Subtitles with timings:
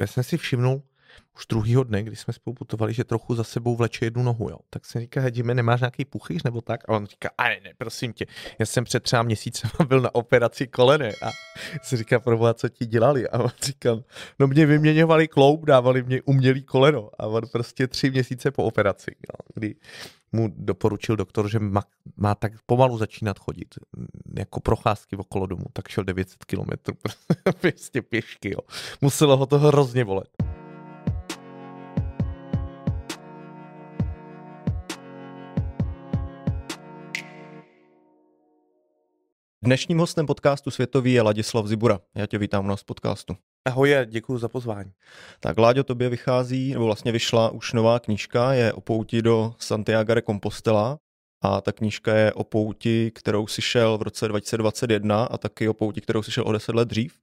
[0.00, 0.82] já jsem si všimnul,
[1.36, 4.58] už druhýho dne, kdy jsme spolu putovali, že trochu za sebou vleče jednu nohu, jo.
[4.70, 6.88] Tak jsem říká, Hedime, nemáš nějaký puchyř nebo tak?
[6.88, 8.26] A on říká, a ne, ne, prosím tě,
[8.58, 11.30] já jsem před třeba měsícem byl na operaci kolene a
[11.82, 13.28] se říká, proboha, co ti dělali?
[13.28, 14.04] A on říkal,
[14.38, 19.10] no mě vyměňovali kloub, dávali mě umělý koleno a on prostě tři měsíce po operaci,
[19.10, 19.74] jo, kdy
[20.32, 21.82] mu doporučil doktor, že má,
[22.16, 23.74] má tak pomalu začínat chodit,
[24.38, 26.94] jako procházky okolo domu, tak šel 900 kilometrů,
[27.60, 28.60] prostě pěšky, jo.
[29.00, 30.59] Muselo ho to hrozně bolet.
[39.64, 42.00] Dnešním hostem podcastu Světový je Ladislav Zibura.
[42.14, 43.36] Já tě vítám u nás podcastu.
[43.64, 44.92] Ahoj, děkuji za pozvání.
[45.40, 50.14] Tak Láďo, tobě vychází, nebo vlastně vyšla už nová knížka, je o pouti do Santiago
[50.14, 50.98] de Compostela.
[51.42, 55.74] A ta knížka je o pouti, kterou si šel v roce 2021 a taky o
[55.74, 57.20] pouti, kterou si šel o deset let dřív,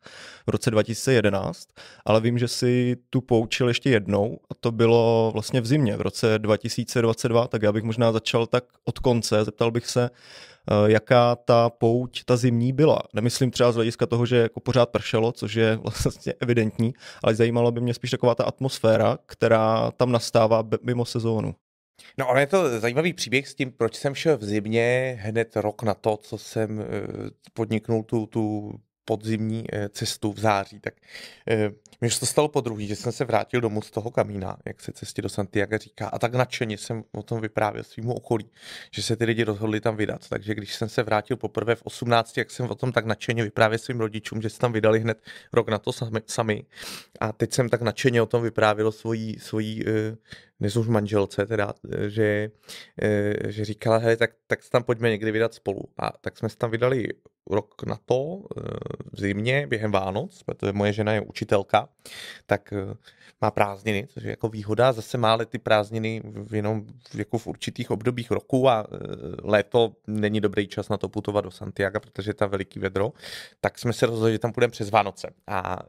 [0.48, 1.68] v roce 2011.
[2.06, 6.02] Ale vím, že si tu poučil ještě jednou a to bylo vlastně v zimě, v
[6.02, 10.10] roce 2022, tak já bych možná začal tak od konce, zeptal bych se,
[10.86, 13.00] jaká ta pouť, ta zimní byla.
[13.14, 17.72] Nemyslím třeba z hlediska toho, že jako pořád pršelo, což je vlastně evidentní, ale zajímalo
[17.72, 21.56] by mě spíš taková ta atmosféra, která tam nastává mimo sezónu.
[22.18, 25.84] No, ale je to zajímavý příběh s tím, proč jsem šel v zimě hned rok
[25.84, 26.86] na to, co jsem eh,
[27.54, 28.74] podniknul tu, tu
[29.08, 30.94] podzimní eh, cestu v září, tak
[31.50, 34.82] eh, mi to stalo po druhý, že jsem se vrátil domů z toho kamína, jak
[34.82, 38.50] se cestě do Santiago říká, a tak nadšeně jsem o tom vyprávěl svýmu okolí,
[38.92, 40.30] že se ty lidi rozhodli tam vydat.
[40.30, 43.80] Takže když jsem se vrátil poprvé v 18, jak jsem o tom tak nadšeně vyprávěl
[43.80, 45.18] svým rodičům, že se tam vydali hned
[45.54, 46.22] rok na to sami.
[46.26, 46.66] sami.
[47.20, 50.18] A teď jsem tak nadšeně o tom vyprávěl svojí, svojí eh,
[50.60, 51.74] dnes už manželce, teda,
[52.08, 52.50] že,
[53.48, 55.82] že říkala, hej, tak, tak se tam pojďme někdy vydat spolu.
[55.98, 57.08] A tak jsme se tam vydali
[57.50, 58.62] rok na to, eh,
[59.12, 61.90] v zimě, během Vánoc, protože moje žena je učitelka,
[62.46, 62.96] tak eh,
[63.42, 64.94] má prázdniny, což je jako výhoda.
[64.94, 68.98] Zase má ty prázdniny jenom jako v určitých obdobích roku a eh,
[69.44, 73.14] léto není dobrý čas na to putovat do Santiago, protože je tam veliký vedro.
[73.62, 75.30] Tak jsme se rozhodli, že tam půjdeme přes Vánoce.
[75.48, 75.80] A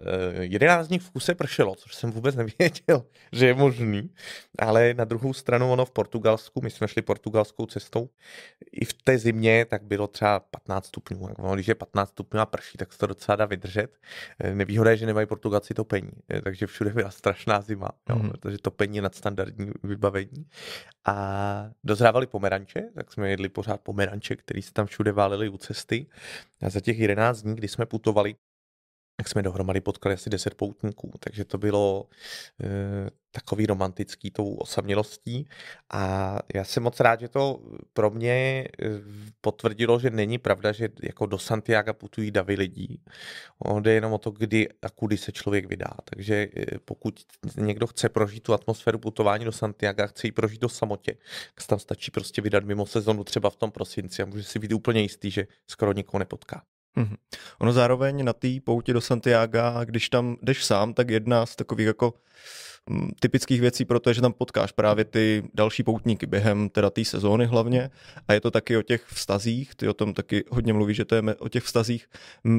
[0.40, 4.10] 11 dní v kuse pršelo, což jsem vůbec nevěděl, že je možný.
[4.58, 8.08] Ale na druhou stranu ono v Portugalsku, my jsme šli portugalskou cestou,
[8.72, 12.46] i v té zimě tak bylo třeba 15 stupňů No, když je 15 stupňů a
[12.46, 13.98] prší, tak se to docela dá vydržet.
[14.38, 18.30] Eh, nevýhoda je, že nemají Portugalci topení, eh, takže všude byla strašná zima, jo, mm.
[18.30, 20.46] protože topení je nadstandardní vybavení.
[21.04, 26.06] A dozrávali pomeranče, tak jsme jedli pořád pomeranče, který se tam všude váleli u cesty.
[26.62, 28.34] A za těch 11 dní, kdy jsme putovali,
[29.20, 32.06] tak jsme dohromady potkali asi 10 poutníků, takže to bylo
[32.62, 35.48] e, takový romantický tou osamělostí
[35.92, 37.60] a já jsem moc rád, že to
[37.92, 38.68] pro mě e,
[39.40, 43.02] potvrdilo, že není pravda, že jako do Santiago putují davy lidí.
[43.58, 45.90] On jde jenom o to, kdy a kudy se člověk vydá.
[46.04, 47.20] Takže e, pokud
[47.56, 51.14] někdo chce prožít tu atmosféru putování do Santiago, chce ji prožít do samotě,
[51.54, 54.72] tak tam stačí prostě vydat mimo sezonu třeba v tom prosinci a může si být
[54.72, 56.62] úplně jistý, že skoro nikoho nepotká.
[56.96, 57.16] Mm-hmm.
[57.58, 61.86] Ono zároveň na té pouti do Santiago, když tam jdeš sám, tak jedna z takových
[61.86, 62.14] jako
[63.20, 67.46] typických věcí pro to, že tam potkáš právě ty další poutníky během teda té sezóny
[67.46, 67.90] hlavně
[68.28, 71.14] a je to taky o těch vztazích, ty o tom taky hodně mluvíš, že to
[71.14, 72.06] je o těch vztazích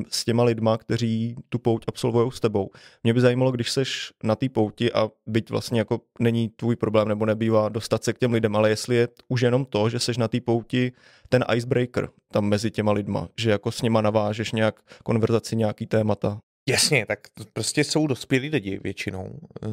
[0.10, 2.70] s těma lidma, kteří tu pouť absolvují s tebou.
[3.04, 7.08] Mě by zajímalo, když seš na té pouti a byť vlastně jako není tvůj problém
[7.08, 10.18] nebo nebývá dostat se k těm lidem, ale jestli je už jenom to, že seš
[10.18, 10.92] na té pouti
[11.30, 16.40] ten icebreaker tam mezi těma lidma, že jako s nima navážeš nějak konverzaci, nějaký témata.
[16.72, 17.20] Jasně, tak
[17.54, 19.68] prostě jsou dospělí lidi většinou, eh,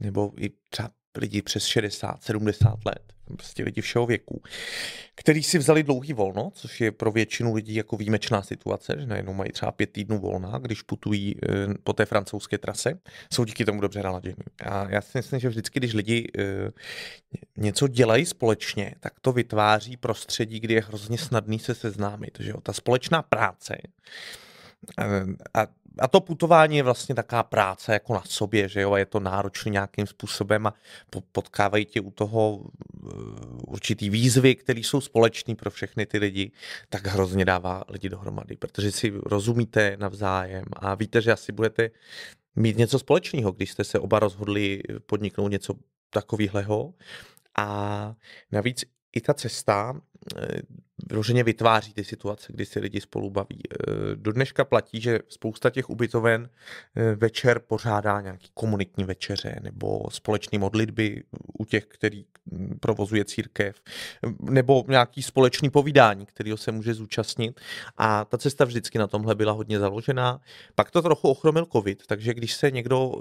[0.00, 4.42] nebo i třeba lidi přes 60, 70 let, prostě lidi všeho věku,
[5.14, 9.32] kteří si vzali dlouhý volno, což je pro většinu lidí jako výjimečná situace, že najednou
[9.32, 11.48] mají třeba pět týdnů volna, když putují eh,
[11.84, 12.98] po té francouzské trase,
[13.32, 14.36] jsou díky tomu dobře naladění.
[14.62, 16.42] A já si myslím, že vždycky, když lidi eh,
[17.56, 22.38] něco dělají společně, tak to vytváří prostředí, kdy je hrozně snadný se seznámit.
[22.40, 22.60] Že jo?
[22.60, 23.76] Ta společná práce
[25.54, 25.66] a
[25.98, 29.20] a to putování je vlastně taková práce jako na sobě, že jo, a je to
[29.20, 30.74] náročný nějakým způsobem a
[31.32, 33.08] potkávají tě u toho eh,
[33.66, 36.52] určitý výzvy, které jsou společné pro všechny ty lidi,
[36.88, 41.90] tak hrozně dává lidi dohromady, protože si rozumíte navzájem a víte, že asi budete
[42.56, 45.74] mít něco společného, když jste se oba rozhodli podniknout něco
[46.10, 46.94] takového.
[47.58, 48.14] A
[48.52, 50.00] navíc i ta cesta
[51.10, 53.60] vyloženě vytváří ty situace, kdy se lidi spolu baví.
[54.14, 56.48] Do dneška platí, že spousta těch ubytoven
[57.16, 61.22] večer pořádá nějaký komunitní večeře nebo společné modlitby
[61.58, 62.24] u těch, který
[62.80, 63.76] provozuje církev,
[64.40, 67.60] nebo nějaký společný povídání, kterého se může zúčastnit.
[67.96, 70.40] A ta cesta vždycky na tomhle byla hodně založená.
[70.74, 73.12] Pak to trochu ochromil covid, takže když se někdo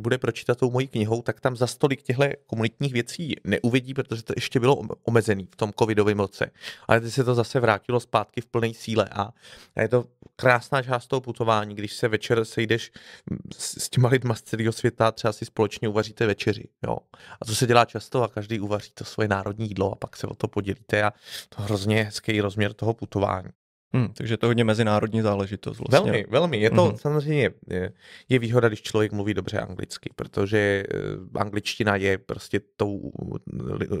[0.00, 4.32] bude pročítat tou mojí knihou, tak tam za stolik těchto komunitních věcí neuvidí, protože to
[4.36, 6.47] ještě bylo omezený v tom covidovém roce.
[6.88, 9.30] Ale teď se to zase vrátilo zpátky v plné síle a
[9.76, 10.04] je to
[10.36, 12.92] krásná část toho putování, když se večer sejdeš
[13.58, 16.68] s těma lidma z celého světa, třeba si společně uvaříte večeři.
[16.86, 16.96] Jo.
[17.40, 20.26] A to se dělá často a každý uvaří to svoje národní jídlo a pak se
[20.26, 21.12] o to podělíte a
[21.48, 23.48] to hrozně hezký rozměr toho putování.
[23.92, 25.78] Hmm, takže to je hodně mezinárodní záležitost.
[25.78, 26.12] Vlastně.
[26.12, 26.56] Velmi, velmi.
[26.60, 26.96] Je to mm-hmm.
[26.96, 27.92] samozřejmě, je,
[28.28, 33.12] je výhoda, když člověk mluví dobře anglicky, protože eh, angličtina je prostě tou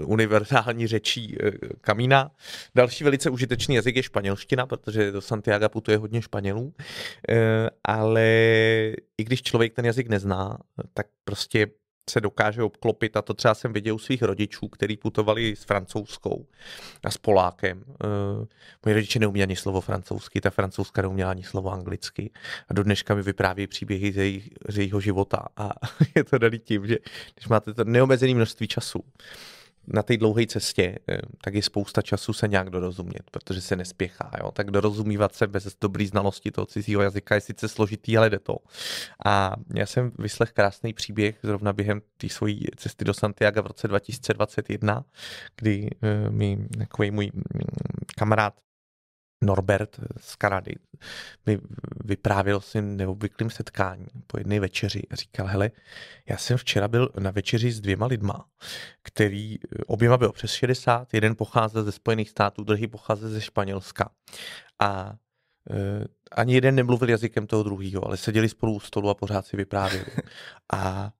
[0.04, 1.50] univerzální řečí eh,
[1.80, 2.30] kamína.
[2.74, 6.74] Další velice užitečný jazyk je španělština, protože do Santiago putuje hodně Španělů,
[7.28, 8.26] eh, ale
[9.18, 10.58] i když člověk ten jazyk nezná,
[10.94, 11.66] tak prostě
[12.10, 16.46] se dokáže obklopit a to třeba jsem viděl u svých rodičů, kteří putovali s francouzskou
[17.04, 17.84] a s Polákem.
[17.86, 18.46] Uh,
[18.84, 22.30] moji rodiče neuměli ani slovo francouzsky, ta francouzska neuměla ani slovo anglicky
[22.68, 25.70] a do dneška mi vypráví příběhy ze, jejich, ze jejího života a
[26.16, 26.98] je to daný tím, že
[27.34, 29.04] když máte to neomezené množství času,
[29.92, 34.30] na té dlouhé cestě, eh, tak je spousta času se nějak dorozumět, protože se nespěchá.
[34.38, 34.50] Jo?
[34.50, 38.56] Tak dorozumívat se bez dobrý znalosti toho cizího jazyka je sice složitý, ale jde to.
[39.26, 43.88] A já jsem vyslech krásný příběh zrovna během té svojí cesty do Santiago v roce
[43.88, 45.04] 2021,
[45.56, 47.42] kdy eh, mi takový můj mm,
[48.16, 48.54] kamarád
[49.42, 50.74] Norbert z Kanady
[51.46, 51.58] mi
[52.04, 55.70] vyprávěl si neobvyklým setkání po jedné večeři říkal, hele,
[56.28, 58.48] já jsem včera byl na večeři s dvěma lidma,
[59.02, 59.56] který
[59.86, 64.10] oběma byl přes 60, jeden pocházel ze Spojených států, druhý pocházel ze Španělska.
[64.80, 65.14] A
[65.70, 69.56] e, ani jeden nemluvil jazykem toho druhého, ale seděli spolu u stolu a pořád si
[69.56, 70.06] vyprávěli.
[70.72, 71.12] A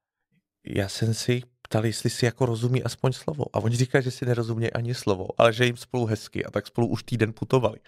[0.67, 3.45] já jsem si ptali, jestli si jako rozumí aspoň slovo.
[3.53, 6.67] A oni říkají, že si nerozumí ani slovo, ale že jim spolu hezky a tak
[6.67, 7.79] spolu už týden putovali.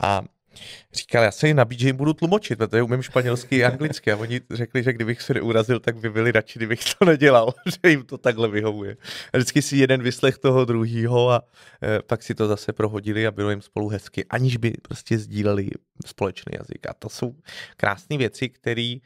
[0.00, 0.22] A
[0.94, 4.12] říkal, já se jim nabít, že jim budu tlumočit, protože umím španělsky a anglicky.
[4.12, 7.90] A oni řekli, že kdybych se neurazil, tak by byli radši, kdybych to nedělal, že
[7.90, 8.96] jim to takhle vyhovuje.
[9.32, 11.42] A vždycky si jeden vyslech toho druhýho a
[11.82, 15.70] e, pak si to zase prohodili a bylo jim spolu hezky, aniž by prostě sdíleli
[16.06, 16.86] společný jazyk.
[16.88, 17.34] A to jsou
[17.76, 18.96] krásné věci, které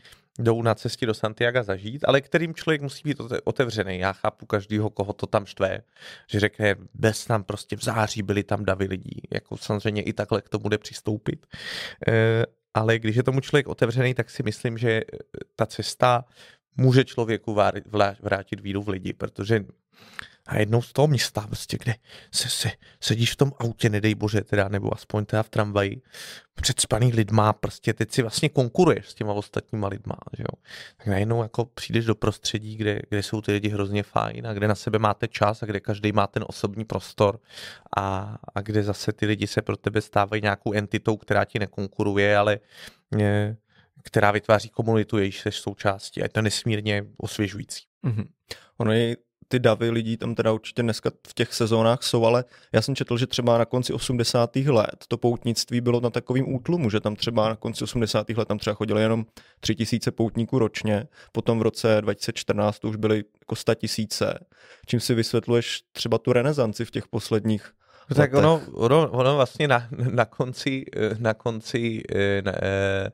[0.41, 3.99] jdou na cestě do Santiago zažít, ale kterým člověk musí být otevřený.
[3.99, 5.83] Já chápu každýho, koho to tam štve,
[6.27, 9.23] že řekne, bez tam prostě v září byli tam davy lidí.
[9.33, 11.47] Jako samozřejmě i takhle k tomu bude přistoupit.
[12.09, 15.03] E, ale když je tomu člověk otevřený, tak si myslím, že eh,
[15.57, 16.25] ta cesta
[16.77, 17.57] může člověku
[18.21, 19.65] vrátit víru v lidi, protože
[20.51, 21.95] a jednou z toho města, prostě, kde
[22.33, 22.71] se, se,
[23.01, 26.03] sedíš v tom autě, nedej bože, teda, nebo aspoň teda v tramvaji,
[26.55, 30.63] před spaný lidma, prostě teď si vlastně konkuruješ s těma ostatníma lidma, že jo.
[30.97, 34.69] Tak najednou jako přijdeš do prostředí, kde, kde jsou ty lidi hrozně fajn a kde
[34.69, 37.41] na sebe máte čas a kde každý má ten osobní prostor
[37.97, 42.37] a, a kde zase ty lidi se pro tebe stávají nějakou entitou, která ti nekonkuruje,
[42.37, 42.59] ale
[43.19, 43.57] je,
[44.03, 47.85] která vytváří komunitu, jejíž jsi součástí a je to nesmírně osvěžující.
[48.05, 48.27] Mm-hmm.
[48.79, 49.17] Ono je
[49.51, 53.19] ty davy lidí tam teda určitě dneska v těch sezónách jsou, ale já jsem četl,
[53.19, 54.57] že třeba na konci 80.
[54.57, 58.29] let to poutnictví bylo na takovým útlumu, že tam třeba na konci 80.
[58.29, 59.27] let tam třeba chodili jenom
[59.61, 64.39] 3000 poutníků ročně, potom v roce 2014 to už byly jako 100 tisíce.
[64.87, 67.73] Čím si vysvětluješ třeba tu renesanci v těch posledních
[68.11, 70.85] No tak ono, ono, ono vlastně na, na konci,
[71.19, 72.03] na konci
[72.45, 73.11] na, eh,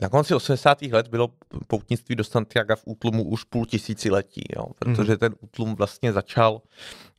[0.00, 0.82] na konci 80.
[0.82, 1.28] let bylo
[1.66, 5.18] poutnictví do Santiago v útlumu už půl tisíciletí, jo, protože mm.
[5.18, 6.62] ten útlum vlastně začal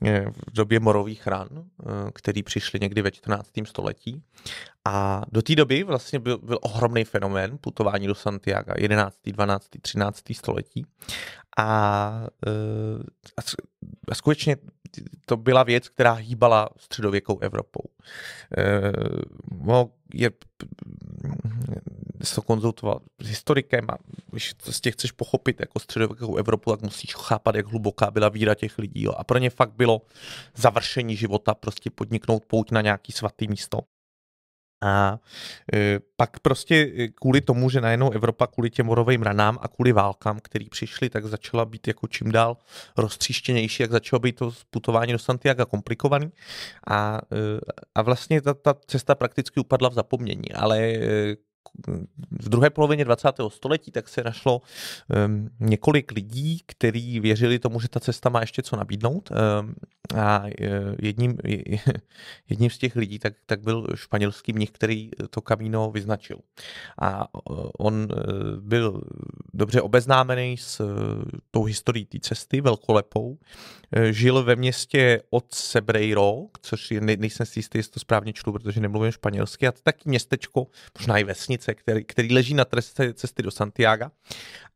[0.06, 3.50] eh, v době morových ran, eh, který přišly někdy ve 14.
[3.64, 4.24] století.
[4.88, 10.24] A do té doby vlastně byl, byl ohromný fenomén putování do Santiago, 11., 12., 13.
[10.34, 10.86] století.
[11.58, 13.04] A, eh,
[13.38, 13.42] a,
[14.10, 14.58] a skutečně
[15.26, 17.84] to byla věc, která hýbala středověkou Evropou.
[20.14, 20.32] Je
[22.36, 23.98] to konzultoval s historikem a
[24.32, 28.78] když tě chceš pochopit jako středověkou Evropu, tak musíš chápat, jak hluboká byla víra těch
[28.78, 29.04] lidí.
[29.04, 29.14] Jo.
[29.18, 30.02] A pro ně fakt bylo
[30.56, 33.80] završení života prostě podniknout pouť na nějaký svatý místo.
[34.82, 35.20] A
[35.74, 39.92] e, pak prostě e, kvůli tomu, že najednou Evropa kvůli těm morovým ranám a kvůli
[39.92, 42.58] válkám, které přišly, tak začala být jako čím dál
[42.98, 46.32] roztříštěnější, jak začalo být to putování do Santiago komplikovaný.
[46.88, 47.60] A, e,
[47.96, 51.36] a vlastně ta, ta cesta prakticky upadla v zapomnění, ale e,
[52.32, 53.30] v druhé polovině 20.
[53.48, 54.62] století tak se našlo
[55.26, 59.30] um, několik lidí, kteří věřili tomu, že ta cesta má ještě co nabídnout.
[59.32, 59.76] Um,
[60.16, 60.44] A
[61.02, 61.38] jedním,
[62.50, 66.40] jedním z těch lidí tak, tak byl španělský mnich, který to kamíno vyznačil.
[67.02, 67.28] A
[67.80, 68.08] on
[68.60, 69.02] byl
[69.54, 70.82] dobře obeznámený s
[71.52, 73.38] tou historií té cesty, velkolepou.
[74.12, 78.82] Žil ve městě od Sebreiro, což je, nejsem si jistý, jestli to správně čtu, protože
[78.82, 80.68] nemluvím španělsky, a to taky městečko,
[81.00, 84.06] možná i vesnice, který, který leží na trestě cesty do Santiago.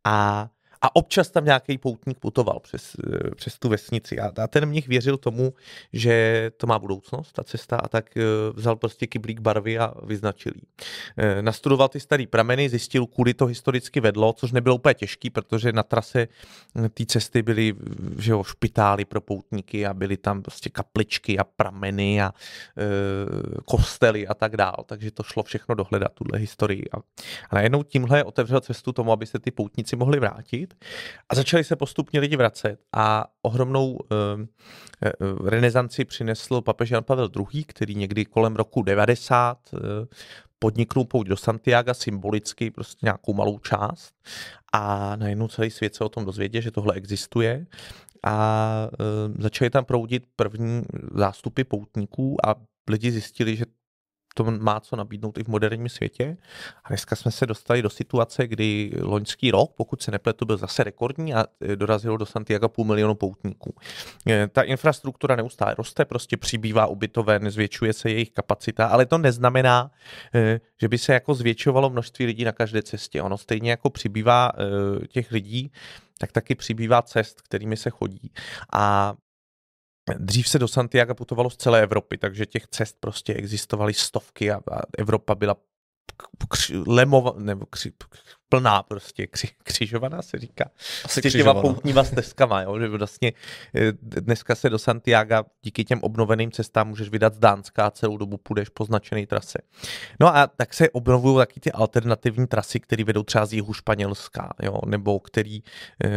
[0.04, 0.50] A
[0.82, 4.20] a občas tam nějaký poutník putoval přes, eh, přes tu vesnici.
[4.20, 5.54] A, a ten mnich věřil tomu,
[5.94, 8.22] že to má budoucnost, ta cesta, a tak eh,
[8.54, 10.62] vzal prostě kyblík barvy a vyznačil ji.
[11.18, 15.72] Eh, nastudoval ty starý prameny, zjistil, kudy to historicky vedlo, což nebylo úplně těžký, protože
[15.72, 16.28] na trase
[16.94, 17.76] té cesty byly
[18.18, 22.34] že jo, špitály pro poutníky a byly tam prostě kapličky a prameny a
[22.78, 22.84] e,
[23.66, 24.84] kostely a tak dál.
[24.86, 26.84] Takže to šlo všechno dohledat, tuhle historii.
[26.94, 26.98] A,
[27.50, 30.71] a najednou tímhle otevřel cestu tomu, aby se ty poutníci mohli vrátit
[31.30, 34.00] a začali se postupně lidi vracet a ohromnou uh,
[35.48, 39.80] renesanci přinesl papež Jan Pavel II., který někdy kolem roku 90 uh,
[40.60, 44.14] podniknul pouť do Santiago symbolicky, prostě nějakou malou část
[44.74, 47.66] a najednou celý svět se o tom dozvěděl, že tohle existuje
[48.24, 50.84] a uh, začali tam proudit první
[51.16, 52.56] zástupy poutníků a
[52.90, 53.66] lidi zjistili, že
[54.34, 56.38] to má co nabídnout i v moderním světě.
[56.84, 60.84] A dneska jsme se dostali do situace, kdy loňský rok, pokud se nepletu, byl zase
[60.84, 63.76] rekordní a e, dorazilo do Santiago půl milionu poutníků.
[64.28, 69.92] E, ta infrastruktura neustále roste, prostě přibývá ubytoven, zvětšuje se jejich kapacita, ale to neznamená,
[70.36, 73.22] e, že by se jako zvětšovalo množství lidí na každé cestě.
[73.22, 74.52] Ono stejně jako přibývá
[75.08, 75.72] těch lidí,
[76.18, 78.32] tak taky přibývá cest, kterými se chodí.
[78.74, 79.14] A
[80.18, 84.62] Dřív se do Santiago putovalo z celé Evropy, takže těch cest prostě existovaly stovky a,
[84.98, 85.56] Evropa byla
[86.88, 87.92] lemova, nebo kři,
[88.52, 90.66] plná prostě, kři, křižovaná se říká.
[91.06, 93.34] Asi s těma poutníma stezkama, jo, že vlastně
[93.76, 98.18] eh, dneska se do Santiago díky těm obnoveným cestám můžeš vydat z Dánska a celou
[98.18, 99.60] dobu půjdeš po značený trase.
[100.20, 104.50] No a tak se obnovují taky ty alternativní trasy, které vedou třeba z jihu Španělska,
[104.64, 105.64] jo, nebo který
[106.04, 106.10] eh,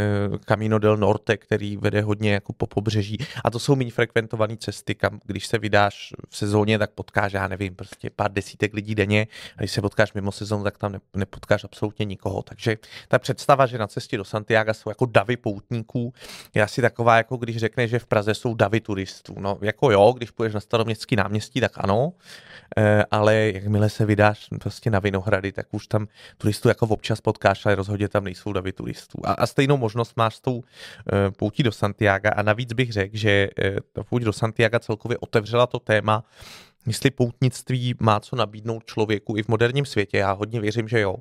[0.45, 3.19] Camino del Norte, který vede hodně jako po pobřeží.
[3.45, 7.49] A to jsou méně frekventované cesty, kam když se vydáš v sezóně, tak potkáš, já
[7.49, 9.27] nevím, prostě pár desítek lidí denně.
[9.57, 12.43] A když se potkáš mimo sezónu, tak tam nepotkáš absolutně nikoho nikoho.
[12.43, 12.77] Takže
[13.09, 16.13] ta představa, že na cestě do Santiago jsou jako davy poutníků,
[16.55, 19.35] je asi taková, jako když řekne, že v Praze jsou davy turistů.
[19.39, 22.13] No, jako jo, když půjdeš na staroměstský náměstí, tak ano,
[22.77, 26.07] eh, ale jakmile se vydáš prostě na Vinohrady, tak už tam
[26.39, 29.19] turistů jako občas potkáš, ale rozhodně tam nejsou davy turistů.
[29.25, 33.17] A, a stejnou možnost máš s tou eh, poutí do Santiago a navíc bych řekl,
[33.17, 36.25] že eh, ta pouť do Santiago celkově otevřela to téma
[36.87, 40.19] jestli poutnictví má co nabídnout člověku i v moderním světě.
[40.19, 41.17] Já hodně věřím, že jo.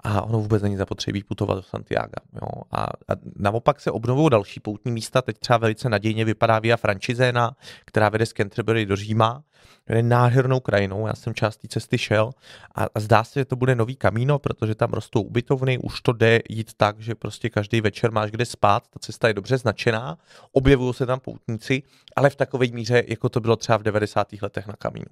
[0.00, 2.12] A ono vůbec není zapotřebí putovat do Santiago.
[2.34, 2.62] Jo.
[2.70, 5.22] A, a naopak se obnovují další poutní místa.
[5.22, 9.42] Teď třeba velice nadějně vypadá Via Francizena, která vede z Canterbury do Říma
[9.88, 12.30] je nádhernou krajinou, já jsem část té cesty šel
[12.74, 16.12] a, a zdá se, že to bude nový kamíno, protože tam rostou ubytovny, už to
[16.12, 20.18] jde jít tak, že prostě každý večer máš kde spát, ta cesta je dobře značená,
[20.52, 21.82] objevují se tam poutníci,
[22.16, 24.28] ale v takové míře, jako to bylo třeba v 90.
[24.42, 25.06] letech na kamínu.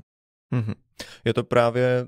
[0.52, 0.74] Mm-hmm.
[1.24, 2.06] Je to právě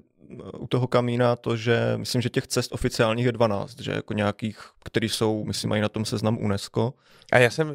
[0.58, 4.58] u toho kamína to, že myslím, že těch cest oficiálních je 12, že jako nějakých,
[4.84, 6.94] který jsou, myslím, mají na tom seznam UNESCO.
[7.32, 7.74] A já jsem uh,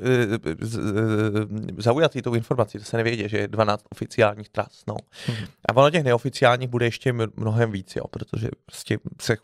[1.78, 4.96] zaujatý tou informací, to se nevěděl, že je 12 oficiálních tras, no.
[5.26, 5.48] Hmm.
[5.70, 9.38] A ono těch neoficiálních bude ještě mnohem víc, jo, protože prostě se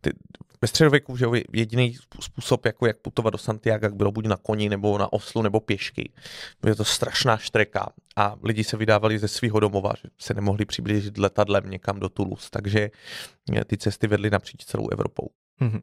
[0.00, 0.10] ty,
[0.62, 4.98] ve středověku že jediný způsob, jako jak putovat do Santiago, bylo buď na koni, nebo
[4.98, 6.12] na oslu, nebo pěšky.
[6.62, 11.18] Bylo to strašná štreka a lidi se vydávali ze svého domova, že se nemohli přiblížit
[11.18, 12.90] letadlem někam do Toulouse, takže
[13.56, 15.28] eh, ty cesty vedly napříč celou Evropou.
[15.60, 15.82] Mm-hmm.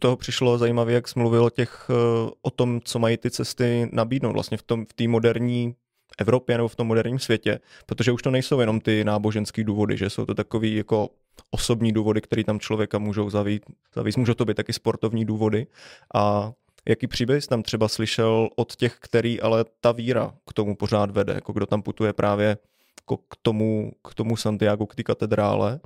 [0.00, 3.88] Toho přišlo zajímavé, jak jsi mluvil o, těch, eh, o tom, co mají ty cesty
[3.92, 5.74] nabídnout vlastně v té v moderní
[6.18, 10.10] Evropě nebo v tom moderním světě, protože už to nejsou jenom ty náboženské důvody, že
[10.10, 11.08] jsou to takový jako
[11.50, 13.62] osobní důvody, které tam člověka můžou zavít,
[13.94, 14.16] zavít.
[14.16, 15.66] Můžou to být taky sportovní důvody.
[16.14, 16.52] A
[16.88, 21.32] jaký příběh tam třeba slyšel od těch, který ale ta víra k tomu pořád vede,
[21.32, 22.58] jako kdo tam putuje právě
[23.00, 25.80] jako k tomu, k tomu Santiago, k té katedrále,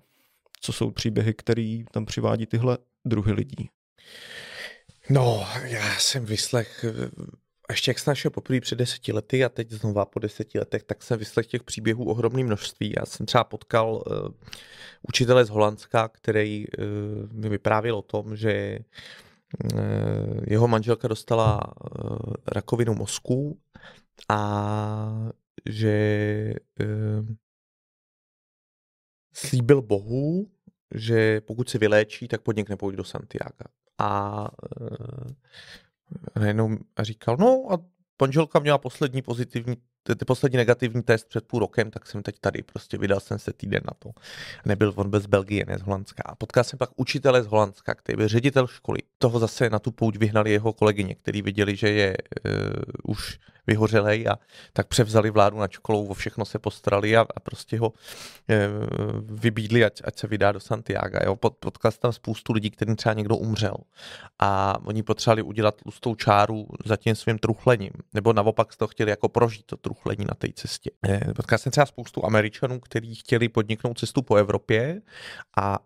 [0.61, 3.71] co jsou příběhy, které tam přivádí tyhle druhy lidí?
[5.11, 6.85] No, já jsem vyslech
[7.70, 11.02] ještě jak jsem našel poprvé před deseti lety a teď znova po deseti letech, tak
[11.02, 12.94] jsem vyslech těch příběhů ohromné množství.
[12.99, 14.28] Já jsem třeba potkal uh,
[15.08, 16.85] učitele z Holandska, který uh,
[17.32, 18.78] mi vyprávěl o tom, že
[19.75, 19.80] uh,
[20.46, 23.61] jeho manželka dostala uh, rakovinu mozku
[24.28, 25.30] a
[25.68, 27.26] že uh,
[29.32, 30.50] slíbil Bohu,
[30.94, 33.64] že pokud se vyléčí, tak podnikne půjde do Santiago.
[33.99, 34.40] A
[34.80, 35.32] uh,
[36.36, 37.78] najednou a říkal, no a
[38.16, 39.76] Ponželka měla poslední pozitivní
[40.14, 43.52] ty poslední negativní test před půl rokem, tak jsem teď tady, prostě vydal jsem se
[43.52, 44.10] týden na to.
[44.64, 46.22] Nebyl on bez Belgie, ne z Holandska.
[46.26, 48.98] A potkal jsem pak učitele z Holandska, který byl ředitel školy.
[49.18, 54.28] Toho zase na tu pouť vyhnali jeho kolegyně, který viděli, že je uh, už vyhořelej
[54.28, 54.38] a
[54.73, 57.92] tak převzali vládu na čkolou, o všechno se postarali a, a prostě ho
[58.49, 58.68] e,
[59.20, 61.18] vybídli, ať, ať se vydá do Santiago.
[61.25, 61.37] Jo.
[61.37, 63.76] Pod, potkal tam spoustu lidí, kterým třeba někdo umřel
[64.38, 69.28] a oni potřebovali udělat tlustou čáru za tím svým truchlením, nebo naopak to chtěli jako
[69.28, 70.90] prožít to truchlení na té cestě.
[71.08, 75.02] E, potkal jsem třeba spoustu Američanů, kteří chtěli podniknout cestu po Evropě
[75.56, 75.78] a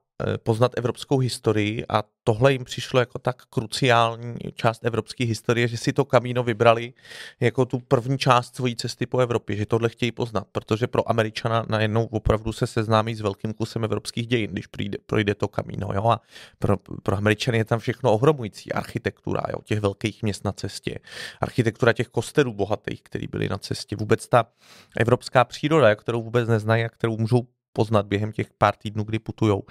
[0.42, 5.92] poznat evropskou historii a tohle jim přišlo jako tak kruciální část evropské historie, že si
[5.92, 6.92] to Kamíno vybrali
[7.40, 11.66] jako tu první část svojí cesty po Evropě, že tohle chtějí poznat, protože pro Američana
[11.68, 15.88] najednou opravdu se seznámí s velkým kusem evropských dějin, když přijde, projde to Kamíno.
[15.94, 16.08] Jo?
[16.08, 16.20] A
[16.58, 18.72] pro, pro Američany je tam všechno ohromující.
[18.72, 19.58] Architektura jo?
[19.64, 20.98] těch velkých měst na cestě,
[21.40, 24.44] architektura těch kostelů bohatých, které byly na cestě, vůbec ta
[24.96, 29.62] evropská příroda, kterou vůbec neznají a kterou můžou poznat během těch pár týdnů, kdy putujou.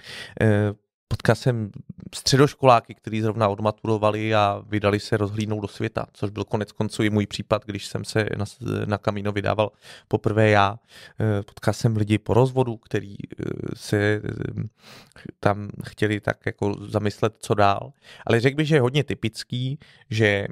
[0.42, 0.74] Eh,
[1.08, 1.72] potkal jsem
[2.16, 7.10] středoškoláky, kteří zrovna odmaturovali a vydali se rozhlídnout do světa, což byl konec konců i
[7.10, 8.46] můj případ, když jsem se na,
[8.86, 9.72] na Kamino vydával
[10.08, 10.80] poprvé já.
[11.20, 14.22] Eh, potkal jsem lidi po rozvodu, kteří eh, se
[15.40, 17.94] tam chtěli tak jako zamyslet, co dál.
[18.26, 19.80] Ale řekl bych, že je hodně typický,
[20.10, 20.48] že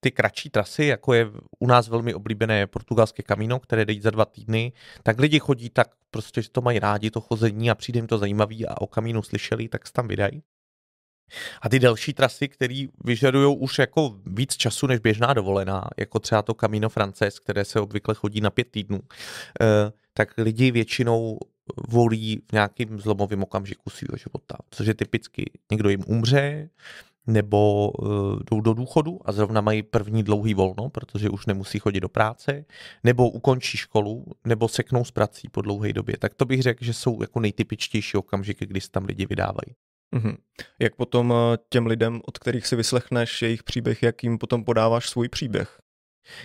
[0.00, 1.26] ty kratší trasy, jako je
[1.58, 5.88] u nás velmi oblíbené portugalské kamíno, které jde za dva týdny, tak lidi chodí tak
[6.10, 9.22] prostě, že to mají rádi, to chození a přijde jim to zajímavý a o kamínu
[9.22, 10.42] slyšeli, tak se tam vydají.
[11.62, 16.42] A ty další trasy, které vyžadují už jako víc času než běžná dovolená, jako třeba
[16.42, 19.00] to Camino Frances, které se obvykle chodí na pět týdnů,
[19.60, 21.38] eh, tak lidi většinou
[21.88, 26.68] volí v nějakým zlomovém okamžiku svého života, což je typicky někdo jim umře,
[27.30, 28.08] nebo uh,
[28.50, 32.64] jdou do důchodu a zrovna mají první dlouhý volno, protože už nemusí chodit do práce,
[33.04, 36.16] nebo ukončí školu, nebo seknou s prací po dlouhé době.
[36.18, 39.74] Tak to bych řekl, že jsou jako nejtypičtější okamžiky, kdy se tam lidi vydávají.
[40.16, 40.36] Mm-hmm.
[40.78, 45.08] Jak potom eh, těm lidem, od kterých si vyslechneš jejich příběh, jak jim potom podáváš
[45.08, 45.80] svůj příběh?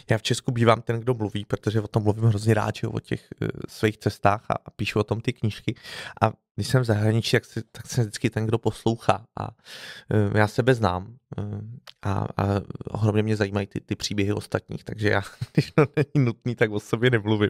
[0.10, 3.00] Já v Česku bývám ten, kdo mluví, protože o tom mluvím hrozně rád, že o
[3.00, 5.76] těch uh, svých cestách a, a píšu o tom ty knížky.
[6.22, 9.26] A když jsem v zahraničí, tak, si, tak jsem vždycky ten, kdo poslouchá.
[9.40, 11.62] A uh, já sebe znám uh,
[12.02, 15.22] a, a ohromně mě zajímají ty, ty příběhy ostatních, takže já,
[15.54, 17.50] když to není nutný, tak o sobě nemluvím.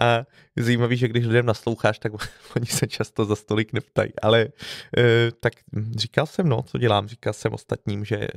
[0.00, 0.24] A
[0.56, 2.12] zajímavý, že když lidem nasloucháš, tak
[2.56, 4.12] oni se často za stolik neptají.
[4.22, 5.02] Ale uh,
[5.40, 5.52] tak
[5.96, 8.28] říkal jsem, no, co dělám, říkal jsem ostatním, že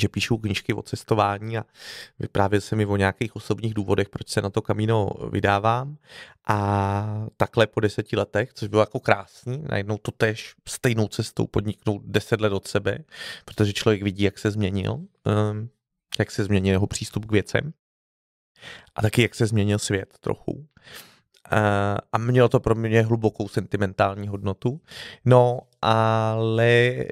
[0.00, 1.64] že píšu knížky o cestování a
[2.18, 5.96] vyprávěl se mi o nějakých osobních důvodech, proč se na to kamíno vydávám.
[6.46, 12.02] A takhle po deseti letech, což bylo jako krásný, najednou to tež stejnou cestou podniknout
[12.04, 12.98] deset let od sebe,
[13.44, 15.68] protože člověk vidí, jak se změnil, ehm,
[16.18, 17.72] jak se změnil jeho přístup k věcem
[18.94, 20.66] a taky jak se změnil svět trochu.
[22.12, 24.80] A mělo to pro mě hlubokou sentimentální hodnotu.
[25.24, 27.06] No, ale e,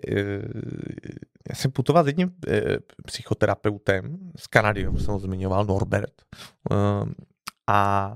[1.49, 2.63] já jsem putoval s jedním e,
[3.07, 6.23] psychoterapeutem z Kanady, jsem ho zmiňoval, Norbert.
[6.71, 7.15] Ehm,
[7.67, 8.15] a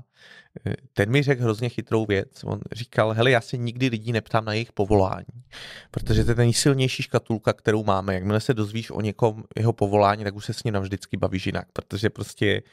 [0.65, 2.43] e, ten mi řekl hrozně chytrou věc.
[2.43, 5.43] On říkal, hele, já se nikdy lidí neptám na jejich povolání,
[5.91, 8.13] protože to je ta nejsilnější škatulka, kterou máme.
[8.13, 11.67] Jakmile se dozvíš o někom jeho povolání, tak už se s ním navždycky bavíš jinak,
[11.73, 12.63] protože prostě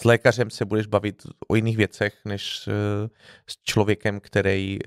[0.00, 2.68] s lékařem se budeš bavit o jiných věcech, než
[3.46, 4.78] s člověkem, který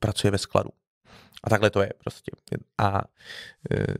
[0.00, 0.70] pracuje ve skladu.
[1.44, 2.30] A takhle to je prostě.
[2.78, 3.02] A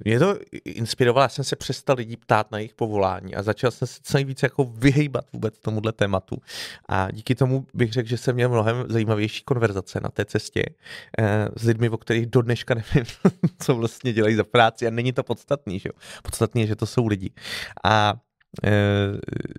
[0.04, 3.88] je to inspirovalo, já jsem se přestal lidí ptát na jejich povolání a začal jsem
[3.88, 6.36] se co nejvíce jako vyhejbat vůbec tomuhle tématu.
[6.88, 10.62] A díky tomu bych řekl, že jsem měl mnohem zajímavější konverzace na té cestě
[11.18, 13.04] eh, s lidmi, o kterých do dneška nevím,
[13.58, 16.00] co vlastně dělají za práci a není to podstatný, že jo.
[16.22, 17.30] Podstatný je, že to jsou lidi.
[17.84, 18.14] A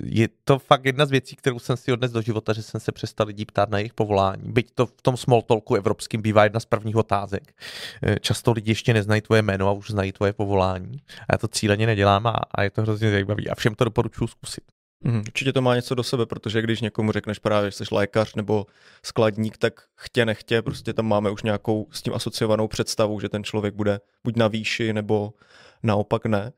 [0.04, 2.92] je to fakt jedna z věcí, kterou jsem si odnes do života, že jsem se
[2.92, 4.44] přestal lidí ptát na jejich povolání.
[4.46, 7.54] Byť to v tom small talku evropským bývá jedna z prvních otázek.
[8.04, 11.02] Eh, často lidi ještě neznají tvoje jméno a už znají tvoje povolání.
[11.20, 13.50] A já to cíleně nedělám a, a je to hrozně zajímavý.
[13.50, 14.64] A všem to doporučuji zkusit.
[15.04, 18.36] Mm, určitě to má něco do sebe, protože když někomu řekneš právě, že jsi lékař
[18.36, 18.66] nebo
[19.06, 23.44] skladník, tak chtě nechtě, prostě tam máme už nějakou s tím asociovanou představu, že ten
[23.44, 25.34] člověk bude buď na výši nebo
[25.84, 26.52] naopak ne.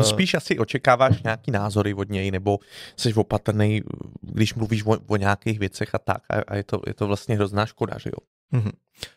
[0.00, 2.58] Eh, spíš asi očekáváš nějaký názory od něj, nebo
[2.96, 3.82] jsi opatrný,
[4.20, 6.22] když mluvíš o, o nějakých věcech a tak.
[6.30, 8.18] A, a je, to, je to vlastně hrozná škoda, že jo?
[8.58, 8.72] Mm-hmm.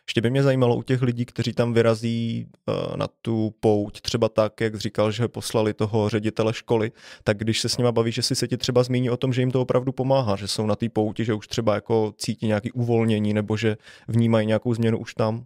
[0.06, 4.28] Ještě by mě zajímalo u těch lidí, kteří tam vyrazí uh, na tu pouť, třeba
[4.28, 6.92] tak, jak říkal, že poslali toho ředitele školy,
[7.24, 9.42] tak když se s nima baví, že si se ti třeba zmíní o tom, že
[9.42, 12.72] jim to opravdu pomáhá, že jsou na té pouti, že už třeba jako cítí nějaký
[12.72, 13.76] uvolnění nebo že
[14.08, 15.44] vnímají nějakou změnu už tam.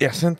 [0.00, 0.36] Já jsem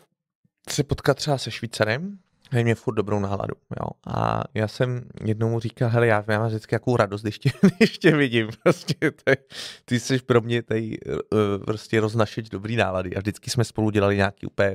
[0.69, 2.19] se potkal třeba se Švýcarem,
[2.53, 3.89] Dají mě furt dobrou náladu, jo.
[4.07, 7.51] A já jsem jednou mu říkal, hele, já, já mám vždycky jakou radost, když tě,
[7.77, 9.37] když tě vidím, prostě, ty,
[9.85, 14.15] ty jsi pro mě tady uh, prostě roznašeč dobrý nálady a vždycky jsme spolu dělali
[14.15, 14.73] nějaký úplně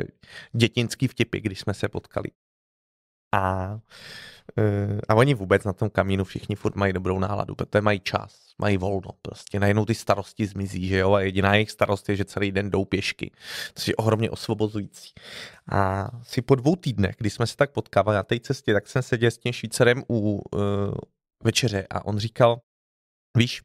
[0.52, 2.28] dětinský vtipy, když jsme se potkali.
[3.34, 3.80] A Eh,
[5.08, 8.76] a oni vůbec na tom kamínu všichni furt mají dobrou náladu, protože mají čas, mají
[8.76, 9.60] volno prostě.
[9.60, 12.84] Najednou ty starosti zmizí, že jo, a jediná jejich starost je, že celý den jdou
[12.84, 13.30] pěšky,
[13.74, 15.12] což je ohromně osvobozující.
[15.72, 19.02] A si po dvou týdnech, kdy jsme se tak potkávali na té cestě, tak jsem
[19.02, 20.60] seděl s tím Švýcarem u uh,
[21.44, 22.60] večeře a on říkal,
[23.36, 23.62] víš,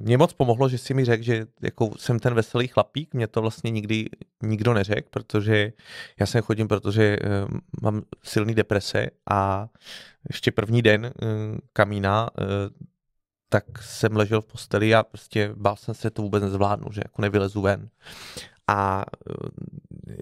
[0.00, 3.40] mě moc pomohlo, že si mi řekl, že jako jsem ten veselý chlapík, mě to
[3.40, 4.08] vlastně nikdy
[4.42, 5.72] nikdo neřekl, protože
[6.20, 7.26] já jsem chodím, protože eh,
[7.82, 9.68] mám silný deprese a
[10.28, 11.12] ještě první den eh,
[11.72, 12.44] kamína eh,
[13.48, 17.22] tak jsem ležel v posteli a prostě bál jsem se to vůbec nezvládnu, že jako
[17.22, 17.88] nevylezu ven.
[18.68, 19.04] A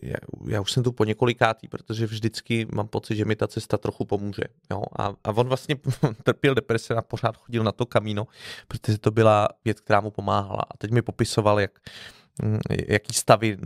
[0.02, 3.78] já, já už jsem tu po několikátý, protože vždycky mám pocit, že mi ta cesta
[3.78, 4.42] trochu pomůže.
[4.70, 4.82] Jo?
[4.98, 5.76] A, a on vlastně
[6.22, 8.26] trpěl deprese a pořád chodil na to kamíno,
[8.68, 10.62] protože to byla věc, která mu pomáhala.
[10.70, 11.70] A teď mi popisoval, jak,
[12.42, 13.56] mm, jaký stavy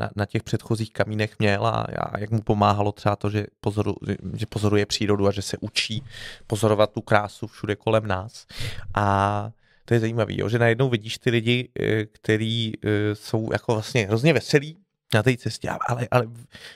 [0.00, 3.94] na, na těch předchozích kamínech měl a, a jak mu pomáhalo třeba to, že, pozoru,
[4.34, 6.04] že pozoruje přírodu a že se učí
[6.46, 8.46] pozorovat tu krásu všude kolem nás.
[8.94, 9.50] A
[9.86, 14.32] to je zajímavé, že najednou vidíš ty lidi, eh, kteří eh, jsou jako vlastně hrozně
[14.32, 14.76] veselí,
[15.14, 16.26] na té cestě, ale, ale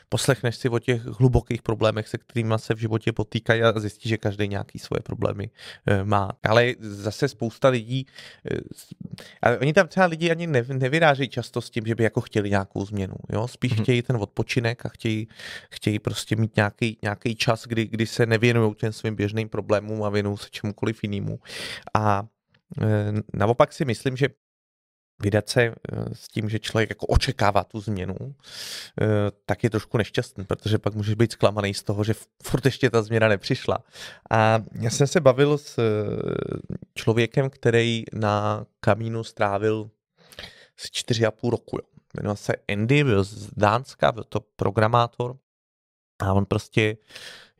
[0.08, 4.16] poslechneš si o těch hlubokých problémech, se kterými se v životě potýkají a zjistíš, že
[4.16, 5.50] každý nějaký svoje problémy
[5.86, 6.30] e, má.
[6.42, 8.06] Ale zase spousta lidí,
[9.42, 12.50] ale oni tam třeba lidi ani ne, nevyrážejí často s tím, že by jako chtěli
[12.50, 13.14] nějakou změnu.
[13.32, 13.48] Jo?
[13.48, 13.82] Spíš mm-hmm.
[13.82, 15.28] chtějí ten odpočinek a chtějí,
[15.70, 20.08] chtějí prostě mít nějaký, nějaký čas, kdy, kdy se nevěnují těm svým běžným problémům a
[20.08, 21.38] věnují se čemukoliv jinému.
[21.94, 22.26] A
[23.34, 24.28] naopak si myslím, že
[25.20, 25.74] vydat se eh,
[26.12, 29.06] s tím, že člověk jako očekává tu změnu, eh,
[29.46, 33.02] tak je trošku nešťastný, protože pak můžeš být zklamaný z toho, že furt ještě ta
[33.02, 33.78] změna nepřišla.
[34.30, 35.82] A já jsem se bavil s eh,
[36.94, 39.90] člověkem, který na kamínu strávil
[40.76, 41.78] z čtyři a půl roku.
[42.14, 45.36] Jmenoval se Andy, byl z Dánska, byl to programátor
[46.18, 46.96] a on prostě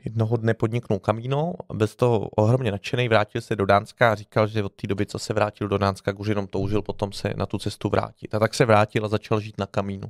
[0.04, 4.64] jednoho dne podniknul kamíno, bez toho ohromně nadšený, vrátil se do Dánska a říkal, že
[4.64, 7.58] od té doby, co se vrátil do Dánska, už jenom toužil potom se na tu
[7.58, 8.34] cestu vrátit.
[8.34, 10.08] A tak se vrátil a začal žít na kamínu.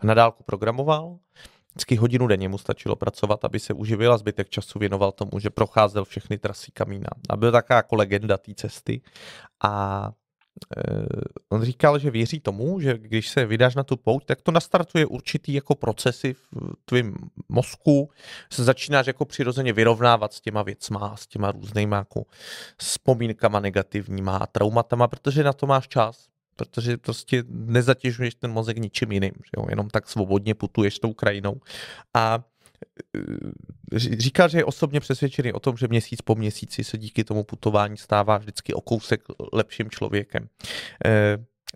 [0.00, 1.18] A nadálku programoval,
[1.72, 5.50] vždycky hodinu denně mu stačilo pracovat, aby se uživil a zbytek času věnoval tomu, že
[5.50, 7.08] procházel všechny trasy kamína.
[7.30, 9.02] A byl taková jako legenda té cesty.
[9.64, 10.12] A
[11.48, 15.06] on říkal, že věří tomu, že když se vydáš na tu pouť, tak to nastartuje
[15.06, 16.48] určitý jako procesy v
[16.84, 17.14] tvém
[17.48, 18.10] mozku,
[18.52, 22.24] se začínáš jako přirozeně vyrovnávat s těma věcma, s těma různýma jako
[22.76, 29.32] vzpomínkama negativníma traumatama, protože na to máš čas protože prostě nezatěžuješ ten mozek ničím jiným,
[29.32, 29.66] že jo?
[29.68, 31.60] jenom tak svobodně putuješ tou krajinou.
[32.14, 32.49] A Eh,
[33.96, 37.96] říkal, že je osobně přesvědčený o tom, že měsíc po měsíci se díky tomu putování
[37.96, 40.48] stává vždycky o kousek lepším člověkem.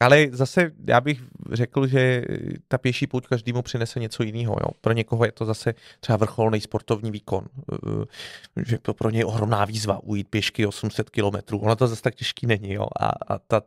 [0.00, 2.22] Ale zase já bych řekl, že
[2.68, 4.56] ta pěší pouť každému přinese něco jiného.
[4.60, 4.70] Jo.
[4.80, 7.44] Pro někoho je to zase třeba vrcholný sportovní výkon.
[7.72, 11.58] Eh, že to pro něj je ohromná výzva ujít pěšky 800 kilometrů.
[11.58, 12.72] Ono to zase tak těžký není.
[12.72, 12.86] Jo.
[13.00, 13.62] A, a ta,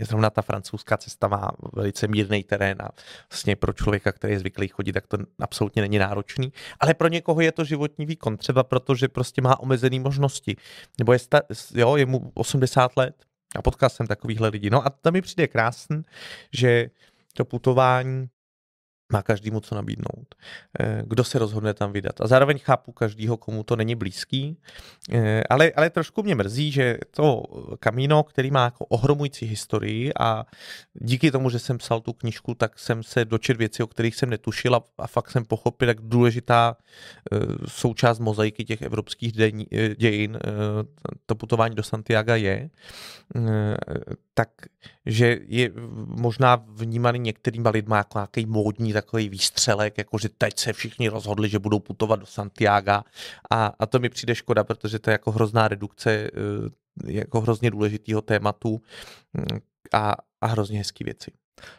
[0.00, 2.88] zrovna ta francouzská cesta má velice mírný terén a
[3.30, 6.52] vlastně pro člověka, který je zvyklý chodit, tak to absolutně není náročný.
[6.80, 10.56] Ale pro někoho je to životní výkon, třeba protože prostě má omezené možnosti.
[10.98, 11.40] Nebo je, sta,
[11.74, 14.70] jo, je mu 80 let, a potkal jsem takovýchhle lidí.
[14.70, 16.02] No a to mi přijde krásný,
[16.52, 16.90] že
[17.34, 18.28] to putování
[19.12, 20.34] má každému co nabídnout.
[20.80, 22.20] Eh, kdo se rozhodne tam vydat.
[22.20, 24.56] A zároveň chápu každýho, komu to není blízký,
[25.12, 27.42] eh, ale, ale trošku mě mrzí, že to
[27.80, 30.44] kamíno, který má jako ohromující historii a
[30.94, 34.30] díky tomu, že jsem psal tu knižku, tak jsem se dočet věci, o kterých jsem
[34.30, 36.76] netušil a, a fakt jsem pochopil, jak důležitá
[37.32, 39.32] eh, součást mozaiky těch evropských
[39.98, 40.38] dějin
[41.26, 42.70] to putování do Santiago je,
[44.34, 44.48] tak
[45.06, 45.70] že je
[46.06, 51.48] možná vnímaný některýma lidma jako nějaký módní takový výstřelek, jako že teď se všichni rozhodli,
[51.48, 53.00] že budou putovat do Santiago.
[53.50, 56.30] A, a to mi přijde škoda, protože to je jako hrozná redukce eh,
[57.06, 58.82] jako hrozně důležitého tématu
[59.32, 59.58] mm,
[59.92, 61.30] a, a hrozně hezký věci.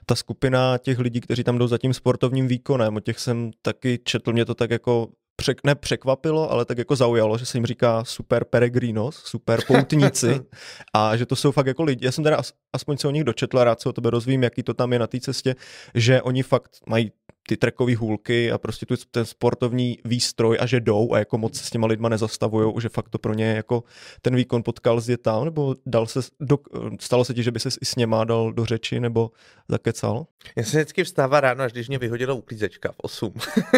[0.05, 3.99] Ta skupina těch lidí, kteří tam jdou za tím sportovním výkonem, o těch jsem taky
[4.03, 5.08] četl, mě to tak jako
[5.39, 10.41] přek, ne překvapilo, ale tak jako zaujalo, že se jim říká super peregrinos, super poutníci
[10.93, 12.06] a že to jsou fakt jako lidi.
[12.06, 12.41] Já jsem teda
[12.73, 15.08] aspoň se o nich dočetl, rád se o tebe rozvím, jaký to tam je na
[15.08, 15.56] té cestě,
[15.95, 17.12] že oni fakt mají
[17.49, 21.57] ty trekové hůlky a prostě tu, ten sportovní výstroj a že jdou a jako moc
[21.57, 23.83] se s těma lidma nezastavují, že fakt to pro ně jako
[24.21, 26.57] ten výkon potkal zde tam, nebo dal se, do,
[26.99, 29.31] stalo se ti, že by se i s něma dal do řeči nebo
[29.67, 30.27] zakecal?
[30.55, 33.33] Já se vždycky vstává ráno, až když mě vyhodila uklízečka v 8.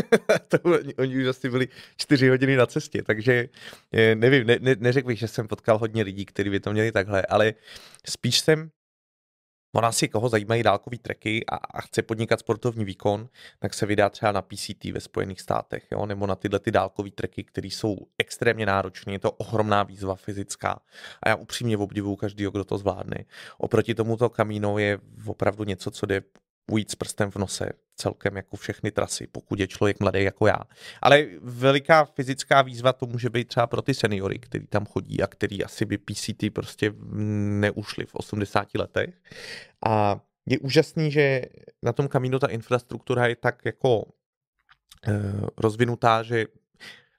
[0.47, 3.49] to oni, oni už asi byli 4 hodiny na cestě, takže
[3.91, 6.91] eh, nevím, ne, ne, neřekl bych, že jsem potkal hodně lidí, kteří by to měli
[6.91, 7.53] takhle, ale
[8.09, 8.69] spíš jsem
[9.73, 13.29] Ona si koho zajímají dálkový treky a, a chce podnikat sportovní výkon,
[13.59, 16.05] tak se vydá třeba na PCT ve Spojených státech, jo?
[16.05, 19.13] nebo na tyhle ty dálkový treky, které jsou extrémně náročné.
[19.13, 20.79] Je to ohromná výzva fyzická
[21.23, 23.25] a já upřímně obdivuju každého, kdo to zvládne.
[23.57, 26.21] Oproti tomuto kamíno je opravdu něco, co jde
[26.71, 30.59] ujít s prstem v nose celkem jako všechny trasy, pokud je člověk mladý jako já.
[31.01, 35.27] Ale veliká fyzická výzva to může být třeba pro ty seniory, kteří tam chodí a
[35.27, 36.93] který asi by PCT prostě
[37.61, 39.21] neušli v 80 letech.
[39.85, 41.41] A je úžasný, že
[41.83, 44.05] na tom kamínu ta infrastruktura je tak jako
[45.07, 45.13] eh,
[45.57, 46.45] rozvinutá, že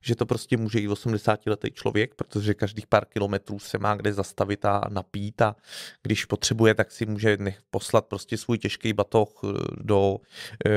[0.02, 4.64] že to prostě může i 80-letý člověk, protože každých pár kilometrů se má kde zastavit
[4.64, 5.56] a napít a
[6.02, 7.38] když potřebuje, tak si může
[7.70, 9.48] poslat prostě svůj těžký batoh eh,
[9.80, 10.16] do
[10.66, 10.70] e,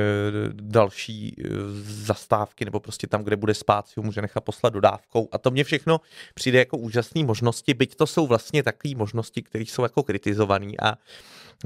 [0.53, 1.47] další eh,
[1.81, 5.29] zastávky nebo prostě tam, kde bude spát, si ho může nechat poslat dodávkou.
[5.31, 6.01] A to mě všechno
[6.33, 10.71] přijde jako úžasné možnosti, byť to jsou vlastně takové možnosti, které jsou jako kritizované.
[10.81, 10.97] A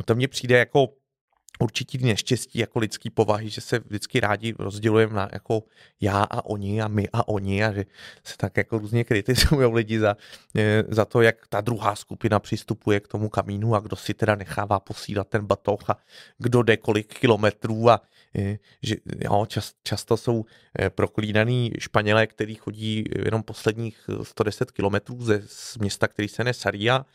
[0.06, 0.88] to mně přijde jako
[1.60, 5.64] určitý neštěstí jako lidský povahy, že se vždycky rádi rozdělujeme na jako
[6.02, 7.86] já a oni a my a oni a že
[8.24, 10.18] se tak jako různě kritizují lidi za,
[10.56, 14.36] e, za to, jak ta druhá skupina přistupuje k tomu kamínu a kdo si teda
[14.36, 15.98] nechává posílat ten batoh a
[16.38, 18.02] kdo jde kolik kilometrů a
[18.36, 20.46] e, že jo, čas, často jsou
[20.80, 26.54] e, proklínaný Španělé, který chodí jenom posledních 110 kilometrů ze z města, který se jmenuje
[26.54, 27.06] Saria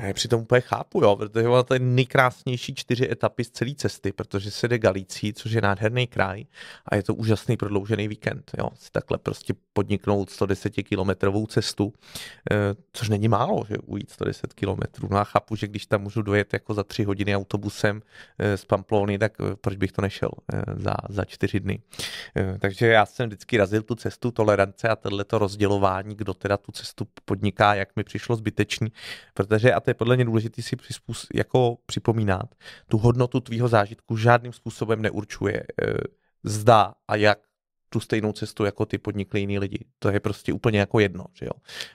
[0.00, 4.12] já je přitom úplně chápu, jo, protože to je nejkrásnější čtyři etapy z celé cesty,
[4.12, 6.44] protože se jde Galicí, což je nádherný kraj
[6.86, 8.50] a je to úžasný prodloužený víkend.
[8.58, 8.68] Jo.
[8.78, 11.92] Si takhle prostě podniknout 110 kilometrovou cestu,
[12.50, 12.56] eh,
[12.92, 15.08] což není málo, že ujít 110 kilometrů.
[15.10, 18.02] No a chápu, že když tam můžu dojet jako za tři hodiny autobusem
[18.38, 20.30] eh, z Pamplony, tak eh, proč bych to nešel
[20.76, 21.78] za, za čtyři dny.
[22.58, 27.06] Takže já jsem vždycky razil tu cestu tolerance a tohleto rozdělování, kdo teda tu cestu
[27.24, 28.92] podniká, jak mi přišlo zbytečný,
[29.34, 32.54] protože a to je podle mě důležité si přispůs- jako připomínat,
[32.88, 35.64] tu hodnotu tvýho zážitku žádným způsobem neurčuje e,
[36.44, 37.38] zda a jak
[37.88, 39.84] tu stejnou cestu jako ty podnikli jiní lidi.
[39.98, 41.52] To je prostě úplně jako jedno, že jo.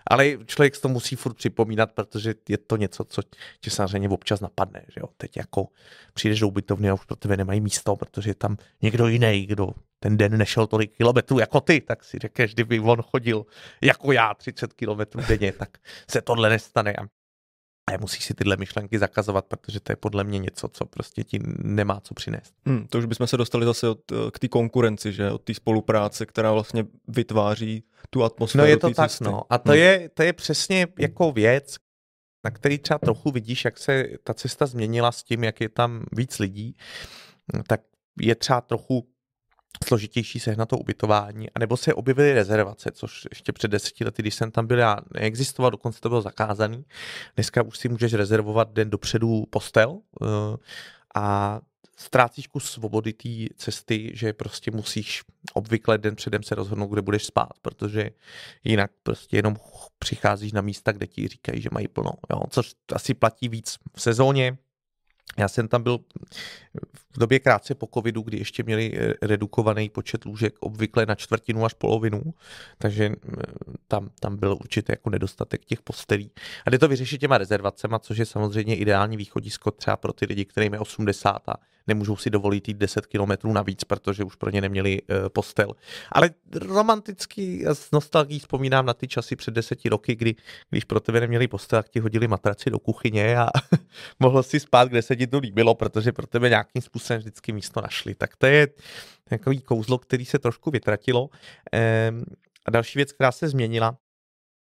[0.08, 3.22] Ale člověk to musí furt připomínat, protože je to něco, co
[3.60, 5.08] tě samozřejmě občas napadne, že jo.
[5.18, 5.68] Teď jako
[6.14, 9.70] přijdeš do ubytovny a už pro tebe nemají místo, protože je tam někdo jiný, kdo
[10.00, 13.46] ten den nešel tolik kilometrů jako ty, tak si řekneš, kdyby on chodil
[13.82, 15.78] jako já 30 kilometrů denně, tak
[16.10, 16.94] se tohle nestane.
[16.94, 17.21] A
[18.00, 22.00] musíš si tyhle myšlenky zakazovat, protože to je podle mě něco, co prostě ti nemá
[22.00, 22.54] co přinést.
[22.66, 24.00] Hmm, to už bychom se dostali zase od,
[24.34, 28.64] k té konkurenci, že od té spolupráce, která vlastně vytváří tu atmosféru.
[28.64, 29.24] No je to tak, cesty.
[29.24, 29.44] no.
[29.50, 29.80] A to, hmm.
[29.80, 31.76] je, to je přesně jako věc,
[32.46, 36.04] na který třeba trochu vidíš, jak se ta cesta změnila s tím, jak je tam
[36.12, 36.76] víc lidí,
[37.68, 37.82] tak
[38.22, 39.11] je třeba trochu
[39.86, 44.52] složitější sehnat to ubytování, anebo se objevily rezervace, což ještě před deseti lety, když jsem
[44.52, 46.86] tam byl, já neexistoval, dokonce to bylo zakázaný.
[47.36, 50.00] Dneska už si můžeš rezervovat den dopředu postel uh,
[51.16, 51.60] a
[51.98, 55.22] ztrácíš kus svobody té cesty, že prostě musíš
[55.54, 58.10] obvykle den předem se rozhodnout, kde budeš spát, protože
[58.64, 59.56] jinak prostě jenom
[60.00, 62.12] přicházíš na místa, kde ti říkají, že mají plno.
[62.30, 62.42] Jo?
[62.50, 64.58] Což asi platí víc v sezóně,
[65.38, 66.00] já jsem tam byl
[67.14, 71.66] v době krátce po covidu, kdy ještě měli eh, redukovaný počet lůžek obvykle na čtvrtinu
[71.66, 72.34] až polovinu,
[72.78, 73.42] takže eh,
[73.88, 76.32] tam, tam byl určitě jako nedostatek těch postelí.
[76.66, 80.46] A jde to vyřešit těma rezervacema, což je samozřejmě ideální východisko třeba pro ty lidi,
[80.46, 81.54] kterým je 80 a
[81.88, 85.72] nemůžou si dovolit jít 10 kilometrů navíc, protože už pro ně neměli uh, postel.
[86.12, 86.30] Ale
[86.62, 90.36] romanticky a s nostalgií vzpomínám na ty časy před deseti roky, kdy
[90.70, 93.48] když pro tebe neměli postel, tak ti hodili matraci do kuchyně a
[94.20, 97.82] mohl si spát, kde se ti to líbilo, protože pro tebe nějakým způsobem vždycky místo
[97.82, 98.16] našli.
[98.16, 98.68] Tak to je
[99.24, 101.30] takový kouzlo, který se trošku vytratilo.
[101.72, 102.24] Ehm,
[102.66, 103.98] a další věc, která se změnila,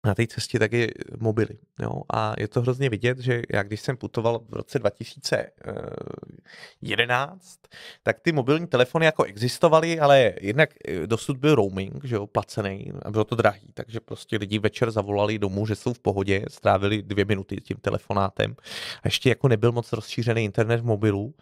[0.05, 1.57] na té cestě tak je mobily.
[1.79, 2.01] Jo?
[2.13, 7.59] A je to hrozně vidět, že já když jsem putoval v roce 2011,
[8.03, 12.91] tak ty mobilní telefony jako existovaly, ale jednak eh, dosud byl roaming, že jo, placený
[13.01, 17.01] a bylo to drahý, takže prostě lidi večer zavolali domů, že jsou v pohodě, strávili
[17.01, 18.55] dvě minuty tím telefonátem
[19.03, 21.33] a ještě jako nebyl moc rozšířený internet v mobilu,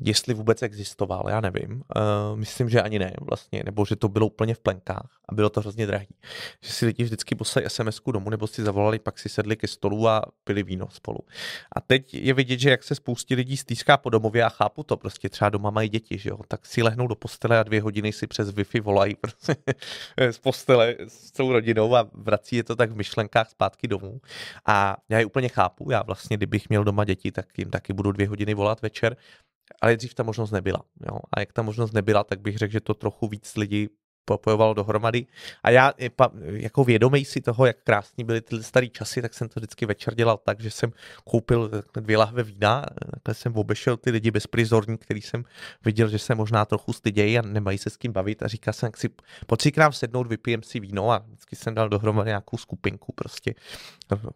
[0.00, 1.72] jestli vůbec existoval, já nevím.
[1.72, 5.50] Uh, myslím, že ani ne vlastně, nebo že to bylo úplně v plenkách a bylo
[5.50, 6.08] to hrozně drahý.
[6.62, 10.08] Že si lidi vždycky poslali sms domů, nebo si zavolali, pak si sedli ke stolu
[10.08, 11.18] a pili víno spolu.
[11.76, 14.96] A teď je vidět, že jak se spoustě lidí stýská po domově, a chápu to,
[14.96, 18.12] prostě třeba doma mají děti, že jo, tak si lehnou do postele a dvě hodiny
[18.12, 19.56] si přes Wi-Fi volají prostě
[20.30, 24.20] z postele s celou rodinou a vrací je to tak v myšlenkách zpátky domů.
[24.66, 28.12] A já je úplně chápu, já vlastně, kdybych měl doma děti, tak jim taky budu
[28.12, 29.16] dvě hodiny volat večer,
[29.80, 30.84] ale dřív ta možnost nebyla.
[31.10, 31.18] Jo?
[31.32, 33.88] A jak ta možnost nebyla, tak bych řekl, že to trochu víc lidí
[34.24, 35.26] popojovalo dohromady.
[35.62, 35.92] A já
[36.52, 40.14] jako vědomý si toho, jak krásní byly ty staré časy, tak jsem to vždycky večer
[40.14, 40.92] dělal tak, že jsem
[41.24, 45.44] koupil dvě lahve vína, takhle jsem obešel ty lidi bezprizorní, který jsem
[45.84, 48.86] viděl, že se možná trochu stydějí a nemají se s kým bavit a říkal jsem,
[48.86, 49.08] jak si
[49.46, 53.54] po třikrát sednout, vypijem si víno a vždycky jsem dal dohromady nějakou skupinku prostě.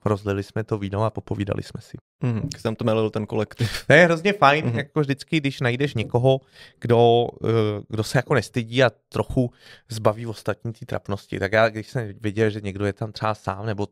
[0.04, 1.96] Rozlili jsme to víno a popovídali jsme si.
[2.22, 3.84] Mm, jsem to melil ten kolektiv.
[3.86, 4.78] To je hrozně fajn, mm.
[4.78, 6.40] jako vždycky, když najdeš někoho,
[6.80, 9.52] kdo, eh, kdo se jako nestydí a trochu
[9.88, 11.38] zbaví ostatní té trapnosti.
[11.38, 13.88] Tak já, když jsem viděl, že někdo je tam třeba sám, nebo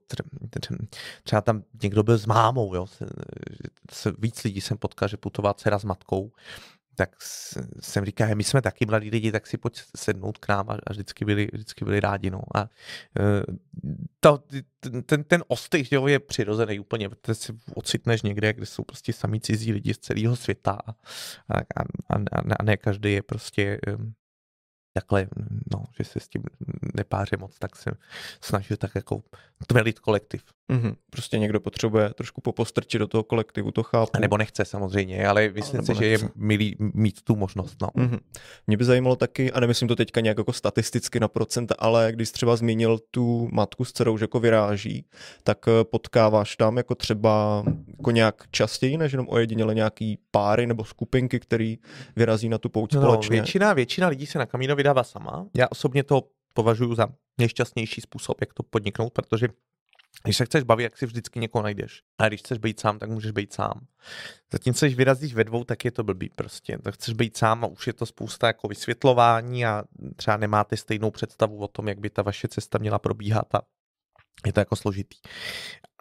[1.23, 3.07] třeba tam někdo byl s mámou, jo, se,
[3.91, 6.33] se víc lidí jsem potkal, že putoval dcera s matkou,
[6.97, 7.17] tak
[7.81, 10.93] jsem říkal, my jsme taky mladí lidi, tak si pojď sednout k nám a, a
[10.93, 12.31] vždycky, byli, vždycky byli rádi.
[12.31, 12.41] No.
[12.55, 12.69] A e,
[14.21, 14.43] to,
[15.07, 19.41] ten, ten ostych jo, je přirozený úplně, protože si ocitneš někde, kde jsou prostě samý
[19.41, 21.61] cizí lidi z celého světa a, a,
[22.11, 22.17] a,
[22.59, 23.79] a ne každý je prostě
[24.97, 25.29] takhle,
[25.73, 26.43] no, že se s tím
[26.95, 27.91] nepáře moc, tak se
[28.41, 29.23] snaží tak jako
[29.67, 30.43] tvelit kolektiv.
[30.73, 30.95] Mm-hmm.
[31.11, 34.11] Prostě někdo potřebuje trošku popostrčit do toho kolektivu, to chápu.
[34.15, 37.77] A nebo nechce samozřejmě, ale myslím si, že je milý mít tu možnost.
[37.83, 37.89] No.
[37.89, 38.19] Mm-hmm.
[38.67, 42.31] Mě by zajímalo taky, a nemyslím to teďka nějak jako statisticky na procent, ale když
[42.31, 45.05] třeba zmínil tu matku s dcerou, že jako vyráží,
[45.43, 47.65] tak eh, potkáváš tam jako třeba
[47.99, 51.79] jako nějak častěji, než jenom ojediněle nějaký páry nebo skupinky, který
[52.17, 53.37] vyrazí na tu pouť no, společně?
[53.37, 55.47] Většina, většina lidí se na Kamíno vydává sama.
[55.55, 56.23] Já osobně to
[56.55, 59.49] považuji za nejšťastnější způsob, jak to podniknout, protože
[60.23, 62.03] když se chceš bavit, jak si vždycky někoho najdeš.
[62.19, 63.87] A když chceš být sám, tak můžeš být sám.
[64.53, 66.79] Zatímco, když vyrazíš ve dvou, tak je to blbý prostě.
[66.79, 69.85] Tak chceš být sám a už je to spousta jako vysvětlování a
[70.17, 73.63] třeba nemáte stejnou představu o tom, jak by ta vaše cesta měla probíhat a
[74.47, 75.17] je to jako složitý.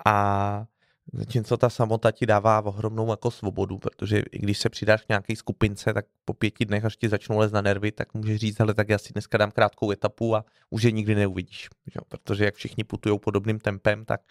[0.06, 0.65] A
[1.13, 5.35] Zatímco ta samota ti dává ohromnou jako svobodu, protože i když se přidáš k nějaké
[5.35, 8.73] skupince, tak po pěti dnech, až ti začnou les na nervy, tak můžeš říct, ale
[8.73, 11.69] tak já si dneska dám krátkou etapu a už je nikdy neuvidíš.
[11.87, 11.99] Že?
[12.07, 14.21] Protože jak všichni putují podobným tempem, tak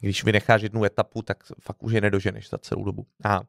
[0.00, 3.06] když vynecháš jednu etapu, tak fakt už je nedoženeš za celou dobu.
[3.24, 3.40] A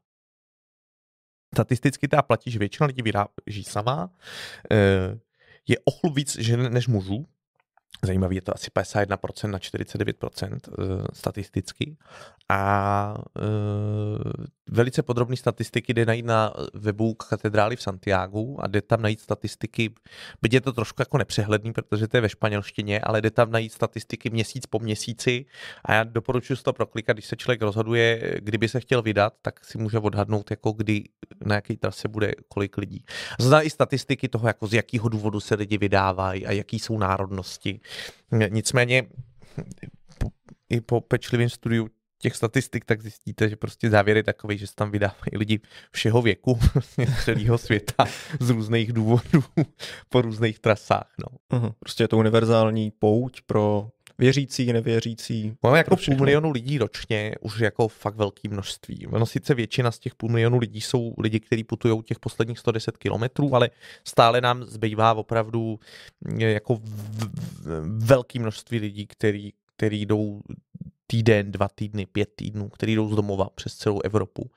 [1.54, 4.10] statisticky teda platí, že většina lidí vyráží sama,
[4.72, 5.20] eh,
[5.68, 7.26] je o víc žen než mužů,
[8.02, 11.98] Zajímavý je to asi 51% na 49% eh, statisticky.
[12.50, 13.48] A e,
[14.70, 19.94] velice podrobné statistiky jde najít na webu katedrály v Santiago a jde tam najít statistiky,
[20.42, 23.74] byť je to trošku jako nepřehledný, protože to je ve španělštině, ale jde tam najít
[23.74, 25.46] statistiky měsíc po měsíci
[25.86, 29.78] a já doporučuji to proklikat, když se člověk rozhoduje, kdyby se chtěl vydat, tak si
[29.78, 31.04] může odhadnout, jako kdy,
[31.46, 33.06] na jaké trase bude kolik lidí.
[33.40, 37.80] Zná i statistiky toho, jako z jakého důvodu se lidi vydávají a jaký jsou národnosti.
[38.50, 39.04] Nicméně
[40.70, 41.90] i po pečlivém studiu
[42.24, 45.60] těch statistik, tak zjistíte, že prostě závěr je takový, že se tam vydávají lidi
[45.92, 48.06] všeho věku, vlastně celého světa,
[48.40, 49.44] z různých důvodů,
[50.10, 51.14] po různých trasách.
[51.20, 51.58] No.
[51.60, 51.74] Uh-huh.
[51.80, 55.54] Prostě je to univerzální pouť pro věřící, nevěřící.
[55.64, 59.08] Máme jako půl milionu lidí ročně, už jako fakt velké množství.
[59.12, 62.98] No sice většina z těch půl milionu lidí jsou lidi, kteří putují těch posledních 110
[62.98, 63.70] kilometrů, ale
[64.08, 65.80] stále nám zbývá opravdu
[66.38, 70.42] jako v, v, velké množství lidí, který, který jdou
[71.08, 74.52] týden, dva týdny, pět týdnů, který jdou z domova přes celou Evropu.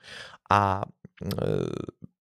[0.51, 0.81] A
[1.23, 1.27] e,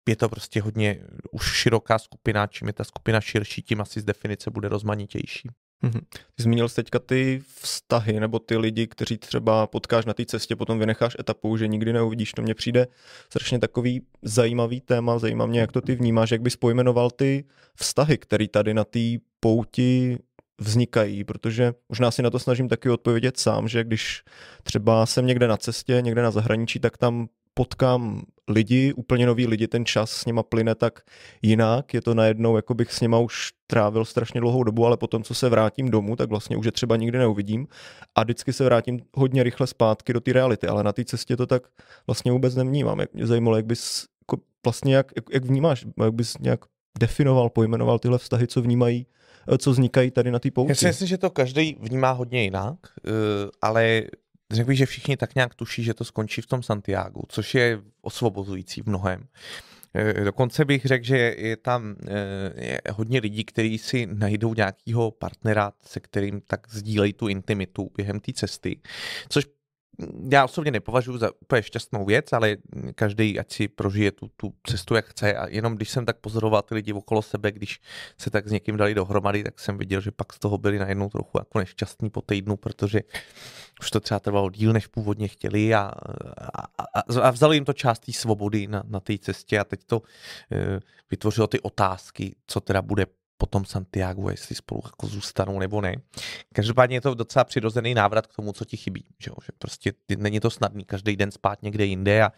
[0.10, 1.00] je to prostě hodně
[1.32, 5.50] už široká skupina, čím je ta skupina širší, tím asi z definice bude rozmanitější.
[5.86, 6.02] Mm-hmm.
[6.38, 10.80] Zmínil jsi teďka ty vztahy, nebo ty lidi, kteří třeba potkáš na té cestě, potom
[10.80, 12.32] vynecháš etapu, že nikdy neuvidíš.
[12.32, 12.88] To mně přijde
[13.30, 17.45] strašně takový zajímavý téma, zajímá mě, jak to ty vnímáš, jak bys pojmenoval ty
[17.76, 19.00] vztahy, které tady na té
[19.39, 20.17] pouti
[20.60, 24.24] vznikají, protože možná si na to snažím taky odpovědět sám, že když
[24.63, 29.68] třeba jsem někde na cestě, někde na zahraničí, tak tam potkám lidi, úplně noví lidi,
[29.68, 31.00] ten čas s nima plyne tak
[31.41, 35.24] jinak, je to najednou, jako bych s nima už trávil strašně dlouhou dobu, ale potom,
[35.24, 37.68] co se vrátím domů, tak vlastně už je třeba nikdy neuvidím
[38.15, 41.48] a vždycky se vrátím hodně rychle zpátky do té reality, ale na té cestě to
[41.48, 41.63] tak
[42.08, 43.00] vlastně vůbec nevnímám.
[43.00, 46.60] Jak mě zajímalo, jak bys jako vlastně jak, jak, jak vnímáš, jak bys nějak
[47.00, 49.06] definoval, pojmenoval tyhle vztahy, co vnímají
[49.54, 50.72] Eh, co vznikají tady na té pouti.
[50.72, 53.12] Já si myslím, že to každý vnímá hodně jinak, eh,
[53.62, 54.04] ale
[54.51, 57.81] řekl bych, že všichni tak nějak tuší, že to skončí v tom Santiago, což je
[58.01, 59.27] osvobozující v mnohem.
[60.23, 61.95] Dokonce bych řekl, že je tam
[62.55, 68.19] je hodně lidí, kteří si najdou nějakého partnera, se kterým tak sdílejí tu intimitu během
[68.19, 68.79] té cesty,
[69.29, 69.45] což
[70.29, 72.58] já osobně nepovažuji za úplně šťastnou věc, ale
[72.95, 75.36] každý ať si prožije tu, tu cestu, jak chce.
[75.36, 77.82] A jenom když jsem tak pozoroval ty lidi okolo sebe, když
[78.17, 81.09] se tak s někým dali dohromady, tak jsem viděl, že pak z toho byli najednou
[81.09, 83.01] trochu jako nešťastní po týdnu, protože
[83.80, 85.91] už to třeba trvalo díl, než původně chtěli a,
[86.53, 89.84] a, a, a vzali jim to část té svobody na, na té cestě a teď
[89.86, 90.01] to
[90.51, 90.80] e,
[91.11, 93.05] vytvořilo ty otázky, co teda bude
[93.38, 95.95] potom Santiago, jestli spolu jako zůstanou nebo ne.
[96.53, 99.05] Každopádně je to docela přirozený návrat k tomu, co ti chybí.
[99.19, 102.31] Že, že prostě není to snadný každý den spát někde jinde a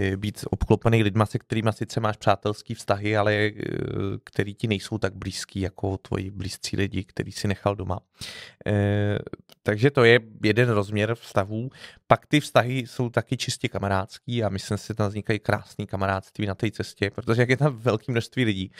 [0.00, 3.52] e, být obklopený lidma, se kterými sice máš přátelský vztahy, ale e,
[4.24, 8.00] který ti nejsou tak blízký jako tvoji blízcí lidi, který si nechal doma.
[8.66, 9.18] E,
[9.62, 11.70] takže to je jeden rozměr vztahů.
[12.06, 16.46] Pak ty vztahy jsou taky čistě kamarádský a myslím si, že tam vznikají krásný kamarádství
[16.46, 18.72] na té cestě, protože jak je tam velké množství lidí,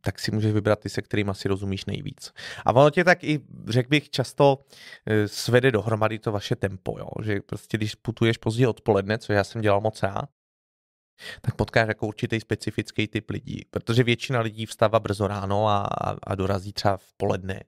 [0.00, 2.32] tak si můžeš vybrat ty, se kterými si rozumíš nejvíc.
[2.64, 4.64] A ono tě tak i, řekl bych, často
[5.06, 7.08] e, svede dohromady to vaše tempo, jo?
[7.22, 10.28] že prostě když putuješ pozdě odpoledne, co já jsem dělal moc rád,
[11.40, 15.80] tak potkáš jako určitý specifický typ lidí, protože většina lidí vstává brzo ráno a,
[16.22, 17.64] a dorazí třeba v poledne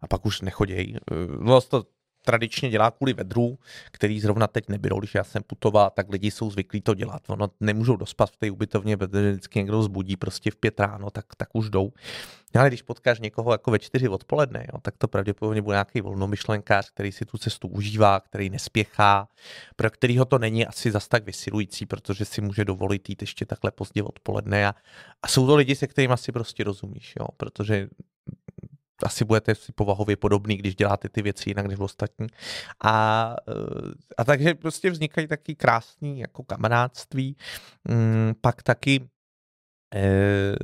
[0.00, 0.96] a pak už nechodějí.
[0.96, 1.00] E,
[1.40, 1.84] no to
[2.24, 3.58] tradičně dělá kvůli vedru,
[3.90, 7.22] který zrovna teď nebyl, když já jsem putoval, tak lidi jsou zvyklí to dělat.
[7.28, 11.24] Ono nemůžou dospat v té ubytovně, protože vždycky někdo zbudí prostě v pět ráno, tak,
[11.36, 11.92] tak už jdou.
[12.54, 16.90] Ale když potkáš někoho jako ve čtyři odpoledne, jo, tak to pravděpodobně bude nějaký volnomyšlenkář,
[16.90, 19.28] který si tu cestu užívá, který nespěchá,
[19.76, 23.70] pro kterýho to není asi zas tak vysilující, protože si může dovolit jít ještě takhle
[23.70, 24.66] pozdě odpoledne.
[24.66, 24.74] A,
[25.22, 27.88] a jsou to lidi, se kterými asi prostě rozumíš, jo, protože
[29.02, 32.26] asi budete si povahově podobný, když děláte ty věci jinak než ostatní.
[32.84, 37.36] A, eh, a takže prostě vznikají taky krásný jako kamarádství.
[37.88, 39.08] Mm, pak taky
[39.94, 40.56] eh,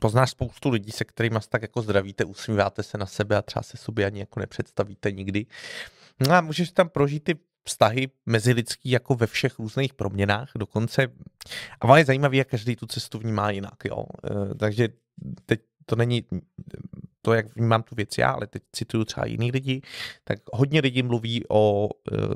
[0.00, 3.76] poznáš spoustu lidí, se kterými tak jako zdravíte, usmíváte se na sebe a třeba se
[3.76, 5.46] sobě ani jako nepředstavíte nikdy.
[6.28, 7.34] No a můžeš tam prožít ty
[7.64, 11.06] vztahy mezilidský jako ve všech různých proměnách, dokonce.
[11.80, 14.04] A je zajímavé, jak každý tu cestu vnímá jinak, jo.
[14.24, 14.88] Eh, takže
[15.46, 15.60] teď
[15.92, 16.24] to není
[17.22, 19.82] to, jak vnímám tu věc já, ale teď cituju třeba jiný lidi,
[20.24, 22.28] tak hodně lidí mluví o uh,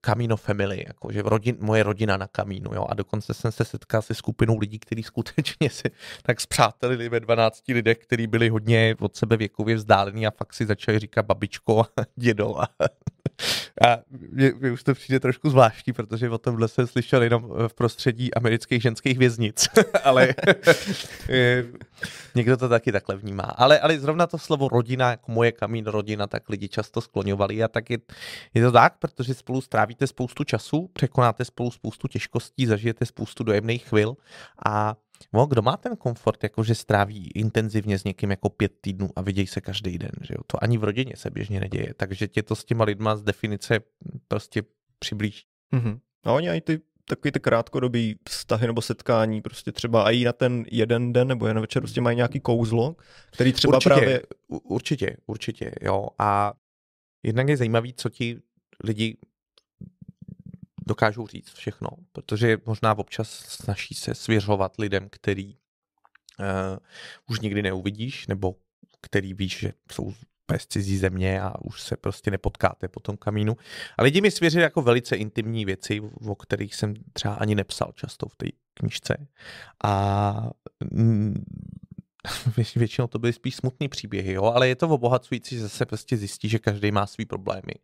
[0.00, 4.02] Camino Family, jako že rodin, moje rodina na Camino, jo, a dokonce jsem se setkal
[4.02, 5.88] se skupinou lidí, kteří skutečně se
[6.22, 10.66] tak zpřátelili ve 12 lidech, kteří byli hodně od sebe věkově vzdálení a fakt si
[10.66, 12.68] začali říkat babičko a dědo a
[13.86, 17.74] a mě, mě už to přijde trošku zvláštní, protože o tomhle jsem slyšel jenom v
[17.74, 19.68] prostředí amerických ženských věznic,
[20.04, 20.34] ale
[22.34, 23.42] někdo to taky takhle vnímá.
[23.44, 27.68] Ale, ale zrovna to slovo rodina, jako moje kamín rodina, tak lidi často skloňovali a
[27.68, 27.98] tak je,
[28.54, 33.84] je to tak, protože spolu strávíte spoustu času, překonáte spolu spoustu těžkostí, zažijete spoustu dojemných
[33.84, 34.16] chvil
[34.66, 34.94] a
[35.32, 39.20] No, kdo má ten komfort, jako že stráví intenzivně s někým jako pět týdnů a
[39.20, 40.42] vidějí se každý den, že jo?
[40.46, 43.80] To ani v rodině se běžně neděje, takže tě to s těma lidma z definice
[44.28, 44.62] prostě
[44.98, 45.44] přiblíží.
[45.74, 45.98] Mm-hmm.
[46.24, 50.64] A oni i ty takový ty krátkodobý vztahy nebo setkání, prostě třeba i na ten
[50.70, 52.96] jeden den nebo jen večer prostě mají nějaký kouzlo,
[53.30, 54.22] který třeba určitě, právě...
[54.48, 56.08] Určitě, určitě, jo.
[56.18, 56.52] A
[57.22, 58.38] jednak je zajímavý, co ti
[58.84, 59.16] lidi
[60.92, 66.78] dokážou říct všechno, protože možná občas snaží se svěřovat lidem, který uh,
[67.26, 68.54] už nikdy neuvidíš, nebo
[69.00, 70.12] který víš, že jsou
[70.58, 73.56] z cizí země a už se prostě nepotkáte po tom kamínu.
[73.98, 78.28] A lidi mi svěřili jako velice intimní věci, o kterých jsem třeba ani nepsal často
[78.28, 79.26] v té knižce.
[79.84, 80.50] A
[82.76, 84.44] většinou to byly spíš smutné příběhy, jo?
[84.44, 87.74] ale je to obohacující, že se prostě zjistí, že každý má svý problémy.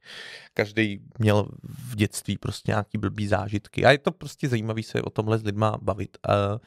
[0.55, 5.11] Každý měl v dětství prostě nějaký blbý zážitky a je to prostě zajímavé se o
[5.11, 6.19] tomhle s lidma bavit.
[6.29, 6.59] Uh,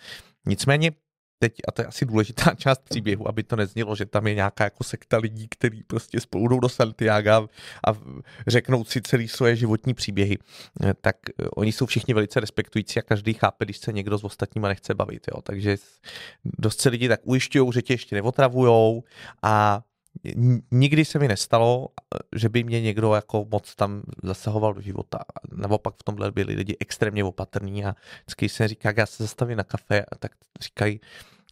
[0.46, 0.92] nicméně
[1.42, 4.64] teď, a to je asi důležitá část příběhu, aby to neznělo, že tam je nějaká
[4.64, 7.50] jako sekta lidí, kteří prostě spolu jdou do Santiago
[7.88, 7.94] a
[8.48, 10.38] řeknou si celý svoje životní příběhy,
[10.84, 14.24] eh, tak eh, oni jsou všichni velice respektující a každý chápe, když se někdo s
[14.24, 15.28] ostatníma nechce bavit.
[15.28, 15.42] Jo.
[15.42, 15.78] Takže
[16.46, 19.04] dost se lidi tak ujišťují, že tě ještě neotravujou
[19.44, 19.82] a
[20.72, 21.88] nikdy se mi nestalo,
[22.36, 25.20] že by mě někdo jako moc tam zasahoval do života.
[25.56, 29.58] Naopak v tomhle byli lidi extrémně opatrní a vždycky se říká, jak já se zastavím
[29.58, 30.32] na kafe, tak
[30.62, 31.00] říkají,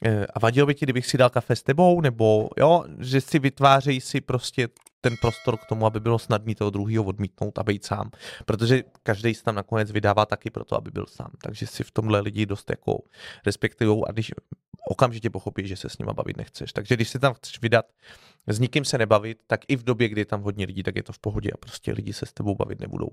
[0.06, 3.40] e, a vadilo by ti, kdybych si dal kafe s tebou, nebo jo, že si
[3.40, 4.68] vytvářejí si prostě
[5.02, 8.12] ten prostor k tomu, aby bylo snadné toho druhého odmítnout a být sám.
[8.46, 11.32] Protože každý se tam nakonec vydává taky proto, aby byl sám.
[11.42, 13.00] Takže si v tomhle lidi dost jako
[13.46, 14.32] respektují a když
[14.88, 16.74] okamžitě pochopí, že se s nima bavit nechceš.
[16.74, 17.86] Takže když se tam chceš vydat,
[18.48, 21.04] s nikým se nebavit, tak i v době, kdy je tam hodně lidí, tak je
[21.04, 23.10] to v pohodě a prostě lidi se s tebou bavit nebudou.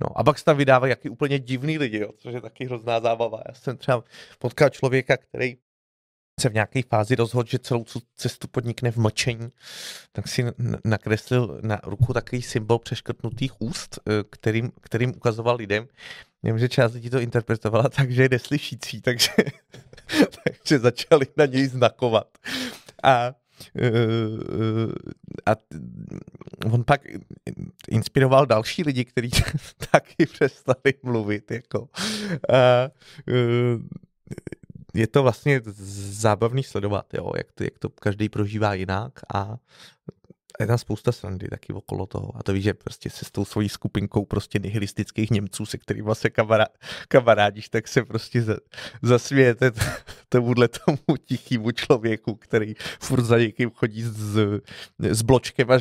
[0.00, 3.00] No a pak se tam vydávají jaký úplně divný lidi, jo, což je taky hrozná
[3.00, 3.42] zábava.
[3.48, 4.04] Já jsem třeba
[4.38, 5.56] potkal člověka, který
[6.40, 7.84] se v nějaké fázi rozhodl, že celou
[8.16, 9.48] cestu podnikne v mlčení,
[10.12, 10.44] tak si
[10.84, 15.86] nakreslil na ruku takový symbol přeškrtnutých úst, eh, kterým, kterým ukazoval lidem.
[16.42, 19.32] Vím, že část lidí to interpretovala tak, že je neslyšící, takže,
[20.44, 22.28] takže začali na něj znakovat.
[23.02, 23.34] A
[23.78, 23.84] eh,
[25.46, 25.56] a
[26.72, 27.00] on pak
[27.88, 29.30] inspiroval další lidi, kteří
[29.90, 31.50] taky přestali mluvit.
[31.50, 31.88] Jako.
[32.48, 32.56] A,
[33.28, 33.78] eh,
[34.94, 39.56] je to vlastně zábavný sledovat, jo, jak, to, jak to každý prožívá jinak a
[40.60, 42.36] je tam spousta srandy taky okolo toho.
[42.36, 46.10] A to víš, že prostě se s tou svojí skupinkou prostě nihilistických Němců, se kterými
[46.12, 46.66] se kamará,
[47.08, 48.56] kamarádíš, tak se prostě za,
[49.02, 49.70] zasmějete
[50.28, 54.38] tomuhle tomu tichýmu člověku, který furt za někým chodí s,
[54.98, 55.78] s bločkem a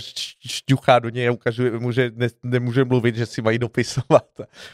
[0.47, 4.28] šťuchá do něj a ukazuje mu, že ne, nemůže mluvit, že si mají dopisovat.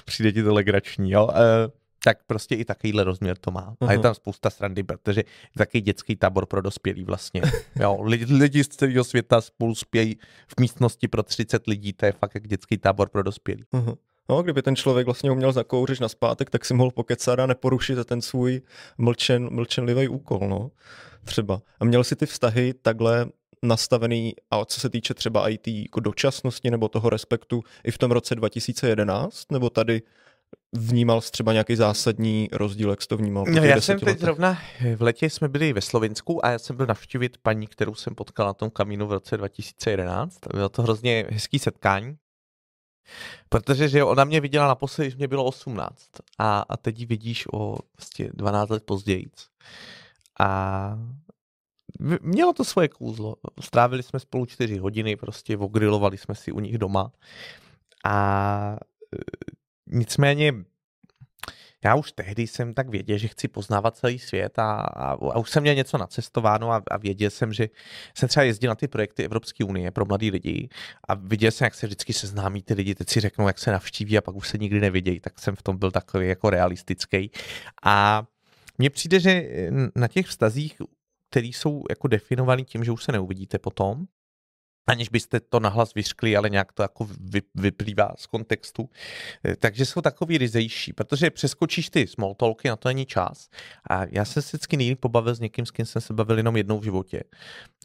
[0.05, 1.29] Přijde ti to legrační, jo.
[1.35, 3.74] E, tak prostě i takovýhle rozměr to má.
[3.82, 3.89] Uh-huh.
[3.89, 7.41] A je tam spousta srandy, protože je takový dětský tábor pro dospělí vlastně.
[7.80, 12.12] Jo, lidi, lidi z celého světa spolu spějí v místnosti pro 30 lidí, to je
[12.12, 13.64] fakt jak dětský tábor pro dospělí.
[13.74, 13.97] Uh-huh.
[14.30, 17.97] No, kdyby ten člověk vlastně uměl zakouřit na zpátek, tak si mohl pokecat a neporušit
[18.06, 18.62] ten svůj
[18.97, 20.72] mlčen, mlčenlivý úkol, no.
[21.24, 21.62] Třeba.
[21.80, 23.26] A měl si ty vztahy takhle
[23.64, 28.12] nastavený, a co se týče třeba IT jako dočasnosti nebo toho respektu i v tom
[28.12, 30.02] roce 2011, nebo tady
[30.74, 33.45] vnímal jsi třeba nějaký zásadní rozdíl, jak jsi to vnímal?
[33.47, 34.22] No, já jsem teď letech?
[34.22, 34.58] zrovna,
[34.95, 38.47] v letě jsme byli ve Slovinsku a já jsem byl navštívit paní, kterou jsem potkal
[38.47, 40.39] na tom kamínu v roce 2011.
[40.54, 42.18] Bylo to hrozně hezký setkání.
[43.50, 47.45] Protože že ona mě viděla naposledy, když mě bylo 18 a, a teď ji vidíš
[47.54, 49.26] o vlastně 12 let později.
[50.39, 51.00] A
[52.22, 53.36] mělo to svoje kůzlo.
[53.62, 57.12] Strávili jsme spolu 4 hodiny, prostě ogrilovali jsme si u nich doma.
[58.06, 58.78] A
[59.89, 60.53] Nicméně
[61.83, 65.49] já už tehdy jsem tak věděl, že chci poznávat celý svět a, a, a už
[65.49, 67.69] jsem měl něco nacestováno a, a věděl jsem, že
[68.13, 70.69] jsem třeba jezdil na ty projekty Evropské unie pro mladý lidi
[71.07, 74.17] a viděl jsem, jak se vždycky seznámí ty lidi, teď si řeknou, jak se navštíví
[74.17, 77.31] a pak už se nikdy nevidějí, tak jsem v tom byl takový jako realistický.
[77.83, 78.23] A
[78.77, 79.49] mně přijde, že
[79.95, 80.81] na těch vztazích,
[81.29, 84.05] které jsou jako definovaný tím, že už se neuvidíte potom,
[84.89, 87.07] aniž byste to nahlas vyřkli, ale nějak to jako
[87.55, 88.89] vyplývá z kontextu.
[89.45, 93.49] Eh, takže jsou takový ryzejší, protože přeskočíš ty small talky, na to není čas.
[93.89, 96.57] A já jsem se vždycky nejlíp pobavil s někým, s kým jsem se bavil jenom
[96.57, 97.23] jednou v životě.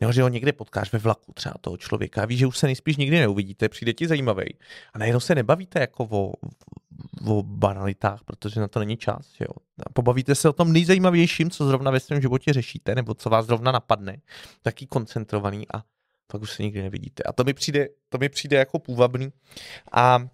[0.00, 2.66] Jo, že ho někde potkáš ve vlaku třeba toho člověka a víš, že už se
[2.66, 4.54] nejspíš nikdy neuvidíte, přijde ti zajímavý.
[4.94, 6.32] A najednou se nebavíte jako o,
[7.26, 9.34] o banalitách, protože na to není čas.
[9.40, 9.54] Jo.
[9.86, 13.46] A pobavíte se o tom nejzajímavějším, co zrovna ve svém životě řešíte, nebo co vás
[13.46, 14.16] zrovna napadne,
[14.62, 15.82] taký koncentrovaný a
[16.26, 17.22] pak už se nikdy nevidíte.
[17.22, 19.32] A to mi přijde, to mi přijde jako půvabný.
[19.92, 20.28] A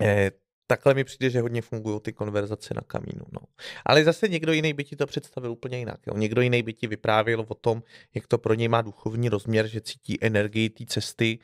[0.00, 0.30] eh,
[0.66, 3.24] takhle mi přijde, že hodně fungují ty konverzace na kamínu.
[3.32, 3.40] No.
[3.84, 6.00] Ale zase někdo jiný by ti to představil úplně jinak.
[6.06, 6.16] Jo.
[6.16, 7.82] Někdo jiný by ti vyprávěl o tom,
[8.14, 11.38] jak to pro něj má duchovní rozměr, že cítí energii té cesty,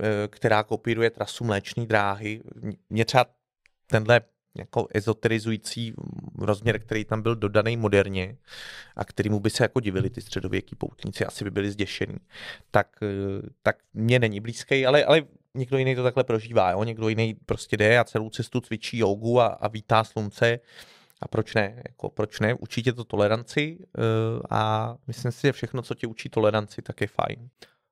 [0.00, 2.42] eh, která kopíruje trasu mléčné dráhy.
[2.90, 3.26] Mě třeba
[3.86, 4.20] tenhle
[4.54, 5.94] jako ezoterizující
[6.38, 8.36] rozměr, který tam byl dodaný moderně
[8.96, 12.16] a kterýmu by se jako divili ty středověký poutníci, asi by byli zděšení,
[12.70, 15.22] tak, eh, tak mě není blízký, ale, ale
[15.54, 16.84] někdo jiný to takhle prožívá, jo?
[16.84, 20.60] někdo jiný prostě jde a celou cestu cvičí jogu a, a vítá slunce
[21.20, 21.82] a proč ne?
[21.88, 22.54] Jako, proč ne?
[22.54, 24.00] Učí tě to toleranci eh,
[24.50, 27.48] a myslím si, že všechno, co tě učí toleranci, tak je fajn.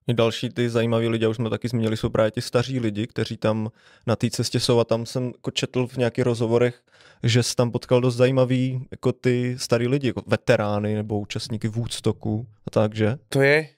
[0.09, 3.71] Další ty zajímaví lidi, už jsme taky zmínili, jsou právě ti staří lidi, kteří tam
[4.07, 4.79] na té cestě jsou.
[4.79, 6.83] A tam jsem jako četl v nějakých rozhovorech,
[7.23, 12.47] že jsi tam potkal dost zajímavý jako ty starý lidi, jako veterány nebo účastníky Woodstocku
[12.67, 13.19] a takže.
[13.29, 13.69] To je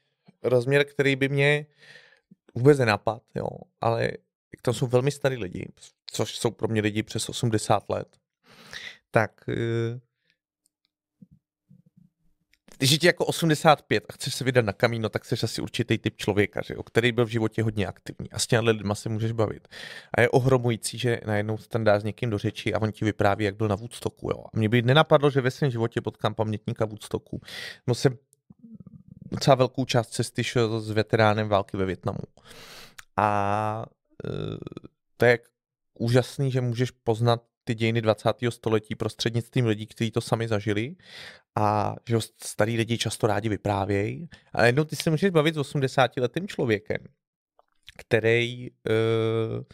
[0.42, 1.66] rozměr, který by mě
[2.54, 3.48] vůbec nenapad, jo,
[3.80, 4.10] ale
[4.62, 5.68] to jsou velmi starí lidi,
[6.06, 8.08] což jsou pro mě lidi přes 80 let,
[9.10, 10.00] tak eh,
[12.78, 15.98] když je ti jako 85 a chceš se vydat na kamíno, tak jsi asi určitý
[15.98, 19.08] typ člověka, že jo, který byl v životě hodně aktivní a s těmi lidmi se
[19.08, 19.68] můžeš bavit.
[20.14, 23.44] A je ohromující, že najednou tam dá s někým do řeči a on ti vypráví,
[23.44, 24.30] jak byl na Woodstocku.
[24.30, 24.44] Jo.
[24.54, 27.40] A mě by nenapadlo, že ve svém životě potkám pamětníka Woodstocku.
[27.86, 28.18] No jsem
[29.32, 32.18] docela velkou část cesty šel s veteránem války ve Větnamu.
[33.16, 33.86] A
[34.24, 34.30] e,
[35.16, 35.38] to je
[35.98, 38.30] úžasný, že můžeš poznat ty dějiny 20.
[38.48, 40.96] století prostřednictvím lidí, kteří to sami zažili
[41.56, 44.28] a že starý lidi často rádi vyprávějí.
[44.52, 46.98] A jednou ty se můžeš bavit s 80 letým člověkem,
[47.98, 49.64] který uh,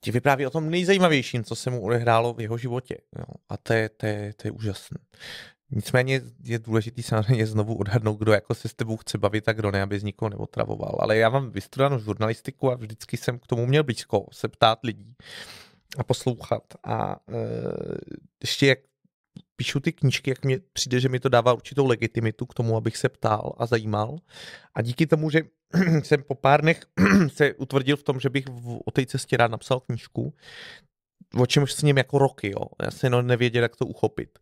[0.00, 2.96] ti vypráví o tom nejzajímavějším, co se mu odehrálo v jeho životě.
[3.18, 3.24] Jo.
[3.48, 4.98] A to je, to, je, to je úžasné.
[5.70, 9.70] Nicméně je důležité samozřejmě znovu odhadnout, kdo jako se s tebou chce bavit a kdo
[9.70, 10.96] ne, aby z nikoho neotravoval.
[10.98, 15.14] Ale já mám vystudovanou žurnalistiku a vždycky jsem k tomu měl blízko se ptát lidí
[15.98, 16.62] a poslouchat.
[16.84, 17.44] A e,
[18.42, 18.78] ještě jak
[19.56, 22.96] píšu ty knížky, jak mi přijde, že mi to dává určitou legitimitu k tomu, abych
[22.96, 24.16] se ptal a zajímal.
[24.74, 25.42] A díky tomu, že
[26.02, 26.80] jsem po pár dnech
[27.28, 28.44] se utvrdil v tom, že bych
[28.84, 30.34] o té cestě rád napsal knížku,
[31.40, 32.66] o čemž s ním jako roky, jo.
[32.82, 34.38] Já jsem jenom nevěděl, jak to uchopit.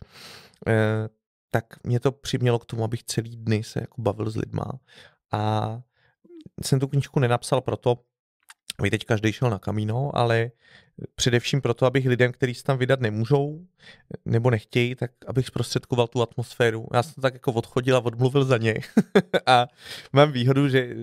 [0.66, 1.08] E,
[1.50, 4.64] tak mě to přimělo k tomu, abych celý dny se jako bavil s lidma.
[5.32, 5.80] A
[6.62, 7.98] jsem tu knížku nenapsal proto,
[8.78, 10.50] aby teď každý šel na kamíno, ale
[11.14, 13.66] především proto, abych lidem, kteří se tam vydat nemůžou
[14.24, 16.86] nebo nechtějí, tak abych zprostředkoval tu atmosféru.
[16.92, 18.74] Já jsem tak jako odchodil a odmluvil za ně.
[19.46, 19.66] a
[20.12, 20.96] mám výhodu, že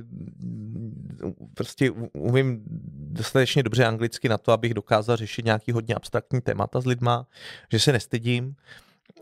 [1.54, 2.64] prostě umím
[3.10, 7.28] dostatečně dobře anglicky na to, abych dokázal řešit nějaký hodně abstraktní témata s lidma,
[7.72, 8.56] že se nestydím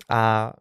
[0.09, 0.53] a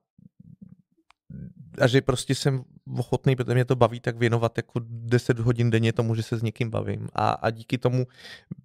[1.80, 2.64] a že prostě jsem
[2.98, 6.42] ochotný, protože mě to baví, tak věnovat jako 10 hodin denně tomu, že se s
[6.42, 7.08] někým bavím.
[7.14, 8.06] A, a díky tomu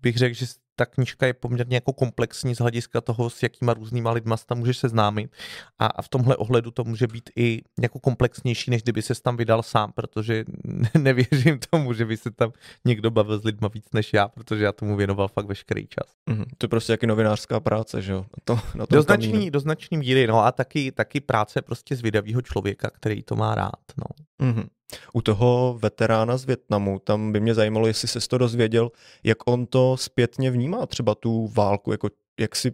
[0.01, 4.11] bych řekl, že ta knižka je poměrně jako komplexní z hlediska toho, s jakýma různýma
[4.11, 5.31] lidma se tam můžeš seznámit.
[5.79, 9.37] A, a v tomhle ohledu to může být i jako komplexnější, než kdyby se tam
[9.37, 10.45] vydal sám, protože
[10.97, 12.51] nevěřím tomu, že by se tam
[12.85, 16.13] někdo bavil s lidma víc než já, protože já tomu věnoval fakt veškerý čas.
[16.29, 16.45] Mm-hmm.
[16.57, 18.25] To je prostě jaký novinářská práce, že jo?
[18.43, 22.41] To, na do, značný, do značný míry, no a taky, taky práce prostě z vydavýho
[22.41, 24.05] člověka, který to má rád, no.
[24.47, 24.67] Mm-hmm.
[25.13, 28.91] U toho veterána z Větnamu, tam by mě zajímalo, jestli se to dozvěděl,
[29.23, 32.71] jak on to zpětně vnímá, třeba tu válku, jako jak si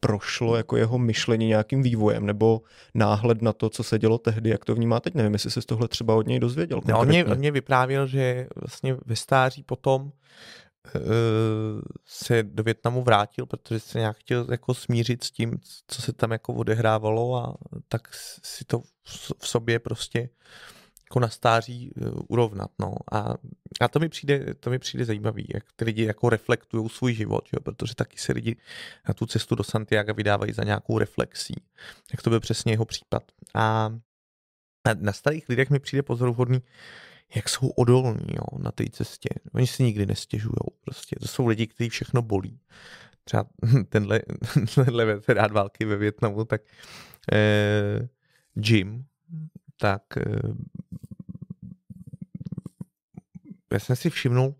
[0.00, 2.62] prošlo jako jeho myšlení nějakým vývojem, nebo
[2.94, 5.14] náhled na to, co se dělo tehdy, jak to vnímá teď.
[5.14, 6.80] Nevím, jestli se z tohle třeba od něj dozvěděl.
[6.84, 10.10] No, on, mě, on mě vyprávěl, že vlastně ve stáří potom uh,
[12.06, 16.30] se do Větnamu vrátil, protože se nějak chtěl jako smířit s tím, co se tam
[16.30, 17.56] jako odehrávalo a
[17.88, 18.08] tak
[18.42, 18.82] si to
[19.38, 20.26] v sobě prostě uh,
[21.10, 22.70] jako na stáří eh, urovnat.
[22.78, 22.94] No.
[23.12, 23.34] A,
[23.80, 27.48] a to, mi přijde, to mi přijde zajímavý, jak ty lidi jako reflektují svůj život,
[27.52, 27.60] jo?
[27.60, 28.56] protože taky se lidi
[29.08, 31.54] na tu cestu do Santiago vydávají za nějakou reflexí.
[32.12, 33.22] Jak to byl přesně jeho případ.
[33.54, 33.94] A
[35.00, 36.62] na starých lidech mi přijde pozoruhodný,
[37.34, 39.28] jak jsou odolní jo, na té cestě.
[39.52, 40.54] Oni si nikdy nestěžují.
[40.80, 41.16] Prostě.
[41.20, 42.60] To jsou lidi, kteří všechno bolí.
[43.24, 43.46] Třeba
[43.88, 44.20] tenhle,
[44.74, 46.62] tenhle veterán války ve Větnamu, tak
[47.32, 48.08] eh,
[48.56, 49.04] Jim,
[49.78, 50.22] tak eh,
[53.72, 54.54] já jsem si všimnul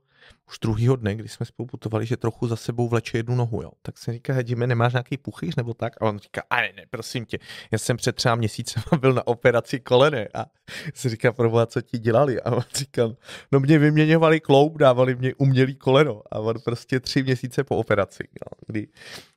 [0.49, 3.71] už druhýho dne, kdy jsme spolu putovali, že trochu za sebou vleče jednu nohu, jo.
[3.83, 6.03] Tak jsem říká, Hadime, nemáš nějaký puchyř nebo tak?
[6.03, 7.39] A on říká, a ne, ne, prosím tě,
[7.71, 10.47] já jsem před třeba měsícem byl na operaci kolene a
[10.95, 12.41] se říká, proboha, co ti dělali?
[12.41, 13.17] A on říkal,
[13.53, 18.23] no mě vyměňovali kloub, dávali mě umělý koleno a on prostě tři měsíce po operaci,
[18.25, 18.89] jo, kdy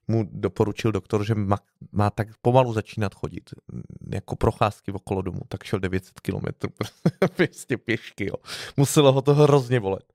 [0.07, 1.57] mu doporučil doktor, že má,
[1.91, 3.49] má tak pomalu začínat chodit,
[4.13, 6.69] jako procházky okolo domu, tak šel 900 kilometrů,
[7.35, 8.35] prostě pěšky, jo.
[8.77, 10.13] Muselo ho to hrozně bolet.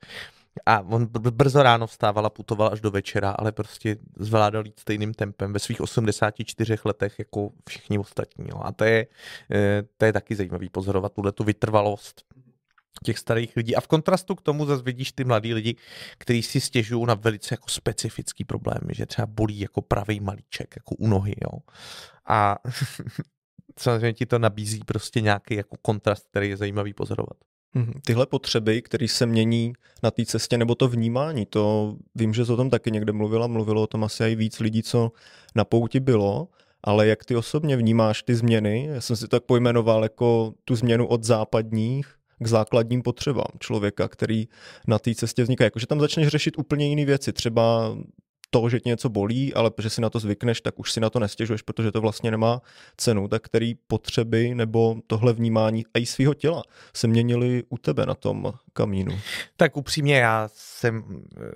[0.67, 5.15] A on brzo ráno vstával a putoval až do večera, ale prostě zvládal jít stejným
[5.15, 8.47] tempem ve svých 84 letech jako všichni ostatní.
[8.49, 8.61] Jo.
[8.63, 9.07] A to je,
[9.51, 12.25] eh, to je taky zajímavý pozorovat tuhle tu vytrvalost
[13.05, 13.77] těch starých lidí.
[13.77, 15.77] A v kontrastu k tomu zase vidíš ty mladí lidi,
[16.19, 20.95] kteří si stěžují na velice jako specifický problémy, že třeba bolí jako pravý malíček, jako
[20.95, 21.59] u nohy, jo.
[22.29, 22.59] A
[23.79, 27.37] samozřejmě ti to nabízí prostě nějaký jako kontrast, který je zajímavý pozorovat.
[27.77, 27.93] Mhm.
[28.05, 29.73] Tyhle potřeby, které se mění
[30.03, 33.47] na té cestě, nebo to vnímání, to vím, že jsi o tom taky někde mluvila,
[33.47, 35.13] mluvilo o tom asi i víc lidí, co
[35.55, 36.49] na pouti bylo,
[36.85, 38.89] ale jak ty osobně vnímáš ty změny?
[38.93, 42.07] Já jsem si tak pojmenoval jako tu změnu od západních
[42.39, 44.49] k základním potřebám člověka, který
[44.89, 45.65] na té cestě vzniká.
[45.65, 47.97] Jakože tam začneš řešit úplně jiné věci, třeba
[48.51, 51.11] to, že tě něco bolí, ale protože si na to zvykneš, tak už si na
[51.11, 52.63] to nestěžuješ, protože to vlastně nemá
[52.97, 53.29] cenu.
[53.29, 56.63] Tak který potřeby nebo tohle vnímání a i svého těla
[56.97, 59.19] se měnily u tebe na tom kamínu?
[59.57, 61.51] Tak upřímně já jsem eh,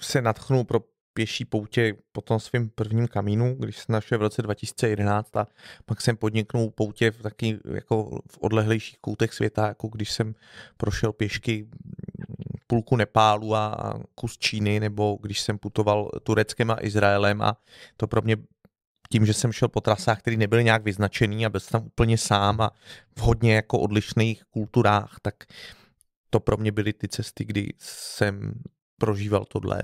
[0.00, 0.80] se natchnul pro
[1.14, 5.46] pěší poutě po tom svým prvním kamínu, když jsem našel v roce 2011 a
[5.84, 10.34] pak jsem podniknul poutě v taky jako v odlehlejších koutech světa, jako když jsem
[10.76, 11.68] prošel pěšky
[12.66, 17.56] půlku Nepálu a kus Číny, nebo když jsem putoval Tureckem a Izraelem a
[17.96, 18.36] to pro mě
[19.10, 22.18] tím, že jsem šel po trasách, které nebyly nějak vyznačený a byl jsem tam úplně
[22.18, 22.70] sám a
[23.18, 25.34] v hodně jako odlišných kulturách, tak
[26.30, 28.54] to pro mě byly ty cesty, kdy jsem
[28.98, 29.82] prožíval tohle,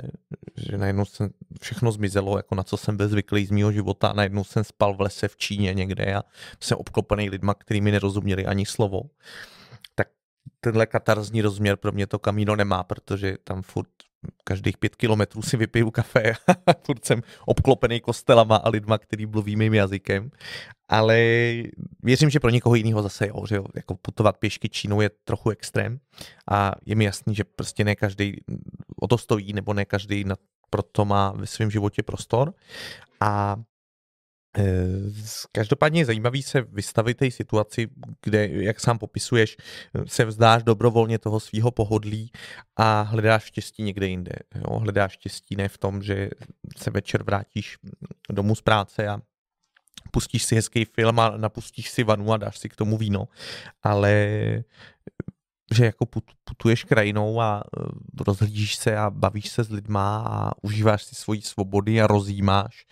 [0.57, 4.13] že najednou jsem všechno zmizelo, jako na co jsem byl zvyklý z mého života a
[4.13, 6.23] najednou jsem spal v lese v Číně někde a
[6.61, 9.01] jsem obklopený lidma, kterými nerozuměli ani slovo.
[10.61, 13.89] Tenhle katarzní rozměr pro mě to kamíno nemá, protože tam furt
[14.45, 16.33] každých pět kilometrů si vypiju kafe
[16.67, 20.31] a furt jsem obklopený kostelama a lidma, který mluví mým jazykem.
[20.89, 21.19] Ale
[22.03, 25.51] věřím, že pro někoho jiného zase jo, že jo, jako putovat pěšky Čínou je trochu
[25.51, 26.01] extrém
[26.51, 28.37] a je mi jasný, že prostě ne každý
[29.01, 30.37] o to stojí, nebo ne každý na
[30.71, 32.55] proto má ve svém životě prostor.
[33.21, 33.57] A
[35.53, 37.89] každopádně je zajímavý se vystavit té situaci,
[38.23, 39.57] kde, jak sám popisuješ,
[40.07, 42.31] se vzdáš dobrovolně toho svého pohodlí
[42.77, 44.33] a hledáš štěstí někde jinde.
[44.55, 44.79] Jo?
[44.79, 46.31] Hledáš štěstí ne v tom, že
[46.77, 47.79] se večer vrátíš
[48.31, 49.21] domů z práce a
[50.11, 53.29] pustíš si hezký film a napustíš si vanu a dáš si k tomu víno,
[53.83, 54.65] ale
[55.75, 56.07] že jako
[56.45, 57.81] putuješ krajinou a e,
[58.27, 62.87] rozhlížíš se a bavíš se s lidma a užíváš si svoji svobody a rozjímáš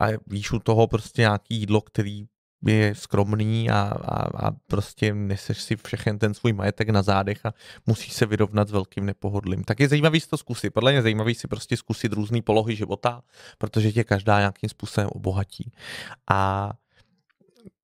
[0.00, 2.26] a víš u toho prostě nějaký jídlo, který
[2.66, 7.54] je skromný a, a, a prostě neseš si všechen ten svůj majetek na zádech a
[7.86, 9.64] musíš se vyrovnat s velkým nepohodlím.
[9.64, 10.70] Tak je zajímavý si to zkusit.
[10.70, 13.22] Podle mě zajímavý si prostě zkusit různé polohy života,
[13.58, 15.72] protože tě každá nějakým způsobem obohatí.
[16.30, 16.72] A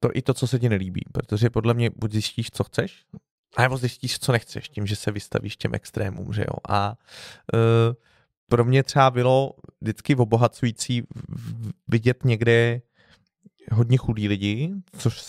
[0.01, 3.05] to i to, co se ti nelíbí, protože podle mě buď zjistíš, co chceš,
[3.57, 6.59] a nebo zjistíš, co nechceš, tím, že se vystavíš těm extrémům, že jo.
[6.69, 6.95] A
[7.55, 7.95] uh,
[8.49, 11.03] pro mě třeba bylo vždycky obohacující
[11.89, 12.81] vidět někde
[13.73, 15.23] hodně chudí lidi, což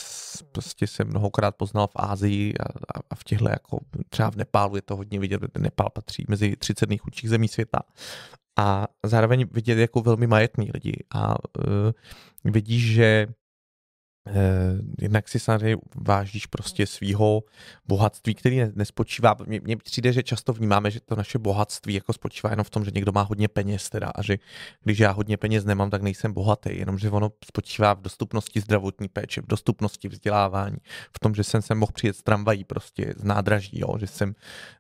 [0.52, 4.76] prostě jsem mnohokrát poznal v Ázii a, a, a v těchto jako třeba v Nepálu
[4.76, 7.80] je to hodně vidět, Nepál patří mezi 30 nejchudších zemí světa
[8.58, 11.92] a zároveň vidět jako velmi majetný lidi a uh,
[12.44, 13.28] vidíš, že
[15.02, 17.44] jednak si samozřejmě vážíš prostě svýho
[17.88, 22.50] bohatství, který nespočívá, mně, mně přijde, že často vnímáme, že to naše bohatství jako spočívá
[22.50, 24.38] jenom v tom, že někdo má hodně peněz teda a že
[24.84, 29.42] když já hodně peněz nemám, tak nejsem bohatý, jenomže ono spočívá v dostupnosti zdravotní péče,
[29.42, 30.78] v dostupnosti vzdělávání,
[31.16, 34.36] v tom, že jsem se mohl přijet z tramvají prostě z nádraží, jo, že jsem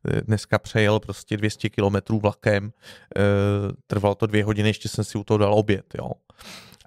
[0.07, 2.73] eh, dneska přejel prostě 200 kilometrů vlakem,
[3.17, 3.21] eh,
[3.87, 6.11] trvalo to dvě hodiny, ještě jsem si u toho dal oběd, jo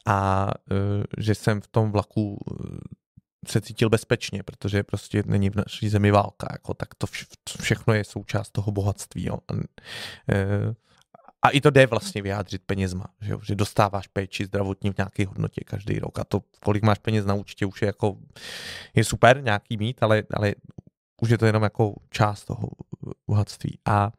[0.06, 2.54] a uh, že jsem v tom vlaku e,
[3.48, 7.24] se cítil bezpečně, protože prostě není v naší zemi válka, jako, tak to vše,
[7.60, 9.26] všechno je součást toho bohatství.
[9.26, 9.38] Jo.
[9.48, 9.62] A, uh,
[11.42, 13.40] a i to jde vlastně vyjádřit penězma, že, jo?
[13.42, 17.34] že dostáváš péči zdravotní v nějaké hodnotě každý rok a to, kolik máš peněz na
[17.34, 18.16] účtě, už je jako,
[18.94, 20.54] je super nějaký mít, ale, ale
[21.22, 22.68] už je to jenom jako část toho
[23.26, 23.78] bohatství.
[23.84, 24.12] A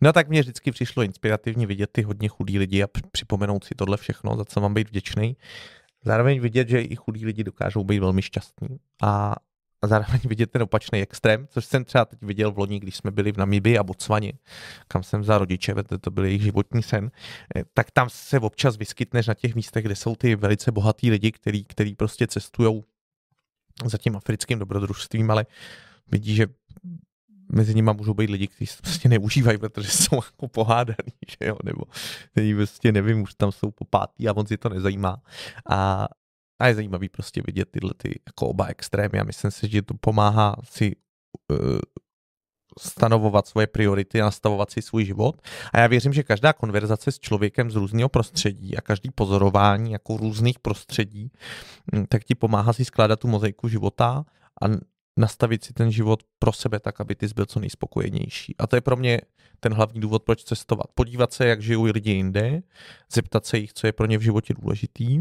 [0.00, 3.96] no tak mě vždycky přišlo inspirativně vidět ty hodně chudí lidi a připomenout si tohle
[3.96, 5.36] všechno, za co mám být vděčný.
[6.04, 9.34] Zároveň vidět, že i chudí lidi dokážou být velmi šťastní a,
[9.82, 13.10] a zároveň vidět ten opačný extrém, což jsem třeba teď viděl v loni, když jsme
[13.10, 14.32] byli v Namibii a Botswaně,
[14.88, 17.10] kam jsem za rodiče, to byl jejich životní sen,
[17.56, 21.32] eh, tak tam se občas vyskytneš na těch místech, kde jsou ty velice bohatí lidi,
[21.32, 22.82] který, který prostě cestují
[23.84, 25.46] za tím africkým dobrodružstvím, ale
[26.12, 26.46] vidí, že
[27.52, 31.56] mezi nimi můžou být lidi, kteří se prostě neužívají, protože jsou jako pohádaný, že jo,
[31.64, 31.82] nebo
[32.32, 35.22] kteří prostě nevím, už tam jsou po pátý a moc si to nezajímá.
[35.70, 36.08] A,
[36.60, 39.94] a je zajímavý prostě vidět tyhle ty jako oba extrémy a myslím si, že to
[39.94, 40.96] pomáhá si
[41.50, 41.78] uh,
[42.80, 45.42] stanovovat svoje priority a nastavovat si svůj život.
[45.72, 50.16] A já věřím, že každá konverzace s člověkem z různého prostředí a každý pozorování jako
[50.16, 51.30] různých prostředí,
[51.94, 54.24] hm, tak ti pomáhá si skládat tu mozaiku života
[54.62, 54.66] a
[55.16, 58.56] nastavit si ten život pro sebe tak, aby ty byl co nejspokojenější.
[58.58, 59.20] A to je pro mě
[59.60, 60.86] ten hlavní důvod, proč cestovat.
[60.94, 62.62] Podívat se, jak žijou lidi jinde,
[63.12, 65.20] zeptat se jich, co je pro ně v životě důležitý,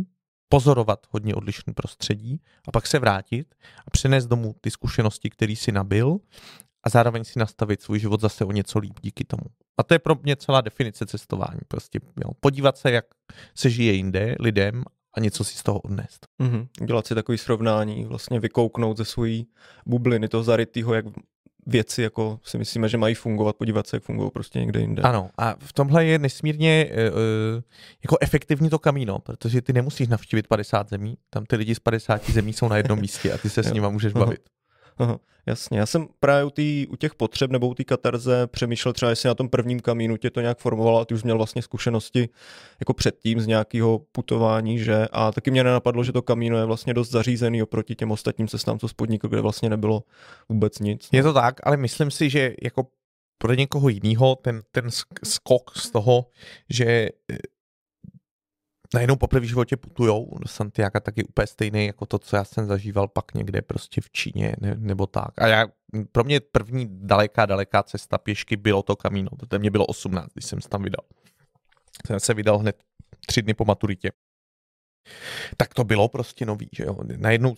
[0.50, 3.56] pozorovat hodně odlišný prostředí a pak se vrátit
[3.88, 6.18] a přenést domů ty zkušenosti, které si nabil
[6.84, 9.44] a zároveň si nastavit svůj život zase o něco líp díky tomu.
[9.78, 11.60] A to je pro mě celá definice cestování.
[11.68, 13.06] Prostě jo, podívat se, jak
[13.56, 14.84] se žije jinde lidem
[15.14, 16.28] a něco si z toho odnést.
[16.42, 16.68] Mm-hmm.
[16.86, 19.48] Dělat si takový srovnání, vlastně vykouknout ze svojí
[19.86, 21.06] bubliny toho zarytého, jak
[21.66, 25.02] věci jako si myslíme, že mají fungovat, podívat se, jak fungují prostě někde jinde.
[25.02, 27.62] Ano, a v tomhle je nesmírně uh,
[28.04, 32.30] jako efektivní to kamíno, protože ty nemusíš navštívit 50 zemí, tam ty lidi z 50
[32.30, 34.40] zemí jsou na jednom místě a ty se s nimi můžeš bavit.
[34.98, 38.94] Aha, jasně, já jsem právě u, tý, u těch potřeb nebo u té katarze přemýšlel
[38.94, 41.62] třeba, jestli na tom prvním kamínu tě to nějak formovalo a ty už měl vlastně
[41.62, 42.30] zkušenosti
[42.80, 46.94] jako předtím z nějakého putování, že a taky mě nenapadlo, že to kamíno je vlastně
[46.94, 50.04] dost zařízený oproti těm ostatním cestám, co spodník, kde vlastně nebylo
[50.50, 51.10] vůbec nic.
[51.12, 52.88] Je to tak, ale myslím si, že jako
[53.38, 54.90] pro někoho jiného ten, ten
[55.24, 56.26] skok z toho,
[56.70, 57.10] že
[58.94, 62.68] najednou poprvé v životě putujou do Santiago taky úplně stejný jako to, co já jsem
[62.68, 65.42] zažíval pak někde prostě v Číně ne, nebo tak.
[65.42, 65.68] A já,
[66.12, 69.30] pro mě první daleká, daleká cesta pěšky bylo to kamíno.
[69.48, 71.06] To mě bylo 18, když jsem se tam vydal.
[72.08, 72.84] Jsem se vydal hned
[73.28, 74.12] tři dny po maturitě.
[75.58, 76.98] Tak to bylo prostě nový, že jo.
[77.18, 77.56] Najednou,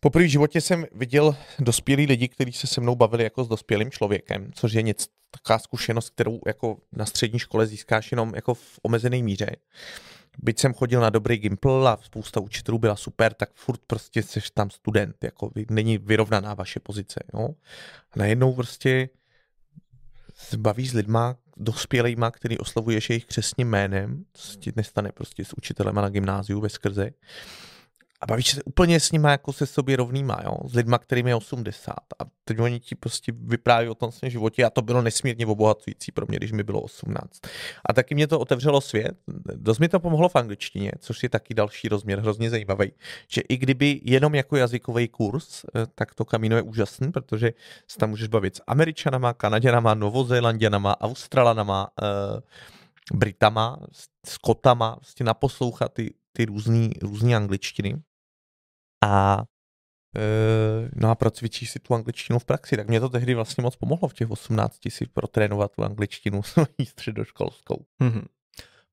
[0.00, 3.90] poprvé v životě jsem viděl dospělý lidi, kteří se se mnou bavili jako s dospělým
[3.90, 8.78] člověkem, což je něco taková zkušenost, kterou jako na střední škole získáš jenom jako v
[8.82, 9.50] omezené míře.
[10.42, 14.40] Byť jsem chodil na dobrý Gimple a spousta učitelů byla super, tak furt prostě jsi
[14.54, 17.20] tam student, jako není vyrovnaná vaše pozice.
[17.34, 17.48] Jo?
[18.10, 19.08] A najednou prostě
[20.34, 25.44] se bavíš s lidma, dospělejma, který oslavuješ jejich křesním jménem, to se ti nestane prostě
[25.44, 27.10] s učitelema na gymnáziu ve skrze
[28.24, 30.56] a bavíš se úplně s nimi jako se sobě rovnýma, jo?
[30.64, 31.94] s lidma, kterým je 80.
[31.94, 36.12] A teď oni ti prostě vypráví o tom svém životě a to bylo nesmírně obohacující
[36.12, 37.40] pro mě, když mi bylo 18.
[37.88, 39.16] A taky mě to otevřelo svět.
[39.54, 42.92] Dost mi to pomohlo v angličtině, což je taky další rozměr, hrozně zajímavý.
[43.28, 47.52] Že i kdyby jenom jako jazykový kurz, eh, tak to kamíno je úžasný, protože
[47.88, 53.78] se tam můžeš bavit s Američanama, Kanaděnama, Novozélanděnama, Australanama, uh, Britama,
[54.26, 56.44] Skotama, vlastně naposlouchat ty, ty
[57.02, 58.02] různé angličtiny
[59.04, 59.44] a
[60.16, 62.76] e, no a procvičíš si tu angličtinu v praxi.
[62.76, 66.86] Tak mě to tehdy vlastně moc pomohlo v těch 18 si protrénovat tu angličtinu svojí
[66.86, 67.84] středoškolskou.
[68.00, 68.24] Mm-hmm.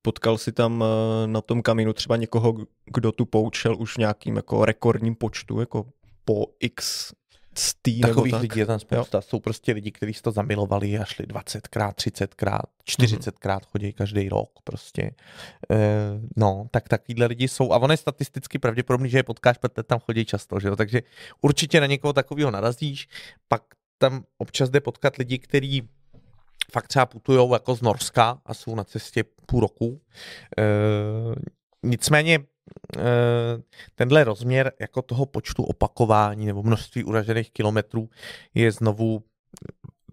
[0.02, 2.54] Potkal si tam e, na tom kamínu třeba někoho,
[2.86, 5.86] kdo tu poučil už v nějakým jako rekordním počtu, jako
[6.24, 7.12] po x
[7.54, 8.42] stý, Takových tak?
[8.42, 9.18] lidí je tam spousta.
[9.18, 9.22] Jo.
[9.22, 14.50] Jsou prostě lidi, kteří si to zamilovali a šli 20krát, 30krát, 40krát chodí každý rok
[14.64, 15.02] prostě.
[15.02, 15.14] E,
[16.36, 17.72] no, tak takovýhle lidi jsou.
[17.72, 20.76] A ono je statisticky pravděpodobný, že je potkáš, protože tam chodí často, že jo?
[20.76, 21.02] Takže
[21.40, 23.08] určitě na někoho takového narazíš.
[23.48, 23.62] Pak
[23.98, 25.88] tam občas jde potkat lidi, kteří
[26.72, 30.00] fakt třeba putují jako z Norska a jsou na cestě půl roku.
[30.58, 30.62] E,
[31.82, 32.38] nicméně
[33.94, 38.08] tenhle rozměr jako toho počtu opakování nebo množství uražených kilometrů
[38.54, 39.22] je znovu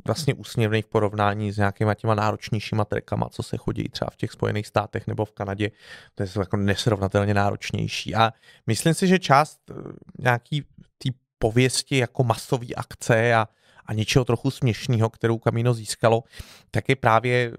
[0.06, 4.32] vlastně úsměvný v porovnání s nějakýma těma náročnějšíma trekama, co se chodí třeba v těch
[4.32, 5.72] Spojených státech nebo v Kanadě.
[6.16, 8.16] To je jako nesrovnatelně náročnější.
[8.16, 8.34] A
[8.68, 9.74] myslím si, že část eh,
[10.20, 10.62] nějaký
[10.98, 13.48] té pověsti jako masové akce a,
[13.86, 16.24] a něčeho trochu směšného, kterou Kamino získalo,
[16.72, 17.56] tak je právě eh,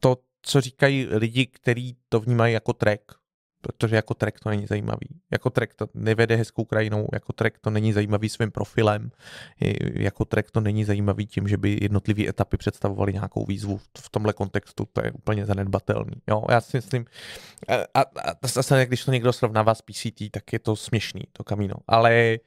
[0.00, 3.12] to, co říkají lidi, kteří to vnímají jako trek,
[3.60, 5.08] protože jako track to není zajímavý.
[5.30, 9.10] Jako track to nevede hezkou krajinou, jako track to není zajímavý svým profilem,
[9.94, 14.32] jako track to není zajímavý tím, že by jednotlivé etapy představovaly nějakou výzvu v tomhle
[14.32, 16.16] kontextu, to je úplně zanedbatelný.
[16.28, 17.04] Jo, já si myslím,
[17.68, 21.44] a, a, a zase, když to někdo srovnává s PCT, tak je to směšný, to
[21.44, 21.74] kamíno.
[21.86, 22.38] Ale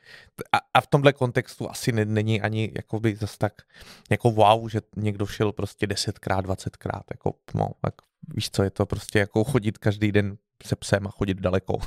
[0.52, 3.54] a, a v tomhle kontextu asi ne, není ani jakoby zase tak
[4.10, 7.94] jako wow, že někdo šel prostě 10krát, 20krát, jako no, tak
[8.36, 10.38] víš co, je to prostě jako chodit každý den
[10.68, 11.80] se psem a chodit daleko.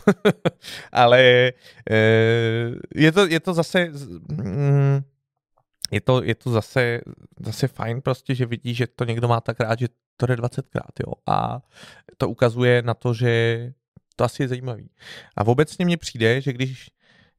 [0.92, 1.52] Ale
[1.90, 3.90] eh, je to, je to zase
[4.28, 5.00] mm,
[5.90, 7.00] je to, je to zase,
[7.40, 10.92] zase fajn prostě, že vidí, že to někdo má tak rád, že to jde 20krát,
[11.06, 11.12] jo.
[11.26, 11.60] A
[12.16, 13.72] to ukazuje na to, že
[14.16, 14.90] to asi je zajímavý.
[15.36, 16.90] A obecně mně přijde, že když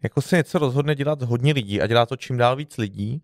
[0.04, 3.22] jako se něco rozhodne dělat hodně lidí a dělá to čím dál víc lidí,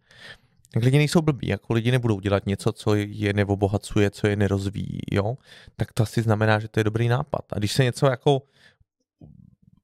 [0.73, 4.99] tak lidi nejsou blbí, jako lidi nebudou dělat něco, co je neobohacuje, co je nerozvíjí,
[5.11, 5.37] jo,
[5.75, 7.41] tak to asi znamená, že to je dobrý nápad.
[7.53, 8.41] A když se něco jako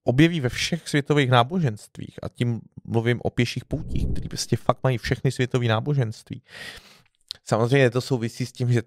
[0.04, 4.98] objeví ve všech světových náboženstvích, a tím mluvím o pěších poutích, který prostě fakt mají
[4.98, 6.42] všechny světové náboženství,
[7.43, 8.82] Samozřejmě to souvisí s tím, že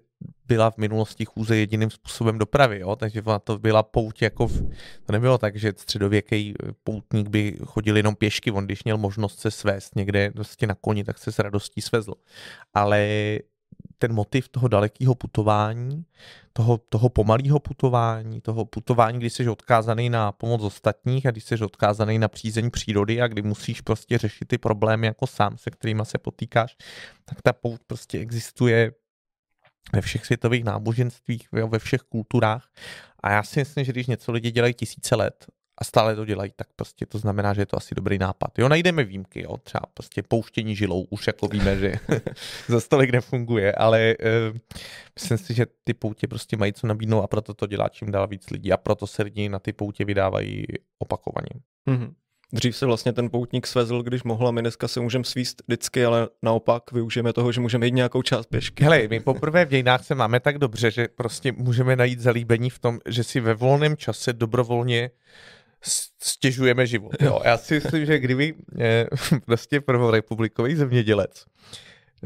[0.45, 2.95] byla v minulosti chůze jediným způsobem dopravy, jo?
[2.95, 4.69] takže to byla pouť jako, v,
[5.05, 9.51] to nebylo tak, že středověký poutník by chodil jenom pěšky, on když měl možnost se
[9.51, 12.13] svést někde prostě na koni, tak se s radostí svezl.
[12.73, 13.07] Ale
[14.01, 16.05] ten motiv toho dalekého putování,
[16.53, 21.55] toho, toho pomalého putování, toho putování, kdy jsi odkázaný na pomoc ostatních a když jsi
[21.63, 26.05] odkázaný na přízeň přírody a kdy musíš prostě řešit ty problémy jako sám, se kterými
[26.05, 26.77] se potýkáš,
[27.25, 28.91] tak ta pout prostě existuje
[29.93, 32.69] ve všech světových náboženstvích, ve všech kulturách.
[33.23, 35.45] A já si myslím, že když něco lidi dělají tisíce let
[35.81, 38.59] a stále to dělají, tak prostě to znamená, že je to asi dobrý nápad.
[38.59, 41.93] Jo, najdeme výjimky, jo, třeba prostě pouštění žilou, už jako víme, že
[42.67, 44.15] za stolik nefunguje, ale
[44.51, 44.57] uh,
[45.15, 48.27] myslím si, že ty poutě prostě mají co nabídnout a proto to dělá čím dál
[48.27, 50.65] víc lidí a proto se lidi na ty poutě vydávají
[50.99, 51.61] opakovaně.
[51.89, 52.13] Mm-hmm.
[52.53, 56.27] Dřív se vlastně ten poutník svezl, když mohla, my dneska se můžeme svíst vždycky, ale
[56.43, 58.83] naopak využijeme toho, že můžeme jít nějakou část pěšky.
[58.83, 62.79] Hele, my poprvé v dějinách se máme tak dobře, že prostě můžeme najít zalíbení v
[62.79, 65.11] tom, že si ve volném čase dobrovolně
[66.23, 67.11] stěžujeme život.
[67.21, 67.41] Jo.
[67.43, 69.05] Já si myslím, že kdyby eh,
[69.45, 71.45] prostě prvorepublikový zemědělec,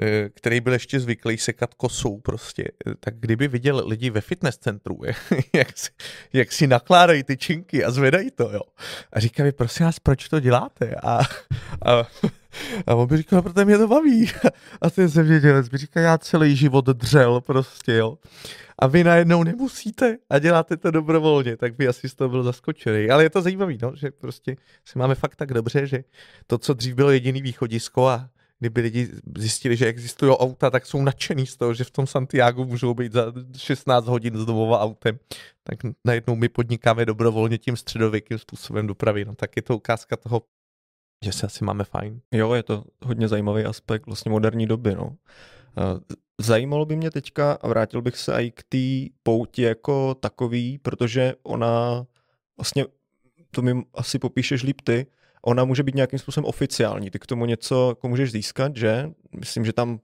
[0.01, 4.57] eh, který byl ještě zvyklý sekat kosou prostě, eh, tak kdyby viděl lidi ve fitness
[4.57, 4.99] centru,
[5.53, 5.89] jak si,
[6.33, 8.61] jak si nakládají ty činky a zvedají to, jo.
[9.13, 10.95] A říká mi, prosím vás, proč to děláte?
[11.03, 11.19] A,
[11.85, 12.07] a,
[12.87, 14.31] a on by říkal, protože mě to baví.
[14.81, 18.17] A ten zemědělec by říkal, já celý život dřel prostě, jo
[18.79, 23.09] a vy najednou nemusíte a děláte to dobrovolně, tak by asi z toho byl zaskočený.
[23.09, 26.03] Ale je to zajímavé, no, že prostě se máme fakt tak dobře, že
[26.47, 28.29] to, co dřív bylo jediný východisko a
[28.59, 32.65] kdyby lidi zjistili, že existují auta, tak jsou nadšený z toho, že v tom Santiago
[32.65, 35.19] můžou být za 16 hodin z domova autem.
[35.63, 39.25] Tak najednou my podnikáme dobrovolně tím středověkým způsobem dopravy.
[39.25, 40.41] No, tak je to ukázka toho,
[41.25, 42.21] že se asi máme fajn.
[42.31, 44.95] Jo, je to hodně zajímavý aspekt vlastně moderní doby.
[44.95, 45.15] No.
[46.41, 51.33] Zajímalo by mě teďka, a vrátil bych se i k té pouti jako takový, protože
[51.43, 52.05] ona
[52.57, 52.85] vlastně,
[53.51, 55.07] to mi asi popíšeš líp ty,
[55.41, 57.11] ona může být nějakým způsobem oficiální.
[57.11, 59.11] Ty k tomu něco jako můžeš získat, že?
[59.39, 59.99] Myslím, že tam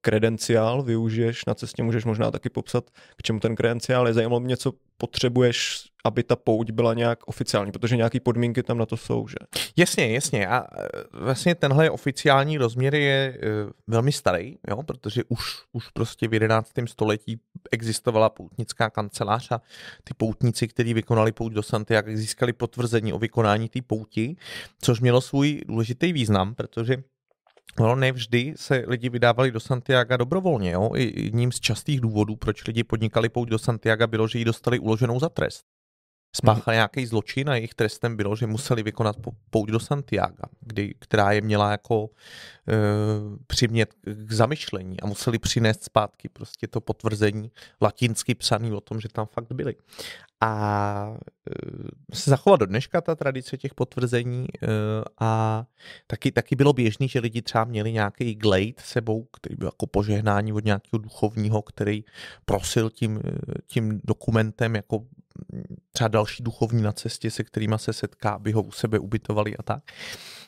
[0.00, 4.14] kredenciál využiješ na cestě, můžeš možná taky popsat, k čemu ten kredenciál je.
[4.14, 8.86] Zajímalo mě, co potřebuješ, aby ta pouť byla nějak oficiální, protože nějaké podmínky tam na
[8.86, 9.36] to jsou, že?
[9.76, 10.48] Jasně, jasně.
[10.48, 13.38] A e, vlastně tenhle oficiální rozměr je e,
[13.86, 16.70] velmi starý, jo, protože už, už prostě v 11.
[16.86, 17.40] století
[17.70, 19.60] existovala poutnická kancelář a
[20.04, 24.36] ty poutníci, kteří vykonali pouť do Santiago, získali potvrzení o vykonání té pouti,
[24.80, 26.96] což mělo svůj důležitý význam, protože
[27.80, 30.70] No, nevždy se lidi vydávali do Santiago dobrovolně.
[30.70, 30.90] Jo?
[30.96, 34.78] I jedním z častých důvodů, proč lidi podnikali pouť do Santiago, bylo, že ji dostali
[34.78, 35.64] uloženou za trest.
[36.36, 36.78] Spáchali hmm.
[36.78, 39.16] nějaký zločin a jejich trestem bylo, že museli vykonat
[39.50, 42.10] pouť do Santiago, kdy, která je měla jako
[42.68, 42.74] e,
[43.46, 47.50] přimět k zamyšlení a museli přinést zpátky prostě to potvrzení
[47.82, 49.74] latinsky psaný o tom, že tam fakt byli.
[50.40, 51.16] A
[52.12, 54.68] e, se zachovala do dneška ta tradice těch potvrzení e,
[55.20, 55.64] a
[56.06, 60.52] taky, taky bylo běžný, že lidi třeba měli nějaký glade sebou, který byl jako požehnání
[60.52, 62.04] od nějakého duchovního, který
[62.44, 63.30] prosil tím, e,
[63.66, 65.06] tím dokumentem jako
[65.92, 69.62] třeba další duchovní na cestě, se kterými se setká, aby ho u sebe ubytovali a
[69.62, 69.82] tak.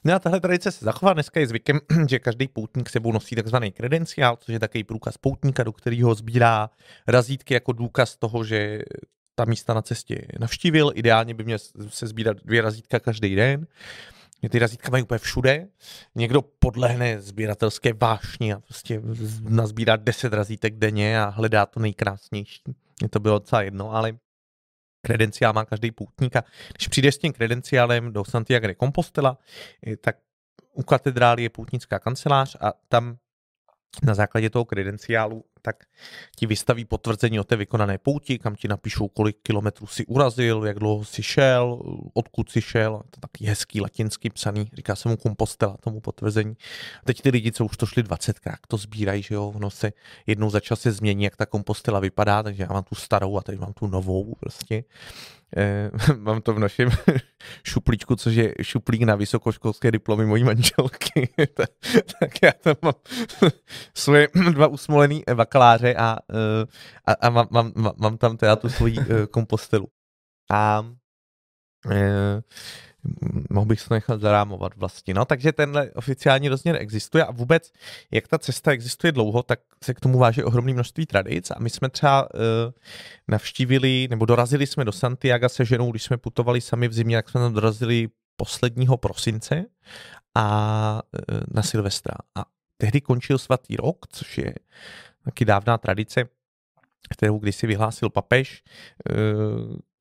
[0.05, 1.12] No a tahle tradice se zachová.
[1.12, 5.62] Dneska je zvykem, že každý poutník sebou nosí takzvaný kredenciál, což je takový průkaz poutníka,
[5.62, 6.70] do kterého sbírá
[7.07, 8.82] razítky jako důkaz toho, že
[9.39, 10.93] ta místa na cestě navštívil.
[10.95, 11.59] Ideálně by měl
[11.89, 13.66] se sbírat dvě razítka každý den.
[14.51, 15.68] Ty razítka mají úplně všude.
[16.14, 19.03] Někdo podlehne sběratelské vášni a prostě
[19.41, 22.62] nazbírá 10 razítek denně a hledá to nejkrásnější.
[23.01, 24.18] Mně to bylo docela jedno, ale
[25.07, 26.45] kredenciál má každý poutník a
[26.76, 29.39] když přijdeš s tím kredenciálem do Santiago de Compostela,
[29.86, 30.16] eh, tak
[30.72, 33.16] u katedrály je poutnická kancelář a tam
[34.03, 35.84] na základě toho kredenciálu tak
[36.36, 40.78] ti vystaví potvrzení o té vykonané pouti, kam ti napíšou, kolik kilometrů si urazil, jak
[40.78, 41.80] dlouho si šel,
[42.14, 43.02] odkud si šel.
[43.10, 46.56] To taky hezký latinsky psaný, říká se mu kompostela, tomu potvrzení.
[47.02, 49.92] A teď ty lidi, co už to šli 20krát, to sbírají, že jo, ono se
[50.26, 53.42] jednou za čas se změní, jak ta kompostela vypadá, takže já mám tu starou a
[53.42, 54.84] tady mám tu novou prostě.
[55.57, 56.90] Eh, mám to v našem
[57.64, 61.28] šuplíčku, což je šuplík na vysokoškolské diplomy mojí manželky.
[62.20, 62.94] tak já tam mám
[63.94, 66.66] svoje dva usmolený bakaláře a, eh,
[67.07, 69.88] a, a mám, mám, mám tam teda tu svoji eh, kompostelu.
[70.51, 70.86] A
[71.90, 72.42] eh,
[73.50, 75.14] mohl bych se nechat zarámovat vlastně.
[75.14, 77.72] No, takže tenhle oficiální rozměr existuje a vůbec,
[78.11, 81.70] jak ta cesta existuje dlouho, tak se k tomu váží ohromné množství tradic a my
[81.70, 82.40] jsme třeba uh,
[83.28, 87.28] navštívili, nebo dorazili jsme do Santiago se ženou, když jsme putovali sami v zimě, tak
[87.28, 89.64] jsme tam dorazili posledního prosince
[90.34, 92.14] a uh, na Silvestra.
[92.34, 92.44] A
[92.76, 94.54] tehdy končil svatý rok, což je
[95.24, 96.28] taky dávná tradice,
[97.11, 98.62] kterou kdysi vyhlásil papež,
[99.11, 99.12] eh,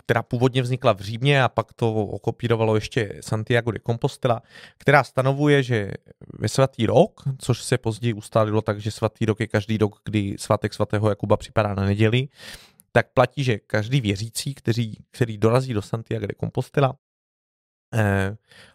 [0.07, 4.41] která původně vznikla v Římě a pak to okopírovalo ještě Santiago de Compostela,
[4.77, 5.91] která stanovuje, že
[6.39, 10.35] ve svatý rok, což se později ustálilo tak, že svatý rok je každý rok, kdy
[10.39, 12.27] svátek svatého Jakuba připadá na neděli,
[12.91, 16.95] tak platí, že každý věřící, který, který dorazí do Santiago de Compostela,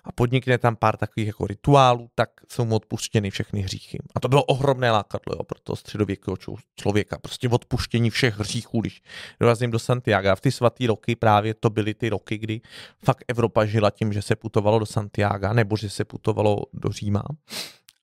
[0.05, 3.99] a podnikne tam pár takových jako rituálů, tak jsou mu odpuštěny všechny hříchy.
[4.15, 6.37] A to bylo ohromné lákadlo jo, pro toho středověkého
[6.77, 7.19] člověka.
[7.19, 9.03] Prostě odpuštění všech hříchů, když
[9.41, 10.29] dorazím do Santiago.
[10.29, 12.61] A v ty svatý roky právě to byly ty roky, kdy
[13.05, 17.23] fakt Evropa žila tím, že se putovalo do Santiago, nebo že se putovalo do Říma.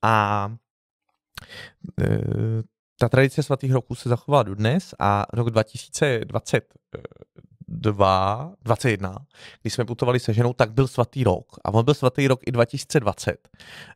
[0.01, 0.55] A
[2.01, 2.19] e,
[2.99, 6.73] ta tradice svatých roků se zachovala dodnes a rok 2020
[7.71, 9.17] 2, 21,
[9.61, 11.45] když jsme putovali se ženou, tak byl svatý rok.
[11.63, 13.47] A on byl svatý rok i 2020,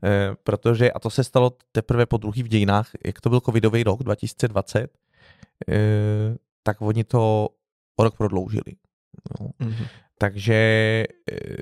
[0.03, 3.83] eh, protože, a to se stalo teprve po druhý v dějinách, jak to byl covidový
[3.83, 4.91] rok 2020,
[5.69, 5.75] eh,
[6.63, 7.49] tak oni to
[7.95, 8.75] o rok prodloužili.
[9.39, 9.47] No.
[9.47, 9.87] Mm-hmm.
[10.17, 10.53] Takže
[11.31, 11.57] eh,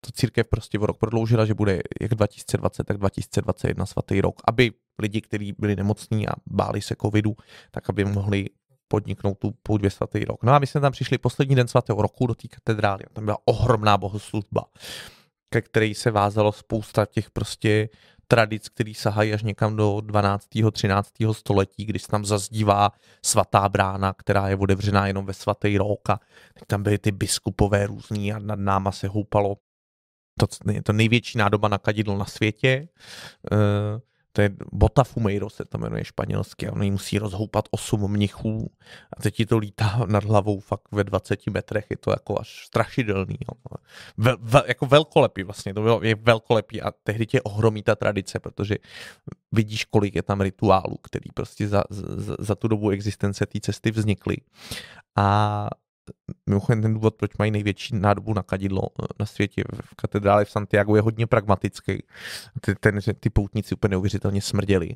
[0.00, 4.72] to církev prostě o rok prodloužila, že bude jak 2020, tak 2021 svatý rok, aby
[4.98, 7.36] lidi, kteří byli nemocní a báli se covidu,
[7.70, 8.46] tak aby mohli
[8.92, 10.44] podniknout tu pouť ve svatý rok.
[10.44, 13.04] No a my jsme tam přišli poslední den svatého roku do té katedrály.
[13.12, 14.64] Tam byla ohromná bohoslužba,
[15.48, 17.88] ke které se vázalo spousta těch prostě
[18.28, 20.48] tradic, který sahají až někam do 12.
[20.72, 21.12] 13.
[21.32, 22.92] století, kdy se tam zazdívá
[23.24, 26.20] svatá brána, která je otevřená jenom ve svatý rok a
[26.66, 29.56] tam byly ty biskupové různý a nad náma se houpalo
[30.38, 30.46] to,
[30.84, 32.88] to největší nádoba na kadidlo na světě.
[33.52, 34.00] Uh,
[34.32, 38.70] to je Botafumeiro se to jmenuje španělsky, a oni musí rozhoupat osm mnichů
[39.16, 42.66] a teď ti to lítá nad hlavou fakt ve 20 metrech, je to jako až
[42.66, 43.36] strašidelný.
[43.40, 43.78] Jo.
[44.16, 48.40] Vel, vel, jako velkolepý vlastně, to bylo, je velkolepý a tehdy tě ohromí ta tradice,
[48.40, 48.76] protože
[49.52, 53.90] vidíš, kolik je tam rituálů, který prostě za, za, za tu dobu existence té cesty
[53.90, 54.36] vznikly.
[55.16, 55.68] A
[56.46, 60.50] mimochodem ten důvod, proč mají největší nádobu na kadidlo eh, na světě v katedrále v
[60.50, 62.02] Santiago je hodně pragmatický.
[62.60, 64.94] Ty, ten, ty poutníci úplně neuvěřitelně smrděli.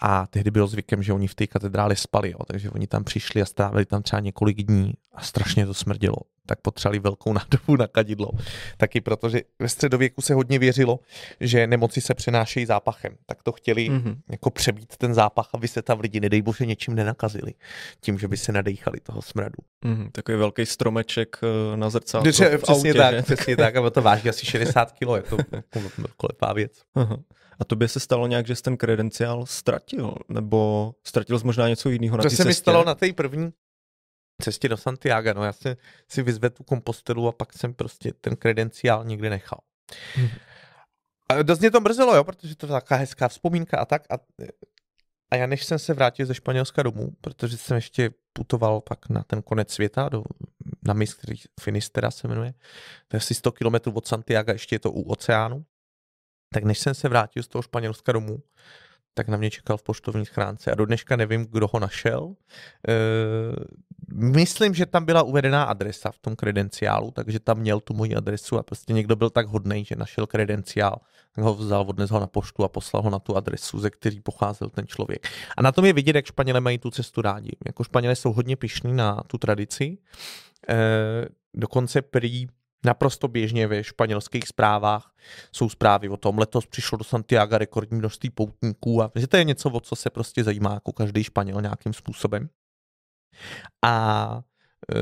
[0.00, 3.42] A tehdy bylo zvykem, že oni v té katedrále spali, jo, takže oni tam přišli
[3.42, 6.16] a strávili tam třeba několik dní a strašně to smrdělo
[6.48, 8.30] tak potřebovali velkou nádobu na kadidlo.
[8.76, 11.00] Taky protože ve středověku se hodně věřilo,
[11.40, 13.16] že nemoci se přenášejí zápachem.
[13.26, 14.16] Tak to chtěli mm-hmm.
[14.30, 17.54] jako přebít ten zápach, aby se tam lidi, nedej bože, něčím nenakazili.
[18.00, 19.58] Tím, že by se nadechali toho smradu.
[19.84, 23.22] Mm-hmm, takový velký stromeček eh, na zrcátko v přesně autě, tak, že?
[23.22, 25.36] přesně tak, a to váží asi 60 kg, je to
[26.16, 26.72] kolepá věc.
[26.94, 27.16] Aha.
[27.60, 30.14] A to by se stalo nějak, že jsi ten kredenciál ztratil?
[30.28, 33.52] Nebo ztratil jsi možná něco jiného na To se mi stalo na té první
[34.42, 35.76] cestě do Santiago, no já jsem
[36.08, 39.58] si vyzvedl tu kompostelu a pak jsem prostě ten kredenciál někde nechal.
[40.14, 40.28] Hmm.
[41.28, 44.02] A dost mě to mrzelo, jo, protože to je taková hezká vzpomínka a tak.
[44.10, 44.18] A,
[45.30, 49.22] a já než jsem se vrátil ze Španělska domů, protože jsem ještě putoval pak na
[49.22, 50.22] ten konec světa, do,
[50.82, 52.54] na mis, který Finistera se jmenuje,
[53.08, 55.64] to je asi 100 km od Santiago, ještě je to u oceánu,
[56.54, 58.42] tak než jsem se vrátil z toho Španělska domů,
[59.14, 62.34] tak na mě čekal v poštovní schránce a do dneška nevím, kdo ho našel.
[62.88, 62.94] E,
[64.14, 68.58] myslím, že tam byla uvedená adresa v tom kredenciálu, takže tam měl tu moji adresu
[68.58, 71.00] a prostě někdo byl tak hodný, že našel kredenciál,
[71.34, 74.20] tak ho vzal, odnes ho na poštu a poslal ho na tu adresu, ze který
[74.20, 75.28] pocházel ten člověk.
[75.56, 77.52] A na tom je vidět, jak Španělé mají tu cestu rádi.
[77.66, 79.98] Jako Španělé jsou hodně pišní na tu tradici,
[80.68, 80.76] e,
[81.54, 82.48] dokonce prý
[82.84, 85.14] Naprosto běžně ve španělských zprávách
[85.52, 89.44] jsou zprávy o tom, letos přišlo do Santiago rekordní množství poutníků a že to je
[89.44, 92.48] něco, o co se prostě zajímá jako každý Španěl nějakým způsobem.
[93.84, 94.42] A
[94.94, 94.98] e,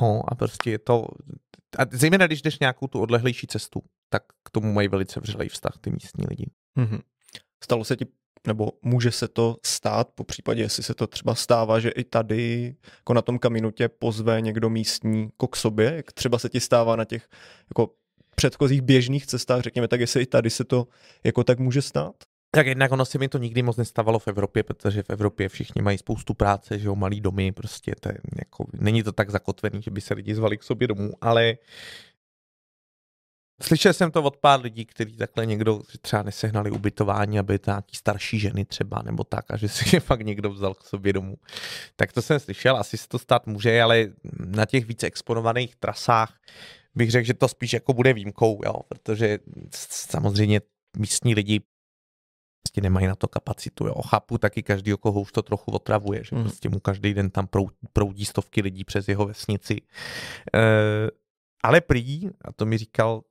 [0.00, 1.06] no a prostě je to,
[1.78, 5.78] a zejména když jdeš nějakou tu odlehlejší cestu, tak k tomu mají velice vřelej vztah
[5.80, 6.50] ty místní lidi.
[6.78, 7.00] Mm-hmm.
[7.64, 8.06] Stalo se ti
[8.46, 12.74] nebo může se to stát, po případě, jestli se to třeba stává, že i tady,
[12.96, 16.60] jako na tom kaminu tě pozve někdo místní jako k sobě, jak třeba se ti
[16.60, 17.28] stává na těch
[17.70, 17.94] jako
[18.36, 20.86] předchozích běžných cestách, řekněme tak, jestli i tady se to
[21.24, 22.14] jako tak může stát?
[22.50, 25.82] Tak jednak ono se mi to nikdy moc nestávalo v Evropě, protože v Evropě všichni
[25.82, 29.82] mají spoustu práce, že jo, malý domy, prostě to je jako, není to tak zakotvený,
[29.82, 31.54] že by se lidi zvali k sobě domů, ale
[33.62, 37.96] Slyšel jsem to od pár lidí, kteří takhle někdo třeba nesehnali ubytování, aby to nějaký
[37.96, 41.36] starší ženy třeba, nebo tak, a že si je fakt někdo vzal k sobě domů.
[41.96, 44.06] Tak to jsem slyšel, asi se to stát může, ale
[44.46, 46.40] na těch více exponovaných trasách
[46.94, 49.38] bych řekl, že to spíš jako bude výjimkou, jo, protože
[49.90, 50.60] samozřejmě
[50.96, 51.60] místní lidi
[52.62, 53.86] prostě nemají na to kapacitu.
[53.86, 53.94] Jo.
[54.06, 56.44] Chápu taky každý, koho už to trochu otravuje, že hmm.
[56.44, 57.48] prostě mu každý den tam
[57.92, 59.76] proudí stovky lidí přes jeho vesnici.
[60.54, 60.60] E,
[61.62, 63.22] ale prý, a to mi říkal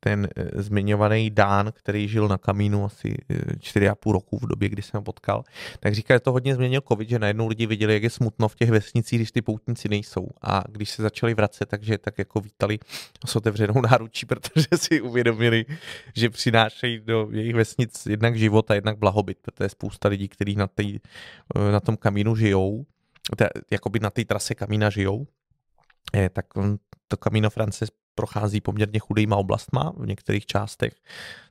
[0.00, 4.82] ten eh, zmiňovaný Dán, který žil na kamínu asi 4,5 eh, roku v době, kdy
[4.82, 5.44] jsem ho potkal,
[5.80, 8.54] tak říká, že to hodně změnil covid, že najednou lidi viděli, jak je smutno v
[8.54, 10.28] těch vesnicích, když ty poutníci nejsou.
[10.42, 12.78] A když se začali vracet, takže tak jako vítali
[13.26, 15.64] s otevřenou náručí, protože si uvědomili,
[16.16, 20.56] že přinášejí do jejich vesnic jednak život a jednak blahobyt, protože je spousta lidí, kteří
[20.56, 20.98] na, tý,
[21.56, 22.86] eh, na tom kamínu žijou,
[23.70, 25.26] jakoby na té trase kamína žijou,
[26.32, 26.46] tak
[27.08, 30.94] to Camino France prochází poměrně chudýma oblastma v některých částech,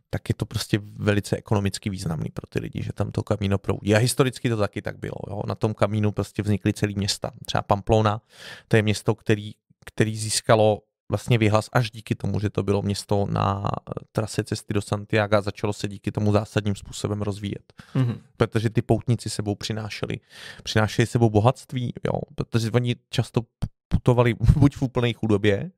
[0.09, 3.95] tak je to prostě velice ekonomicky významný pro ty lidi, že tam to kamíno proudí.
[3.95, 5.19] A historicky to taky tak bylo.
[5.29, 5.41] Jo.
[5.47, 7.31] Na tom kamínu prostě vznikly celý města.
[7.45, 8.21] Třeba Pamplona,
[8.67, 9.51] to je město, který,
[9.85, 13.63] který získalo vlastně vyhlas až díky tomu, že to bylo město na
[14.11, 17.73] trase cesty do Santiago a začalo se díky tomu zásadním způsobem rozvíjet.
[17.95, 18.17] Mm-hmm.
[18.37, 20.19] Protože ty poutníci sebou přinášeli.
[20.63, 23.41] Přinášeli sebou bohatství, jo, protože oni často
[23.87, 25.71] putovali buď v úplné chudobě,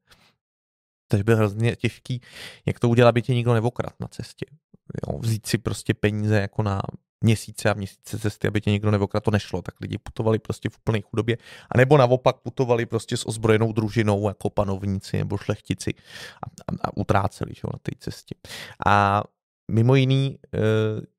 [1.12, 2.22] takže bylo hrozně těžký,
[2.66, 4.46] jak to udělat, aby tě nikdo nevokrat na cestě.
[5.08, 6.82] Jo, vzít si prostě peníze jako na
[7.24, 10.78] měsíce a měsíce cesty, aby tě někdo nevokrat, to nešlo, tak lidi putovali prostě v
[10.78, 11.38] úplné chudobě,
[11.72, 15.94] a nebo naopak putovali prostě s ozbrojenou družinou jako panovníci nebo šlechtici
[16.44, 18.36] a, a, a utráceli že, na té cestě.
[18.86, 19.24] A
[19.72, 20.60] mimo jiný, eh,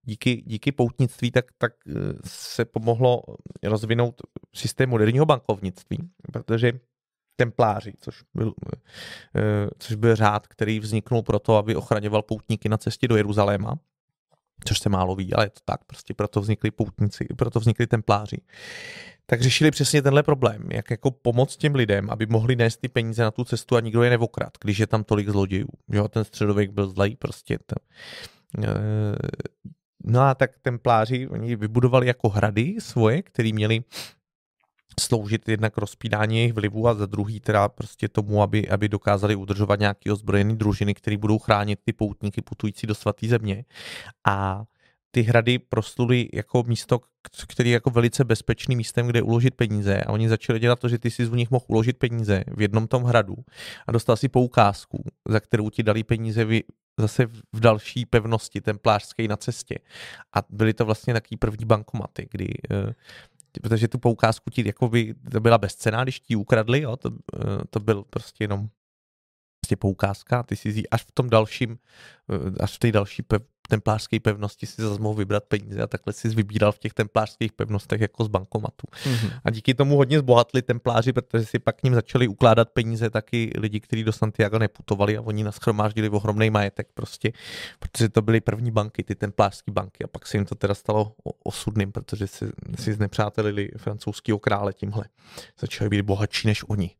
[0.02, 1.92] díky, díky poutnictví, tak, tak eh,
[2.24, 3.22] se pomohlo
[3.62, 4.22] rozvinout
[4.54, 5.98] systém moderního bankovnictví,
[6.32, 6.72] protože
[7.36, 8.54] templáři, což byl,
[9.36, 13.78] eh, což byl řád, který vzniknul proto, aby ochraňoval poutníky na cestě do Jeruzaléma,
[14.64, 18.36] což se málo ví, ale je to tak, prostě proto vznikli poutníci, proto vznikli templáři.
[19.26, 23.22] Tak řešili přesně tenhle problém, jak jako pomoct těm lidem, aby mohli nést ty peníze
[23.22, 25.68] na tu cestu a nikdo je nevokrat, když je tam tolik zlodějů.
[25.88, 27.74] Jo, ten středověk byl zlej, prostě to,
[30.04, 33.84] No a tak templáři, oni vybudovali jako hrady svoje, které měli
[35.00, 39.80] sloužit jednak rozpínání jejich vlivu a za druhý teda prostě tomu, aby, aby dokázali udržovat
[39.80, 43.64] nějaký ozbrojený družiny, které budou chránit ty poutníky putující do svaté země.
[44.26, 44.64] A
[45.10, 47.00] ty hrady prosluly jako místo,
[47.48, 50.98] který je jako velice bezpečný místem, kde uložit peníze a oni začali dělat to, že
[50.98, 53.36] ty si z nich mohl uložit peníze v jednom tom hradu
[53.86, 56.62] a dostal si poukázku, za kterou ti dali peníze vy,
[56.98, 59.78] zase v další pevnosti templářské na cestě.
[60.32, 62.94] A byly to vlastně takový první bankomaty, kdy eh,
[63.60, 67.64] protože tu poukázku ti jako by, to byla bezcená, když ti ukradli, jo, to, eh,
[67.70, 68.68] to byl prostě jenom
[69.60, 71.78] prostě poukázka, ty si až v tom dalším,
[72.30, 73.22] eh, až v té další
[73.72, 78.00] templářské pevnosti si zase mohl vybrat peníze a takhle si vybíral v těch templářských pevnostech
[78.00, 78.86] jako z bankomatu.
[78.92, 79.30] Mm-hmm.
[79.44, 83.52] A díky tomu hodně zbohatli templáři, protože si pak k ním začali ukládat peníze taky
[83.58, 87.32] lidi, kteří do Santiago neputovali a oni naschromáždili ohromný majetek prostě,
[87.78, 91.14] protože to byly první banky, ty templářské banky a pak se jim to teda stalo
[91.44, 92.44] osudným, protože si,
[92.78, 95.04] si znepřátelili francouzského krále tímhle.
[95.60, 96.90] Začali být bohatší než oni.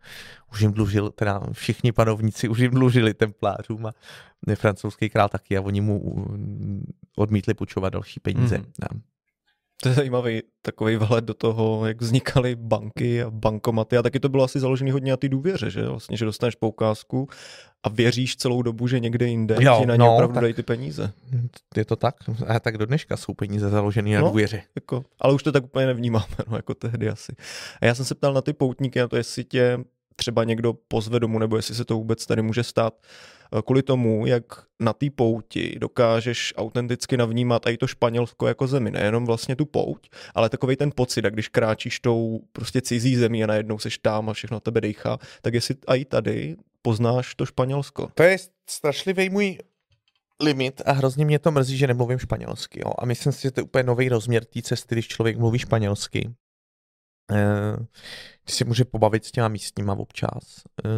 [0.53, 3.93] Už jim dlužil, teda všichni panovníci už jim dlužili templářům a
[4.55, 6.27] francouzský král taky a oni mu
[7.17, 8.59] odmítli půjčovat další peníze.
[8.59, 9.01] Mm.
[9.83, 14.29] To je zajímavý takový vhled do toho, jak vznikaly banky a bankomaty a taky to
[14.29, 17.29] bylo asi založený hodně na ty důvěře, že vlastně, že dostaneš poukázku
[17.83, 20.63] a věříš celou dobu, že někde jinde jo, ti na ně no, opravdu dají ty
[20.63, 21.13] peníze.
[21.77, 22.15] Je to tak?
[22.47, 24.63] A tak do dneška jsou peníze založené na no, důvěře.
[24.75, 27.33] Jako, ale už to tak úplně nevnímáme, no, jako tehdy asi.
[27.81, 29.79] A já jsem se ptal na ty poutníky, na to, jestli tě
[30.17, 32.95] třeba někdo pozve domů, nebo jestli se to vůbec tady může stát,
[33.59, 34.45] eh, kvůli tomu, jak
[34.81, 40.09] na té pouti dokážeš autenticky navnímat i to Španělsko jako zemi, nejenom vlastně tu pouť,
[40.35, 44.31] ale takový ten pocit, jak když kráčíš tou prostě cizí zemí a najednou seš tam
[44.31, 48.09] a všechno tebe dejchá, tak jestli i tady poznáš to Španělsko.
[48.15, 48.37] To je
[48.67, 49.59] strašlivý můj
[50.43, 52.81] limit a hrozně mě to mrzí, že nemluvím španělsky.
[52.81, 52.93] Jo?
[52.99, 56.31] A myslím si, že to je úplně nový rozměr té cesty, když člověk mluví španělsky.
[57.31, 57.77] Eh,
[58.45, 60.63] když si může pobavit s těma místníma občas.
[60.85, 60.89] Eh,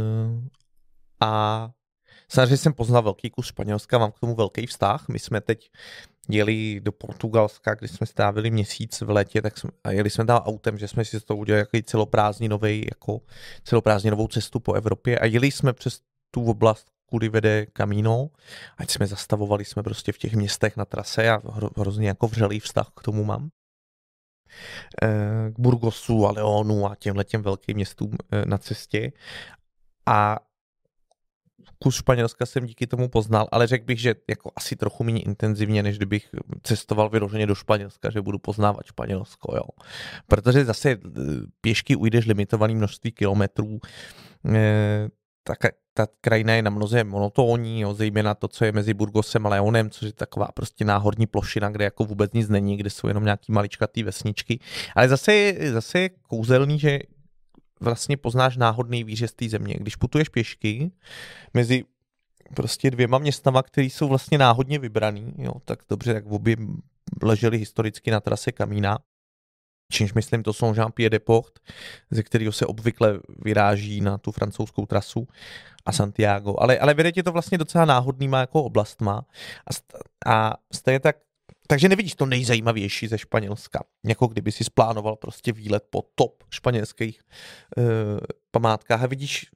[1.21, 1.71] a
[2.29, 5.09] samozřejmě jsem poznal velký kus Španělska, mám k tomu velký vztah.
[5.09, 5.71] My jsme teď
[6.29, 10.43] jeli do Portugalska, kdy jsme strávili měsíc v létě, tak jsme, a jeli jsme tam
[10.43, 13.21] autem, že jsme si to udělali jako celoprázdninový, jako
[13.65, 18.31] celoprázdninovou cestu po Evropě a jeli jsme přes tu oblast, kudy vede Camino,
[18.79, 21.41] ať jsme zastavovali jsme prostě v těch městech na trase a
[21.77, 23.51] hrozně jako vřelý vztah k tomu mám.
[25.03, 29.13] Eh, k Burgosu a Leonu a těmhle těm velkým městům eh, na cestě.
[30.07, 30.39] A
[31.79, 35.83] kus Španělska jsem díky tomu poznal, ale řekl bych, že jako asi trochu méně intenzivně,
[35.83, 36.29] než kdybych
[36.63, 39.85] cestoval vyloženě do Španělska, že budu poznávat Španělsko, jo.
[40.27, 40.99] Protože zase eh,
[41.61, 43.81] pěšky ujdeš limitovaný množství kilometrů,
[45.45, 45.59] tak
[45.95, 49.91] ta krajina je na mnoze monotónní, jo, zejména to, co je mezi Burgosem a Leonem,
[49.91, 53.53] což je taková prostě náhorní plošina, kde jako vůbec nic není, kde jsou jenom nějaký
[53.53, 54.61] maličkatý vesničky.
[54.95, 56.99] Ale zase je, zase je kouzelný, že
[57.81, 59.75] vlastně poznáš náhodný výřez té země.
[59.79, 60.91] Když putuješ pěšky
[61.55, 61.85] mezi
[62.55, 66.57] prostě dvěma městama, které jsou vlastně náhodně vybraný, jo, tak dobře, tak obě
[67.23, 68.99] leželi historicky na trase Kamína,
[69.93, 71.59] Čímž myslím, to jsou Jean-Pierre Deport,
[72.11, 75.29] ze kterého se obvykle vyráží na tu francouzskou trasu
[75.87, 76.55] a Santiago.
[76.59, 79.27] Ale, ale vede tě to vlastně docela náhodnýma jako oblastma
[80.27, 81.17] a, a stejně tak
[81.67, 83.85] takže nevidíš to nejzajímavější ze Španělska.
[84.07, 87.23] Jako kdyby si splánoval prostě výlet po top španělských
[87.77, 87.85] uh,
[88.51, 89.47] památkách a vidíš,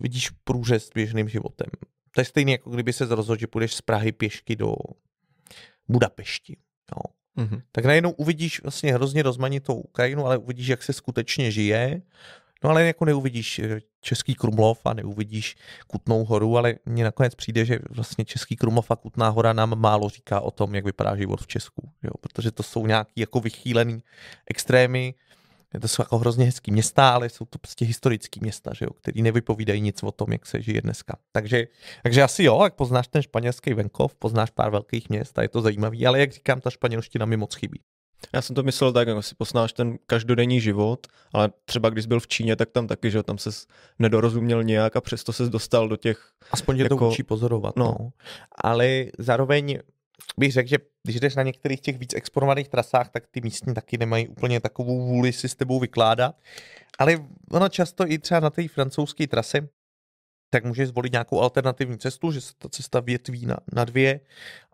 [0.00, 1.66] vidíš průřez běžným životem.
[2.14, 4.74] To je stejné, jako kdyby se rozhodl, že půjdeš z Prahy pěšky do
[5.88, 6.56] Budapešti.
[6.96, 7.02] No.
[7.44, 7.62] Mm-hmm.
[7.72, 12.02] Tak najednou uvidíš vlastně hrozně rozmanitou krajinu, ale uvidíš, jak se skutečně žije.
[12.64, 15.56] No ale jako neuvidíš eh, Český Krumlov a neuvidíš
[15.86, 20.08] Kutnou horu, ale mně nakonec přijde, že vlastně Český Krumlov a Kutná hora nám málo
[20.08, 21.90] říká o tom, jak vypadá život v Česku.
[22.02, 22.10] Jo?
[22.20, 24.02] Protože to jsou nějaký jako vychýlený
[24.50, 25.14] extrémy,
[25.80, 29.22] to jsou jako hrozně hezký města, ale jsou to prostě historický města, že jo, který
[29.22, 31.16] nevypovídají nic o tom, jak se žije dneska.
[31.32, 31.66] Takže,
[32.02, 35.60] takže asi jo, jak poznáš ten španělský venkov, poznáš pár velkých měst a je to
[35.60, 37.80] zajímavý, ale jak říkám, ta španělština mi moc chybí.
[38.32, 42.08] Já jsem to myslel tak, jako si posnáš ten každodenní život, ale třeba když jsi
[42.08, 43.50] byl v Číně, tak tam taky, že tam se
[43.98, 46.32] nedorozuměl nějak a přesto se dostal do těch...
[46.50, 46.98] Aspoň tě jako...
[46.98, 47.84] to učí pozorovat, no.
[47.98, 48.10] no.
[48.64, 49.78] Ale zároveň
[50.38, 53.98] bych řekl, že když jdeš na některých těch víc exponovaných trasách, tak ty místní taky
[53.98, 56.36] nemají úplně takovou vůli si s tebou vykládat.
[56.98, 57.18] Ale
[57.50, 59.68] ono často i třeba na té francouzské trase,
[60.50, 64.20] tak můžeš zvolit nějakou alternativní cestu, že se ta cesta větví na, na dvě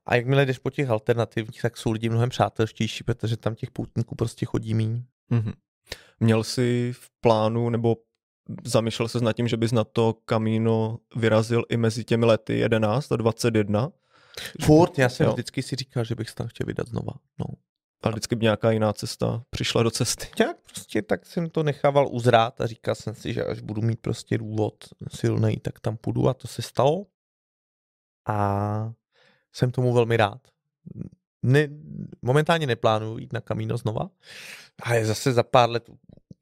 [0.06, 4.14] a jakmile jdeš po těch alternativních, tak jsou lidi mnohem přátelštější, protože tam těch poutníků
[4.14, 5.04] prostě chodí míň.
[5.30, 5.54] Mm-hmm.
[6.20, 7.96] Měl jsi v plánu nebo
[8.64, 13.12] zamýšlel se nad tím, že bys na to kamíno vyrazil i mezi těmi lety 11
[13.12, 13.92] a 21?
[14.62, 15.32] Furt, já jsem jo.
[15.32, 17.12] vždycky si říkal, že bych se tam chtěl vydat znova.
[17.38, 17.46] No.
[18.02, 20.26] A vždycky by nějaká jiná cesta přišla do cesty.
[20.40, 24.00] Jak prostě tak jsem to nechával uzrát a říkal jsem si, že až budu mít
[24.00, 24.74] prostě důvod
[25.08, 27.06] silný, tak tam půjdu a to se stalo.
[28.28, 28.92] A
[29.54, 30.40] jsem tomu velmi rád.
[31.42, 31.68] Ne,
[32.22, 34.10] momentálně neplánuju jít na kamíno znova,
[34.82, 35.90] ale zase za pár let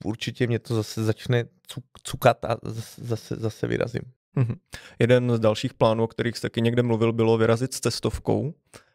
[0.04, 4.02] určitě mě to zase začne cuk, cukat a zase, zase, zase vyrazím.
[4.36, 4.56] Mm-hmm.
[4.98, 8.54] Jeden z dalších plánů, o kterých jste taky někde mluvil, bylo vyrazit s cestovkou.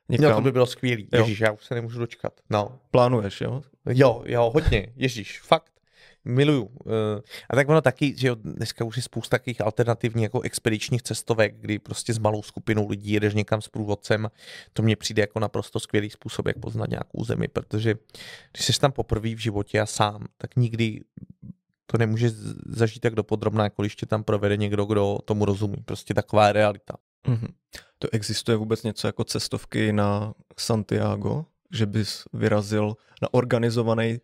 [0.09, 0.35] Někam.
[0.35, 1.09] To by bylo skvělý.
[1.13, 2.33] Ježíš, já už se nemůžu dočkat.
[2.49, 2.79] No.
[2.91, 3.61] Plánuješ, jo?
[3.85, 4.93] Jo, jo, hodně.
[4.95, 5.71] Ježíš, fakt.
[6.27, 6.69] Miluju.
[6.87, 11.55] Eh, a tak ono taky, že dneska už je spousta takových alternativních jako expedičních cestovek,
[11.59, 14.31] kdy prostě s malou skupinou lidí jedeš někam s průvodcem.
[14.73, 17.95] To mně přijde jako naprosto skvělý způsob, jak poznat nějakou zemi, protože
[18.51, 21.01] když jsi tam poprvé v životě a sám, tak nikdy
[21.85, 22.31] to nemůže
[22.65, 25.77] zažít tak dopodrobná, jako když tě tam provede někdo, kdo tomu rozumí.
[25.85, 26.93] Prostě taková je realita.
[27.27, 27.49] Mm-hmm.
[27.99, 31.45] To existuje vůbec něco jako cestovky na Santiago?
[31.71, 34.19] Že bys vyrazil na organizovaný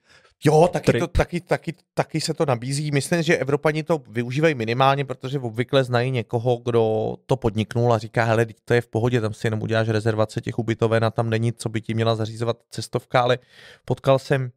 [0.46, 2.92] Jo, taky, to, taky, taky, taky se to nabízí.
[2.92, 8.24] Myslím, že Evropani to využívají minimálně, protože obvykle znají někoho, kdo to podniknul a říká,
[8.24, 11.54] hele, to je v pohodě, tam si jenom uděláš rezervace těch ubytoven a tam není,
[11.54, 13.40] co by ti měla zařízovat cestovka, ale
[13.86, 14.52] potkal jsem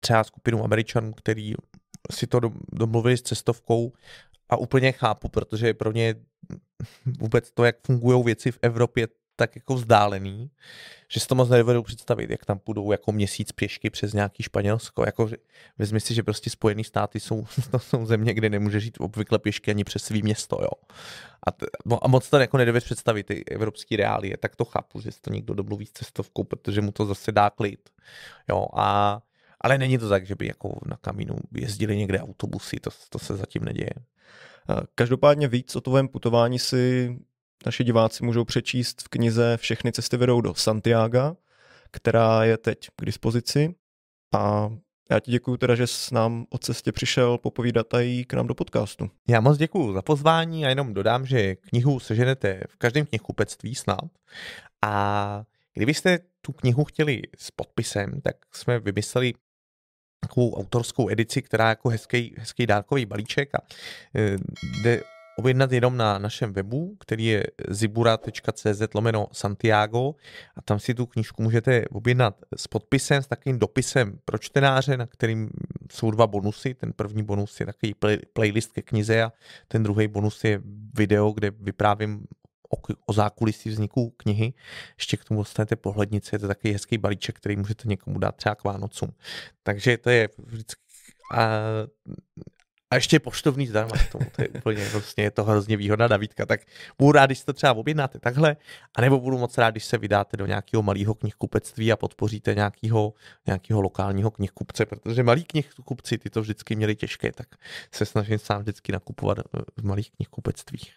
[0.00, 1.54] třeba skupinu Američanů, který
[2.10, 2.40] si to
[2.72, 3.92] domluvili s cestovkou
[4.48, 6.14] a úplně chápu, protože pro ně
[7.18, 10.50] vůbec to, jak fungují věci v Evropě, tak jako vzdálený,
[11.08, 15.02] že si to moc nedovedu představit, jak tam půjdou jako měsíc pěšky přes nějaký Španělsko.
[15.06, 15.28] Jako,
[15.78, 19.70] vezmi si, že prostě Spojené státy jsou, to jsou země, kde nemůže žít obvykle pěšky
[19.70, 20.58] ani přes svý město.
[20.62, 20.70] Jo.
[21.46, 25.00] A, t, no, a moc to jako nedovedeš představit, ty evropské reálie, tak to chápu,
[25.00, 27.90] že si to někdo domluví s cestovkou, protože mu to zase dá klid.
[28.48, 29.20] Jo, a
[29.60, 33.36] ale není to tak, že by jako na kamínu jezdili někde autobusy, to, to se
[33.36, 33.90] zatím neděje.
[34.94, 37.16] Každopádně víc o tvém putování si
[37.66, 41.36] naši diváci můžou přečíst v knize Všechny cesty vedou do Santiago,
[41.90, 43.74] která je teď k dispozici.
[44.34, 44.70] A
[45.10, 48.54] já ti děkuji teda, že jsi nám o cestě přišel popovídat tady k nám do
[48.54, 49.10] podcastu.
[49.28, 54.04] Já moc děkuji za pozvání a jenom dodám, že knihu seženete v každém knihkupectví snad.
[54.84, 59.34] A kdybyste tu knihu chtěli s podpisem, tak jsme vymysleli
[60.20, 63.58] takovou autorskou edici, která je jako hezký, hezký dárkový balíček a
[64.14, 64.36] e,
[64.82, 65.02] jde
[65.36, 70.14] objednat jenom na našem webu, který je zibura.cz lomeno Santiago
[70.56, 75.06] a tam si tu knížku můžete objednat s podpisem, s takovým dopisem pro čtenáře, na
[75.06, 75.50] kterým
[75.92, 76.74] jsou dva bonusy.
[76.74, 79.32] Ten první bonus je takový play, playlist ke knize a
[79.68, 80.60] ten druhý bonus je
[80.94, 82.26] video, kde vyprávím
[82.76, 84.54] o, o zákulisí vzniku knihy.
[84.98, 88.54] Ještě k tomu dostanete pohlednice, je to takový hezký balíček, který můžete někomu dát třeba
[88.54, 89.10] k Vánocům.
[89.62, 90.80] Takže to je vždycky
[91.32, 91.48] a,
[92.90, 96.46] a ještě poštovný zdarma k tomu, to je úplně vlastně je to hrozně výhodná nabídka,
[96.46, 96.60] tak
[96.98, 98.56] budu rád, když to třeba objednáte takhle,
[98.94, 103.14] anebo budu moc rád, když se vydáte do nějakého malého knihkupectví a podpoříte nějakého,
[103.46, 107.46] nějakého lokálního knihkupce, protože malí knihkupci ty to vždycky měli těžké, tak
[107.92, 109.38] se snažím sám vždycky nakupovat
[109.76, 110.92] v malých knihkupectvích.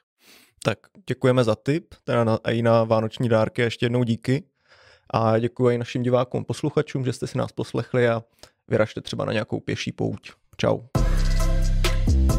[0.63, 4.43] Tak děkujeme za tip, teda na, i na vánoční dárky, ještě jednou díky.
[5.09, 8.23] A děkuji i našim divákům, posluchačům, že jste si nás poslechli a
[8.67, 10.31] vyražte třeba na nějakou pěší pouť.
[10.57, 10.79] Čau.
[12.07, 12.36] Bye.